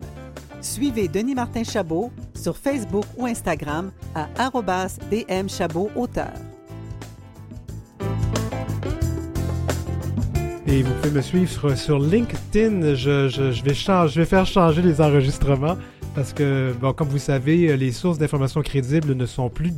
Suivez 0.62 1.08
Denis 1.08 1.36
Martin 1.36 1.64
Chabot 1.64 2.12
sur 2.34 2.58
Facebook 2.58 3.06
ou 3.18 3.28
Instagram 3.28 3.92
à 4.16 4.28
DM 5.12 5.46
auteur. 5.96 6.34
Et 10.66 10.82
vous 10.82 10.94
pouvez 10.96 11.12
me 11.12 11.22
suivre 11.22 11.76
sur 11.76 12.00
LinkedIn. 12.00 12.96
Je 12.96 13.64
vais, 13.64 13.76
changer, 13.76 14.14
je 14.14 14.22
vais 14.22 14.26
faire 14.26 14.48
changer 14.48 14.82
les 14.82 15.02
enregistrements 15.02 15.78
parce 16.16 16.34
que, 16.34 16.74
bon, 16.80 16.93
comme 16.93 17.07
vous 17.07 17.18
savez, 17.20 17.76
les 17.78 17.91
sources 17.91 18.18
d'informations 18.18 18.62
crédibles 18.62 19.14
ne 19.14 19.26
sont 19.26 19.49
plus, 19.49 19.72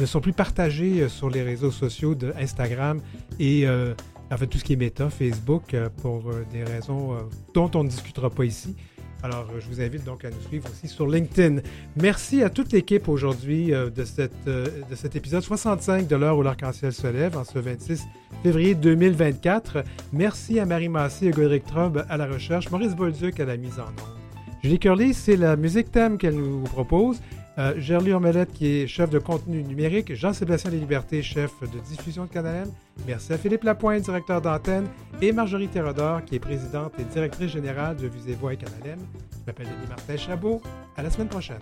ne 0.00 0.06
sont 0.06 0.20
plus 0.20 0.32
partagées 0.32 1.08
sur 1.08 1.30
les 1.30 1.42
réseaux 1.42 1.70
sociaux 1.70 2.14
de 2.14 2.32
Instagram 2.38 3.00
et 3.38 3.66
euh, 3.66 3.94
en 4.30 4.36
fait 4.36 4.46
tout 4.46 4.58
ce 4.58 4.64
qui 4.64 4.74
est 4.74 4.76
méta, 4.76 5.10
Facebook, 5.10 5.74
euh, 5.74 5.88
pour 6.02 6.30
euh, 6.30 6.44
des 6.52 6.64
raisons 6.64 7.14
euh, 7.14 7.20
dont 7.54 7.70
on 7.74 7.84
ne 7.84 7.88
discutera 7.88 8.30
pas 8.30 8.44
ici. 8.44 8.76
Alors, 9.22 9.46
euh, 9.54 9.60
je 9.60 9.68
vous 9.68 9.80
invite 9.80 10.04
donc 10.04 10.24
à 10.24 10.30
nous 10.30 10.40
suivre 10.48 10.68
aussi 10.70 10.88
sur 10.88 11.06
LinkedIn. 11.06 11.60
Merci 11.96 12.42
à 12.42 12.50
toute 12.50 12.72
l'équipe 12.72 13.08
aujourd'hui 13.08 13.72
euh, 13.72 13.88
de, 13.88 14.04
euh, 14.48 14.66
de 14.90 14.94
cet 14.96 15.14
épisode 15.14 15.42
65 15.42 16.08
de 16.08 16.16
l'heure 16.16 16.36
où 16.36 16.42
l'arc-en-ciel 16.42 16.92
se 16.92 17.06
lève 17.06 17.36
en 17.36 17.44
ce 17.44 17.58
26 17.58 18.02
février 18.42 18.74
2024. 18.74 19.84
Merci 20.12 20.58
à 20.58 20.66
Marie 20.66 20.88
Massé 20.88 21.28
et 21.28 21.30
Godric 21.30 21.64
Trobe 21.64 22.04
à 22.08 22.16
la 22.16 22.26
recherche, 22.26 22.70
Maurice 22.70 22.96
Bolduc 22.96 23.38
à 23.38 23.44
la 23.44 23.56
mise 23.56 23.78
en 23.78 23.84
onde. 23.84 24.21
Julie 24.62 24.78
Curly, 24.78 25.12
c'est 25.12 25.36
la 25.36 25.56
musique 25.56 25.90
thème 25.90 26.18
qu'elle 26.18 26.36
nous 26.36 26.62
propose. 26.62 27.20
Euh, 27.58 27.74
Omelette, 28.14 28.52
qui 28.52 28.66
est 28.66 28.86
chef 28.86 29.10
de 29.10 29.18
contenu 29.18 29.62
numérique. 29.62 30.14
Jean-Sébastien 30.14 30.70
Deslibertés, 30.70 31.20
chef 31.20 31.50
de 31.60 31.78
diffusion 31.80 32.24
de 32.24 32.30
Canal. 32.30 32.68
Merci 33.06 33.32
à 33.32 33.38
Philippe 33.38 33.64
Lapointe, 33.64 34.02
directeur 34.02 34.40
d'antenne. 34.40 34.86
Et 35.20 35.32
Marjorie 35.32 35.68
Thérodore, 35.68 36.24
qui 36.24 36.36
est 36.36 36.40
présidente 36.40 36.92
et 36.98 37.04
directrice 37.04 37.50
générale 37.50 37.96
de 37.96 38.06
Visez 38.06 38.34
Voix 38.34 38.54
et 38.54 38.56
Canal. 38.56 38.98
Je 39.32 39.46
m'appelle 39.46 39.66
Denis 39.66 39.88
Martin 39.88 40.16
Chabot. 40.16 40.62
À 40.96 41.02
la 41.02 41.10
semaine 41.10 41.28
prochaine. 41.28 41.58